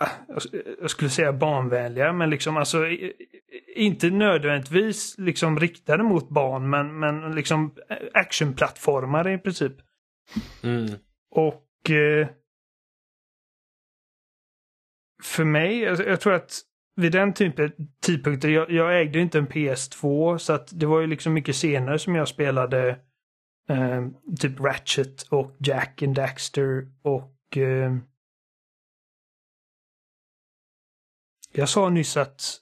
[0.00, 2.86] ah, jag sk- jag skulle säga barnvänliga, men liksom alltså
[3.76, 7.74] inte nödvändigtvis liksom riktade mot barn, men, men liksom
[8.12, 9.72] actionplattformar i princip.
[10.62, 10.90] Mm.
[11.30, 11.60] Och eh,
[15.22, 16.60] för mig, jag, jag tror att
[16.96, 21.06] vid den typen, tidpunkten, jag, jag ägde inte en PS2 så att det var ju
[21.06, 22.88] liksom mycket senare som jag spelade
[23.68, 24.06] eh,
[24.40, 27.96] typ Ratchet och Jack and Daxter och eh,
[31.52, 32.60] jag sa nyss att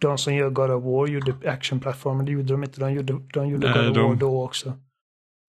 [0.00, 2.80] de som gör God of War gjorde actionplattformar, det gjorde de inte.
[2.80, 4.78] De gjorde, de gjorde Nej, God of de- War då också.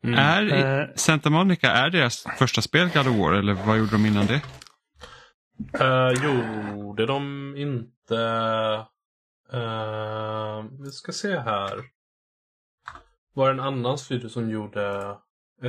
[0.04, 0.20] Mm.
[0.20, 4.06] Är Eh, Santa Monica, är deras första spel God of War eller vad gjorde de
[4.06, 4.42] innan det?
[5.82, 8.16] Uh, gjorde de inte...
[9.54, 11.84] eh, vi ska se här.
[13.34, 15.16] Var det en annan studio som gjorde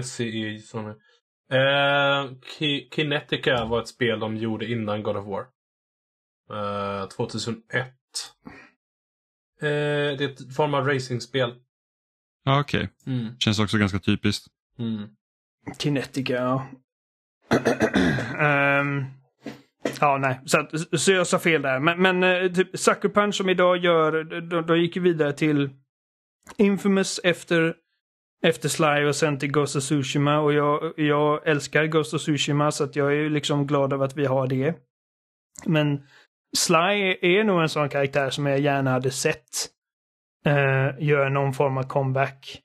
[0.02, 0.58] SCE?
[0.58, 0.94] Som, uh,
[2.58, 5.46] Ki- Kinetica var ett spel de gjorde innan God of War.
[6.50, 7.64] Eh, 2001.
[7.74, 9.68] Eh,
[10.18, 11.54] det är ett form av racingspel.
[12.48, 13.38] Ja, Okej, Mm.
[13.38, 14.46] känns också ganska typiskt.
[14.78, 15.08] Mm.
[15.78, 16.66] Kinetica, ja.
[18.38, 19.04] Ehm,
[20.00, 20.40] ja, nej.
[20.46, 21.80] Så, att, så jag sa fel där.
[21.80, 25.70] Men, men eh, typ Sucker Punch som idag gör, de, de gick ju vidare till
[26.56, 27.74] Infamous efter,
[28.44, 30.38] efter Sly och sen till Ghost of Tsushima.
[30.38, 34.04] Och jag, jag älskar Ghost of Tsushima så att jag är ju liksom glad över
[34.04, 34.74] att vi har det.
[35.66, 36.02] Men
[36.56, 39.68] Sly är, är nog en sån karaktär som jag gärna hade sett
[40.48, 42.62] uh, göra någon form av comeback.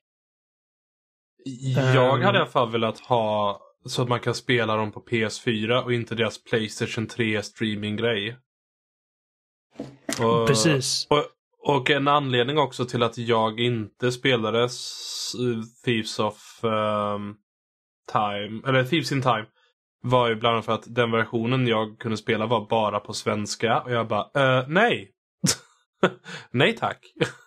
[1.76, 2.22] Jag Ehm.
[2.26, 5.94] hade i alla fall velat ha så att man kan spela dem på PS4 och
[5.94, 8.38] inte deras Playstation 3 streaminggrej.
[10.22, 11.08] Och- Precis.
[11.10, 11.26] Och,
[11.78, 14.70] och en anledning också till att jag inte spelade
[15.86, 17.36] Thieves of ehm,
[18.12, 19.46] Time, eller Thieves in Time.
[20.06, 23.82] Var ju bland annat för att den versionen jag kunde spela var bara på svenska
[23.82, 25.12] och jag bara, eh, nej.
[26.52, 27.14] nej tack.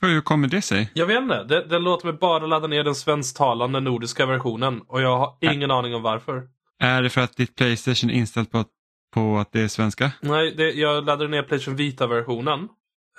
[0.00, 0.90] Hur kommer det sig?
[0.94, 5.00] Jag vet inte, det, det låter mig bara ladda ner den svensktalande nordiska versionen och
[5.02, 6.48] jag har ingen aning om varför.
[6.80, 8.68] Är det för att ditt Playstation är inställt på, att-
[9.14, 10.12] på att det är svenska?
[10.20, 12.68] Nej, det, jag laddade ner Playstation Vita-versionen.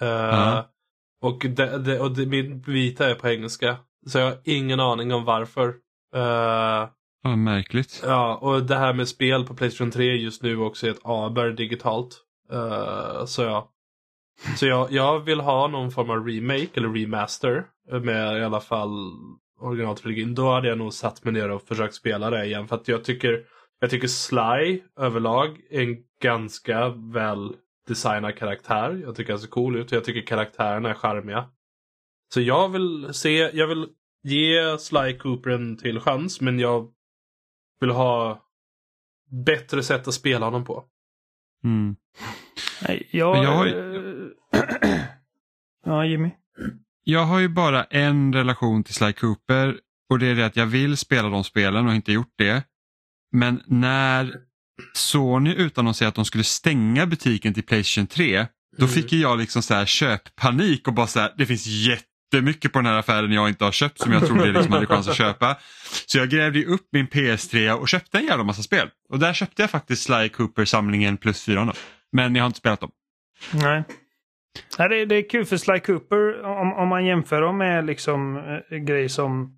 [0.01, 0.65] Eh, Ja.
[1.21, 3.75] Och, det, det, och det, min Vita är på engelska.
[4.07, 5.67] Så jag har ingen aning om varför.
[6.15, 6.89] Eh,
[7.23, 8.03] Vad märkligt.
[8.05, 11.49] ja, och det här med spel på Playstation 3 just nu också är ett aber
[11.49, 12.17] digitalt.
[12.51, 13.69] Eh, så ja.
[14.57, 17.65] Så jag, jag vill ha någon form av remake eller remaster
[18.01, 19.11] med i alla fall
[19.59, 20.35] originaltrilogin.
[20.35, 22.67] Då hade jag nog satt mig ner och försökt spela det igen.
[22.67, 23.45] För att jag tycker,
[23.79, 27.55] jag tycker Sly överlag är en ganska väl
[27.87, 29.01] designad karaktär.
[29.03, 31.49] Jag tycker han ser cool ut och jag tycker karaktärerna är charmiga.
[32.33, 33.87] Så jag vill se, jag vill
[34.23, 36.91] ge Sly Cooper en till chans men jag
[37.79, 38.45] vill ha
[39.45, 40.85] bättre sätt att spela honom på.
[41.63, 41.95] Mm.
[42.87, 43.43] Nej, jag...
[43.43, 44.08] Jag har eh,
[45.89, 46.29] ja, Jimmy.
[47.03, 49.75] Jag har ju bara en relation till Sly Cooper
[50.09, 52.63] och det är det att jag vill spela de spelen och har inte gjort det.
[53.31, 54.35] Men när
[54.93, 58.45] Sony utannonserade att de skulle stänga butiken till Playstation 3,
[58.77, 58.93] då Mm.
[58.95, 62.85] fick jag liksom så här köppanik och bara så här, det finns jättemycket på den
[62.85, 65.57] här affären jag inte har köpt som jag trodde jag liksom hade chans att köpa.
[66.05, 68.89] Så jag grävde upp min PS3 och köpte en jävla massa spel.
[69.09, 71.73] Och där köpte jag faktiskt Sly Cooper-samlingen plus 4 då.
[72.11, 72.91] Men jag har inte spelat dem.
[73.53, 73.83] Nej.
[74.79, 78.37] Nej, det, det är kul för Sly Cooper om, om man jämför dem med liksom
[78.37, 79.55] eh, grejer som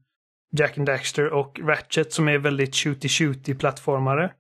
[0.57, 4.32] Jack and Daxter och Ratchet som är väldigt shooty-shooty plattformare.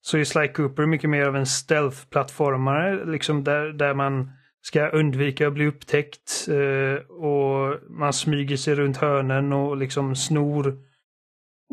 [0.00, 4.30] Så är Sly Cooper mycket mer av en stealth-plattformare liksom där, där man
[4.62, 10.78] ska undvika att bli upptäckt eh, och man smyger sig runt hörnen och liksom snor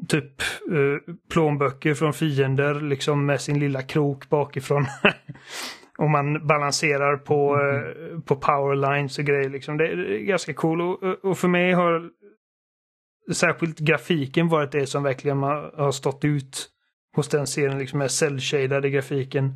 [0.07, 0.41] typ
[0.71, 4.85] eh, plånböcker från fiender liksom med sin lilla krok bakifrån.
[5.99, 9.49] och man balanserar på, eh, på powerlines och grejer.
[9.49, 9.77] Liksom.
[9.77, 12.09] Det är ganska cool och, och för mig har
[13.33, 16.69] särskilt grafiken varit det som verkligen har stått ut
[17.15, 19.55] hos den serien, liksom med cell-shadade grafiken.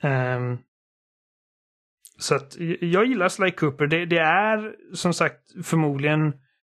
[0.00, 0.58] Ehm,
[2.18, 3.86] så att jag gillar Sly Cooper.
[3.86, 6.32] Det, det är som sagt förmodligen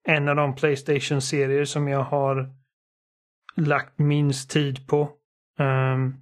[0.08, 2.54] en av de Playstation-serier som jag har
[3.56, 5.10] lagt minst tid på.
[5.58, 6.14] Ehm,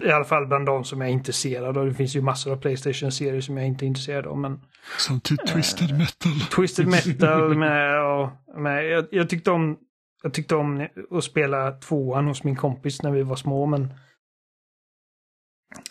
[0.00, 1.86] I alla fall bland de som jag är intresserad av.
[1.86, 4.38] Det finns ju massor av Playstation-serier som jag inte är intresserad av.
[4.38, 4.60] Men
[4.98, 6.32] Som till Twisted Metal.
[6.56, 8.30] Twisted Metal med, och,
[8.60, 9.78] med jag, jag, tyckte om
[10.22, 13.94] jag tyckte om att spela tvåan hos min kompis när vi var små men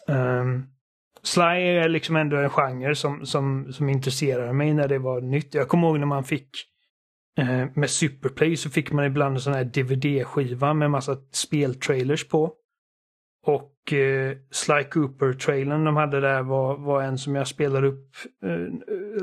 [0.07, 0.67] um,
[1.23, 5.53] Sly är liksom ändå en genre som, som, som intresserade mig när det var nytt.
[5.53, 6.49] Jag kommer ihåg när man fick
[7.37, 12.53] eh, med Superplay så fick man ibland en sån här DVD-skiva med massa speltrailers på.
[13.45, 18.09] Och eh, Sly Cooper-trailern de hade där var, var en som jag spelade upp
[18.45, 18.49] eh,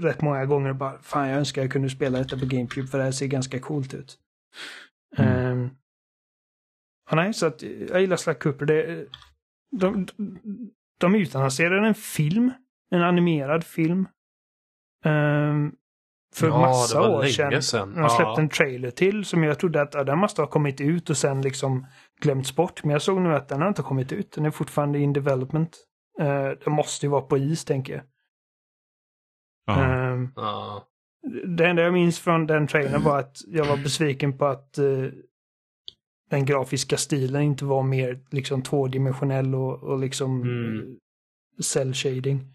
[0.01, 0.73] rätt många gånger.
[0.73, 3.61] Bara, Fan, jag önskar jag kunde spela detta på GameCube för det här ser ganska
[3.61, 4.19] coolt ut.
[5.19, 5.33] Mm.
[5.47, 5.71] Mm.
[7.11, 8.67] ja, nej, så att jag gillar Sly Cooper.
[8.67, 9.07] Det,
[9.81, 10.07] de,
[11.01, 12.53] de utannonserade en film,
[12.91, 14.09] en animerad film.
[15.05, 15.73] ehm,
[16.35, 17.63] för Ja, massa det var år sedan.
[17.63, 17.89] sedan.
[17.95, 18.41] De släppte Ja.
[18.41, 21.43] en trailer till som jag trodde att ja, den måste ha kommit ut och sen
[21.43, 21.87] liksom
[22.21, 22.85] glömts bort.
[22.85, 24.33] Men jag såg nu att den har inte kommit ut.
[24.33, 25.79] Den är fortfarande in development.
[26.21, 26.27] Uh,
[26.65, 28.03] den måste ju vara på is tänker jag.
[29.67, 30.17] Ja.
[30.37, 30.87] Ja.
[31.57, 34.85] det enda jag minns från den trailern var att jag var besviken på att eh,
[36.31, 40.65] den grafiska stilen inte var mer liksom tvådimensionell och, och liksom Mm.
[40.75, 40.97] mm.
[41.63, 42.55] cell shading.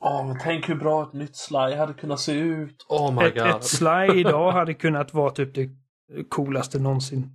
[0.00, 2.86] Åh, men tänk hur bra ett nytt Sly hade kunnat se ut.
[2.88, 3.46] Oh my Ett, god.
[3.46, 5.70] ett Sly idag hade kunnat vara typ det
[6.28, 7.30] coolaste någonsin.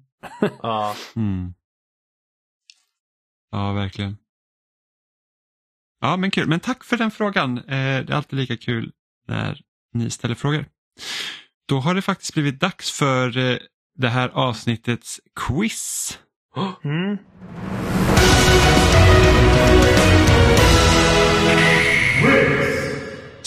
[0.62, 0.96] Ja.
[1.16, 1.54] Mm.
[3.52, 4.18] Ja, verkligen.
[6.02, 6.48] Ja, men kul.
[6.48, 7.58] Men tack för den frågan.
[7.58, 7.64] Eh,
[8.06, 8.92] det är alltid lika kul
[9.28, 9.62] när
[9.94, 10.66] ni ställer frågor.
[11.66, 13.58] Då har det faktiskt blivit dags för eh,
[13.96, 16.20] det här avsnittets quiz.
[16.84, 17.18] Mm.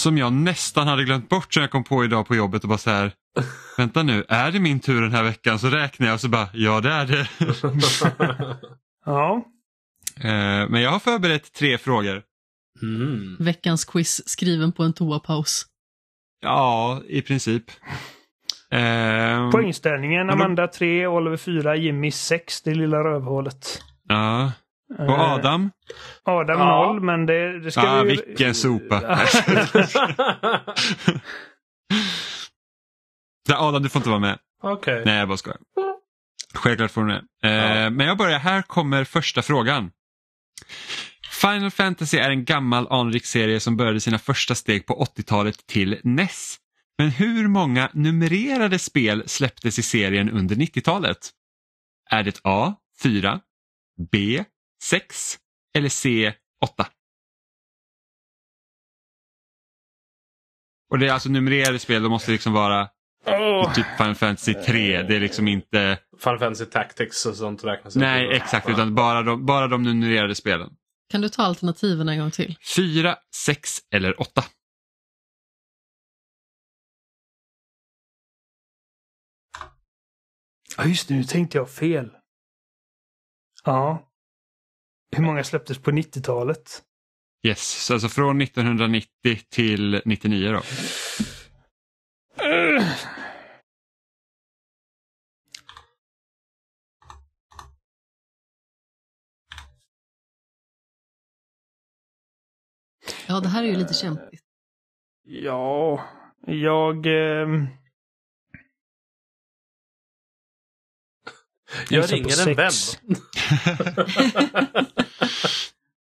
[0.06, 2.78] Som jag nästan hade glömt bort som jag kom på idag på jobbet och bara
[2.78, 3.12] så här.
[3.76, 5.58] Vänta nu, är det min tur den här veckan?
[5.58, 7.28] Så räknar jag och så bara, ja det är det.
[9.06, 9.44] Ja.
[10.16, 12.22] Eh, Men jag har förberett tre frågor.
[12.82, 13.36] Mm.
[13.38, 15.66] Veckans quiz skriven på en toapaus.
[16.42, 17.64] Ja, i princip.
[18.70, 23.82] Eh, Poängställningen Amanda 3, Oliver 4, Jimmy 6, det lilla rövhålet.
[24.08, 24.52] Ja.
[24.98, 25.70] Och Eh, Adam?
[26.24, 26.92] Adam Ja.
[26.92, 28.08] 0, men det, det ska Ah, vi...
[28.26, 29.00] vilken sopa.
[33.48, 34.38] Nej, Adam, du får inte vara med.
[34.62, 35.02] Okej.
[35.06, 35.58] Nej, jag bara skojar.
[36.54, 37.24] Självklart får du med.
[37.44, 37.50] Eh,
[37.82, 37.90] Ja.
[37.90, 39.90] Men jag börjar, här kommer första frågan.
[41.40, 46.00] Final Fantasy är en gammal anrik serie som började sina första steg på 80-talet till
[46.04, 46.56] NES.
[46.98, 51.18] Men hur många numrerade spel släpptes i serien under 90-talet?
[52.10, 52.74] Är det A.
[53.02, 53.40] 4,
[54.12, 54.44] B.
[54.82, 55.39] 6
[55.74, 56.35] eller C.
[56.65, 56.86] 8?
[60.90, 62.89] Och det är alltså numrerade spel, då måste liksom vara
[63.27, 65.03] Åh, typ Final Fantasy 3.
[65.03, 65.98] Det är liksom inte...
[66.19, 68.07] Final Fantasy Tactics och sånt räknas inte.
[68.07, 68.69] Nej, exakt.
[68.69, 70.77] Utan bara de, bara de numrerade spelen.
[71.11, 72.57] Kan du ta alternativen en gång till?
[72.77, 74.44] 4, 6 eller 8.
[80.77, 82.11] Ja, just det, nu tänkte jag fel.
[83.65, 84.12] Ja.
[85.16, 86.82] Hur många släpptes på 90-talet?
[87.46, 89.08] Yes, så alltså från 1990
[89.48, 90.62] till 99 då.
[92.44, 92.82] Uh.
[103.28, 104.42] Ja, det här är ju lite kämpigt.
[105.22, 106.04] Ja,
[106.46, 107.06] jag...
[107.06, 107.66] ehm,
[111.88, 112.72] Jag på ringer en vän.
[112.72, 112.98] sex.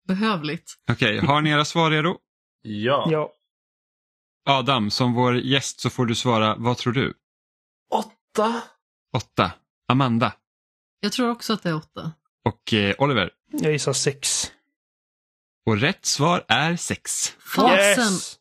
[0.09, 0.75] Behövligt.
[0.91, 2.17] Okej, har ni era svar redo?
[2.63, 3.09] Ja.
[3.11, 3.33] Ja.
[4.49, 7.15] Adam, som vår gäst så får du svara, vad tror du?
[7.91, 8.63] Åtta.
[9.17, 9.53] 8.
[9.89, 10.33] Amanda
[11.01, 12.13] Jag tror också att det är åtta.
[12.45, 13.31] och eh, Oliver.
[13.53, 14.53] Jag gissar sex.
[15.67, 17.37] Och rätt svar är 6.
[17.55, 18.05] Fasen!
[18.13, 18.39] Yes!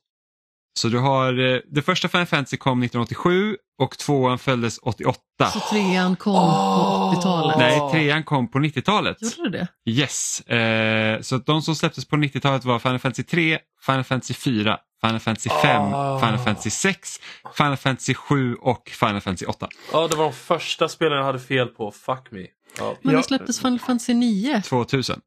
[0.79, 5.19] Så du har, eh, det första Final Fantasy kom 1987 och tvåan följdes 88.
[5.53, 7.57] Så trean kom på 80-talet.
[7.57, 9.17] Nej, trean kom på 90-talet.
[9.37, 9.91] Gjorde det det?
[9.91, 14.77] Yes, eh, så de som släpptes på 90-talet var Final Fantasy 3, Final Fantasy 4,
[15.05, 16.19] Final Fantasy 5, Ah.
[16.19, 17.19] Final Fantasy 6,
[17.57, 19.67] Final Fantasy 7 och Final Fantasy 8.
[19.93, 21.91] Ja, det var de första spelen jag hade fel på.
[21.91, 22.45] Fuck me.
[22.77, 22.95] Ja.
[23.01, 24.61] Men det släpptes Final Fantasy 9.
[24.61, 25.21] 2000.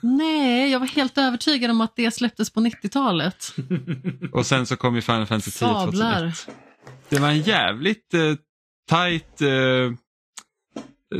[0.00, 3.54] Nej, jag var helt övertygad om att det släpptes på 90-talet.
[4.32, 6.20] Och sen så kom ju Final Fantasy 10 Sablar.
[6.20, 6.48] 2001.
[7.08, 8.34] Det var en jävligt eh,
[8.88, 9.92] tight eh,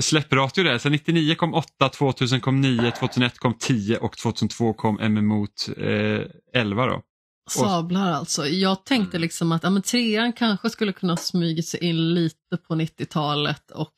[0.01, 0.79] släppratio där.
[0.79, 5.47] Så 99 kom 8, 2000 kom 9, 2001 kom 10 och 2002 kom MMO
[5.77, 6.21] eh,
[6.55, 7.03] 11 då.
[7.51, 8.47] Sablar alltså.
[8.47, 12.75] Jag tänkte liksom att ja, men trean kanske skulle kunna smugit sig in lite på
[12.75, 13.95] 90-talet och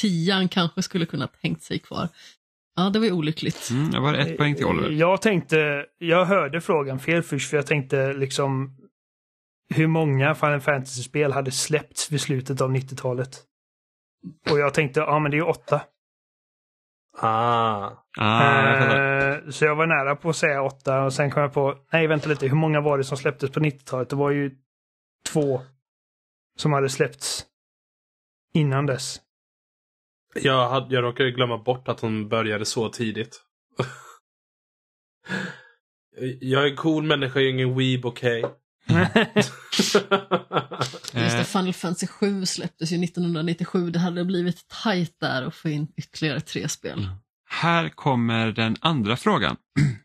[0.00, 2.08] tian kanske skulle kunna tänkt sig kvar.
[2.76, 3.70] Ja, det var ju olyckligt.
[3.70, 4.90] Mm, det var ett poäng till Oliver.
[4.90, 8.76] Jag tänkte, jag hörde frågan fel först för jag tänkte liksom
[9.68, 13.42] hur många Final Fantasy-spel hade släppts vid slutet av 90-talet.
[14.50, 15.82] Och jag tänkte, ja men det är ju åtta.
[17.18, 17.90] Ah.
[18.18, 18.42] Ah.
[18.42, 22.06] Eh, så jag var nära på att säga åtta och sen kom jag på, nej
[22.06, 24.08] vänta lite, hur många var det som släpptes på 90-talet?
[24.08, 24.50] Det var ju
[25.32, 25.60] två
[26.56, 27.46] som hade släppts
[28.54, 29.20] innan dess.
[30.34, 33.42] Jag, hade, jag råkade glömma bort att hon började så tidigt.
[36.40, 38.44] jag är en cool människa, jag är ingen weeb, okej?
[39.76, 40.34] Just det,
[41.14, 43.90] Eh, Final Fantasy 7 släpptes ju 1997.
[43.90, 47.08] Det hade blivit tajt där att få in ytterligare tre spel.
[47.50, 49.56] Här kommer den andra frågan.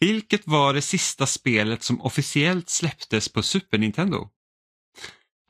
[0.00, 4.28] Vilket var det sista spelet som officiellt släpptes på Super Nintendo?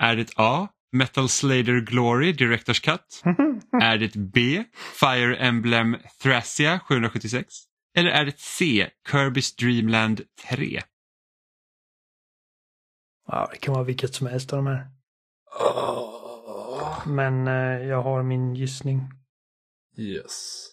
[0.03, 0.69] Är det A.
[0.93, 3.23] Metal Slader Glory Directors Cut?
[3.83, 4.65] Är det B.
[5.01, 7.55] Fire Emblem Thracia 776?
[7.95, 8.89] Eller är det C.
[9.09, 10.83] Kirby's Dreamland 3?
[13.33, 14.87] ja, det kan vara vilket som helst av de här.
[17.07, 19.01] Men eh, jag har min gissning.
[19.97, 20.69] Yes.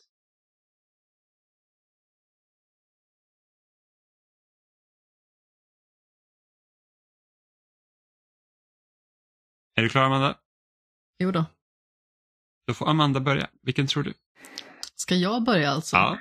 [9.79, 10.35] Är du klar Amanda?
[11.19, 11.45] Jo då.
[12.67, 13.47] Då får Amanda börja.
[13.61, 14.13] Vilken tror du?
[14.95, 15.95] Ska jag börja alltså?
[15.95, 16.17] Ja.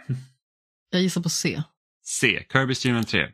[0.90, 1.62] Jag gissar på C.
[2.04, 2.46] C.
[2.52, 3.32] Kirby's Dreamland 3.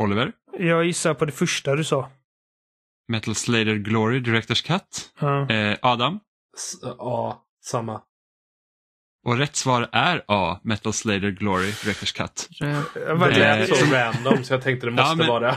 [0.00, 0.32] Oliver?
[0.58, 2.10] Jag gissar på det första du sa.
[3.08, 5.12] Metal Slader Glory Directors Cut.
[5.20, 5.50] Ja.
[5.50, 6.20] Eh, Adam?
[6.56, 8.02] S- Ja, samma.
[9.26, 10.60] Och rätt svar är A.
[10.64, 12.48] Metal Slader Glory Directors Cut.
[12.50, 12.84] Röd.
[12.94, 15.56] Jag var- Det lät så random så jag tänkte det måste Ja, men- vara det.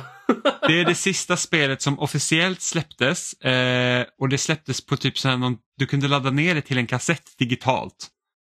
[0.67, 5.29] Det är det sista spelet som officiellt släpptes eh, och det släpptes på typ så
[5.29, 8.07] här du kunde ladda ner det till en kassett digitalt.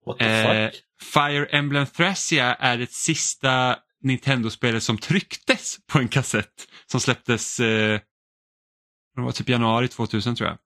[0.06, 0.82] What the Eh, fuck?
[1.14, 8.00] Fire Emblem Thracia är det sista Nintendo-spelet som trycktes på en kassett som släpptes eh,
[9.16, 10.58] det var typ januari 2000 tror jag.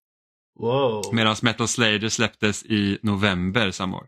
[0.59, 1.03] Wow.
[1.13, 4.07] Medan Metal Slader släpptes i november samma år.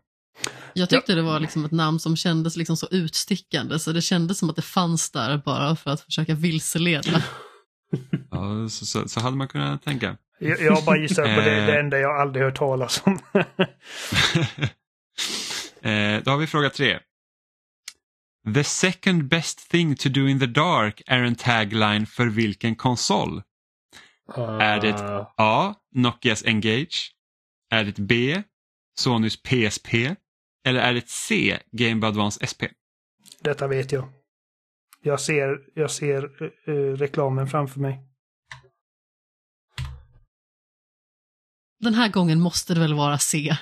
[0.74, 4.38] Jag tyckte det var liksom ett namn som kändes liksom så utstickande så det kändes
[4.38, 7.22] som att det fanns där bara för att försöka vilseleda.
[8.30, 10.16] Ja, så, så, så hade man kunnat tänka.
[10.38, 11.66] Jag, jag bara gissar på det, Eh.
[11.66, 13.18] det enda jag aldrig hört talas om.
[15.90, 16.98] eh, då har vi fråga tre.
[18.54, 23.42] The second best thing to do in the dark är en tagline för vilken konsol?
[24.60, 25.34] Är det Ah.
[25.36, 25.74] A.
[25.94, 27.12] Nokias Engage?
[27.70, 28.42] Är det B.
[28.98, 29.94] Sonys PSP?
[30.64, 31.58] Eller är det C.
[31.72, 32.62] Game Boy Advance SP?
[33.40, 34.08] Detta vet jag.
[35.02, 36.24] Jag ser, jag ser
[36.68, 38.00] eh, reklamen framför mig.
[41.80, 43.56] Den här gången måste det väl vara C.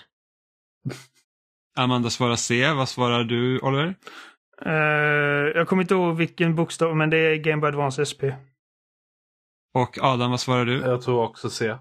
[1.77, 2.73] Amanda svarar C.
[2.73, 3.95] Vad svarar du Oliver?
[4.67, 4.73] Eh,
[5.55, 8.23] jag kommer inte ihåg vilken bokstav, men det är Game Boy Advance SP.
[9.75, 10.79] Och Adam, vad svarar du?
[10.79, 11.77] Jag tror också C.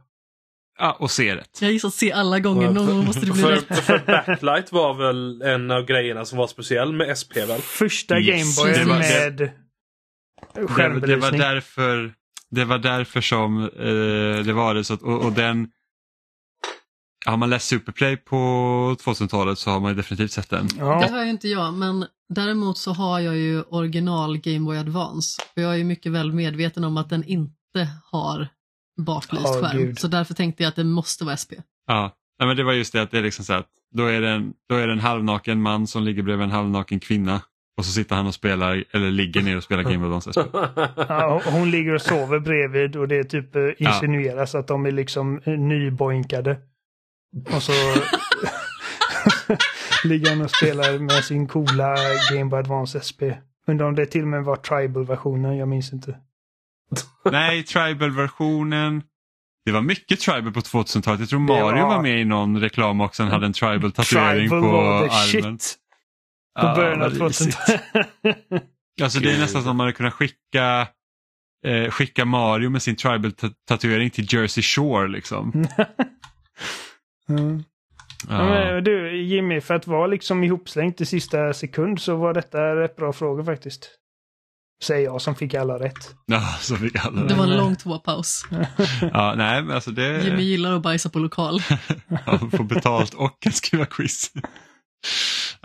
[0.79, 1.57] Ja, och är rätt.
[1.61, 3.79] Jag gissar C alla gånger, någon gång måste det bli för, rätt.
[3.85, 7.61] för Backlight var väl en av grejerna som var speciell med SP väl?
[7.61, 8.57] Första Yes.
[8.57, 9.51] Game Det Boy var- med Det,
[10.53, 11.39] det var skärmbelysning.
[11.39, 12.13] därför
[12.51, 14.83] det var därför som eh, det var det.
[14.83, 15.67] Så att, och, och den
[17.25, 18.35] Har man läst Superplay på
[19.05, 20.67] 2000-talet så har man ju definitivt sett den.
[20.67, 24.77] Det Ja, har ju inte jag, men däremot så har jag ju original Game Boy
[24.77, 25.41] Advance.
[25.53, 28.47] För jag är ju mycket väl medveten om att den inte har
[29.05, 29.77] baklyst skärm.
[29.77, 29.99] gud.
[29.99, 31.51] Så därför tänkte jag att det måste vara SP.
[31.87, 34.21] Ja, Nej, men det var just det att det är liksom så att då är,
[34.21, 37.41] det en, då är det en halvnaken man som ligger bredvid en halvnaken kvinna
[37.77, 40.37] och så sitter han och spelar, eller ligger ner och spelar Game of Thrones.
[41.09, 45.41] ja, hon ligger och sover bredvid och det typ eh, insinueras att de är liksom
[45.45, 46.57] eh, nyboinkade.
[47.55, 47.71] Och så
[50.07, 51.95] ligger han och spelar med sin coola
[52.31, 53.21] Game Boy Advance SP.
[53.67, 56.15] Undrar om det till och med var Tribal-versionen, jag minns inte.
[57.31, 59.03] Nej, tribal-versionen.
[59.65, 61.19] Det var mycket tribal på 2000-talet.
[61.19, 63.23] Jag tror Mario var- var med i någon reklam också.
[63.23, 65.09] Han hade en tribal-tatuering Tribal på armen.
[65.59, 65.75] shit.
[66.59, 67.57] På Ja, början av vad risigt.
[67.57, 68.63] 2000-talet.
[69.01, 70.87] Alltså det är nästan som man hade kunnat skicka,
[71.65, 75.67] eh, skicka Mario med sin tribal-tatuering till Jersey Shore liksom.
[77.29, 77.63] Mm.
[78.29, 78.37] Ja.
[78.49, 82.95] Men du Jimmy, för att vara liksom ihopslängt i sista sekund så var detta rätt
[82.95, 83.89] bra fråga faktiskt.
[84.83, 86.15] Säger jag som fick alla rätt.
[86.25, 88.43] Ja, så fick alla Det var en lång toapaus.
[89.01, 90.23] Ja, nej, men alltså det...
[90.23, 91.61] Jimmy gillar att bajsa på lokal.
[92.25, 94.31] Ja, få betalt och kan skriva quiz.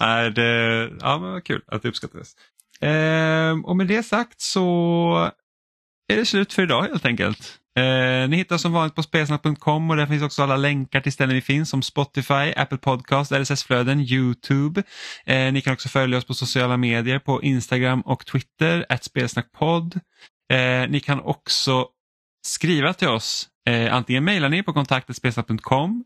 [0.01, 2.33] Nej, det, ja, men vad kul att det uppskattades.
[2.81, 5.31] Ehm, och med det sagt så
[6.09, 7.59] är det slut för idag helt enkelt.
[7.77, 11.35] Eh, ni hittar som vanligt på spelsnack.com och där finns också alla länkar till ställen
[11.35, 14.83] vi finns som Spotify, Apple Podcast, RSS-flöden, Youtube.
[15.27, 20.01] Eh, ni kan också följa oss på sociala medier på Instagram och Twitter, att spelsnackpodd.
[20.53, 21.89] Eh, ni kan också
[22.47, 23.49] skriva till oss.
[23.69, 26.05] Eh, antingen mejlar ni på kontaktetspelsnack.com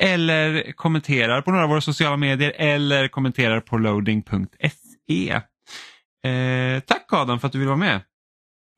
[0.00, 5.30] eller kommenterar på några av våra sociala medier eller kommenterar på loading.se.
[6.24, 8.00] Eh, tack Adam för att du vill vara med.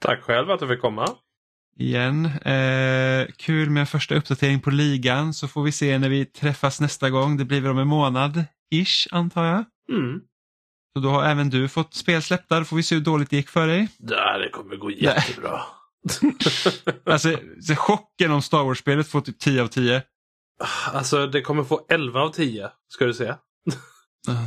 [0.05, 1.07] Tack själv att du fick komma.
[1.79, 2.27] Igen.
[2.27, 7.11] Eh, kul med första uppdatering på ligan så får vi se när vi träffas nästa
[7.11, 7.37] gång.
[7.37, 8.45] Det blir väl om en månad
[8.75, 9.65] ish antar jag.
[9.93, 10.21] Mm.
[10.97, 12.59] Så då har även du fått spel släppta.
[12.59, 13.89] Då får vi se hur dåligt det gick för dig.
[13.99, 15.61] Ja, det kommer gå jättebra.
[17.05, 20.03] Alltså så chocken om Star Wars-spelet får typ 10 av 10.
[20.93, 23.35] Alltså, det kommer få 11 av 10, ska du se.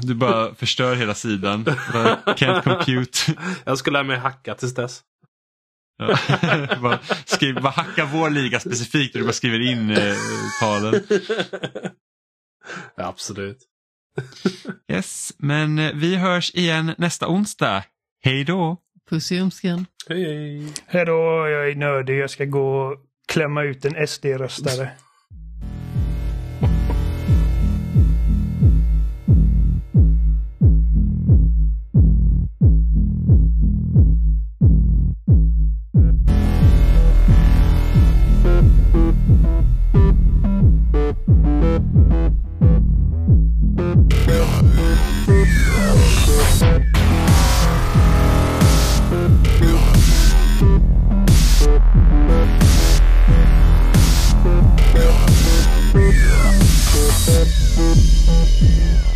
[0.02, 1.66] Du bara förstör hela sidan.
[2.26, 3.20] Can't compute.
[3.66, 5.02] Jag ska lära mig hacka tills dess.
[6.82, 10.16] Bara, skriv, bara hacka vår liga specifikt och du bara skriver in eh,
[10.60, 11.04] talen.
[12.96, 13.58] Ja, absolut.
[14.92, 17.84] Yes, men eh, vi hörs igen nästa onsdag.
[18.24, 18.78] Hej då!
[19.10, 19.86] Puss i ömskan.
[20.10, 20.74] Hej, hej.
[20.88, 22.20] Hej då, jag är nördig.
[22.20, 22.98] Jag ska gå och
[23.28, 24.90] klämma ut en SD-röstare.
[57.84, 59.13] Yeah.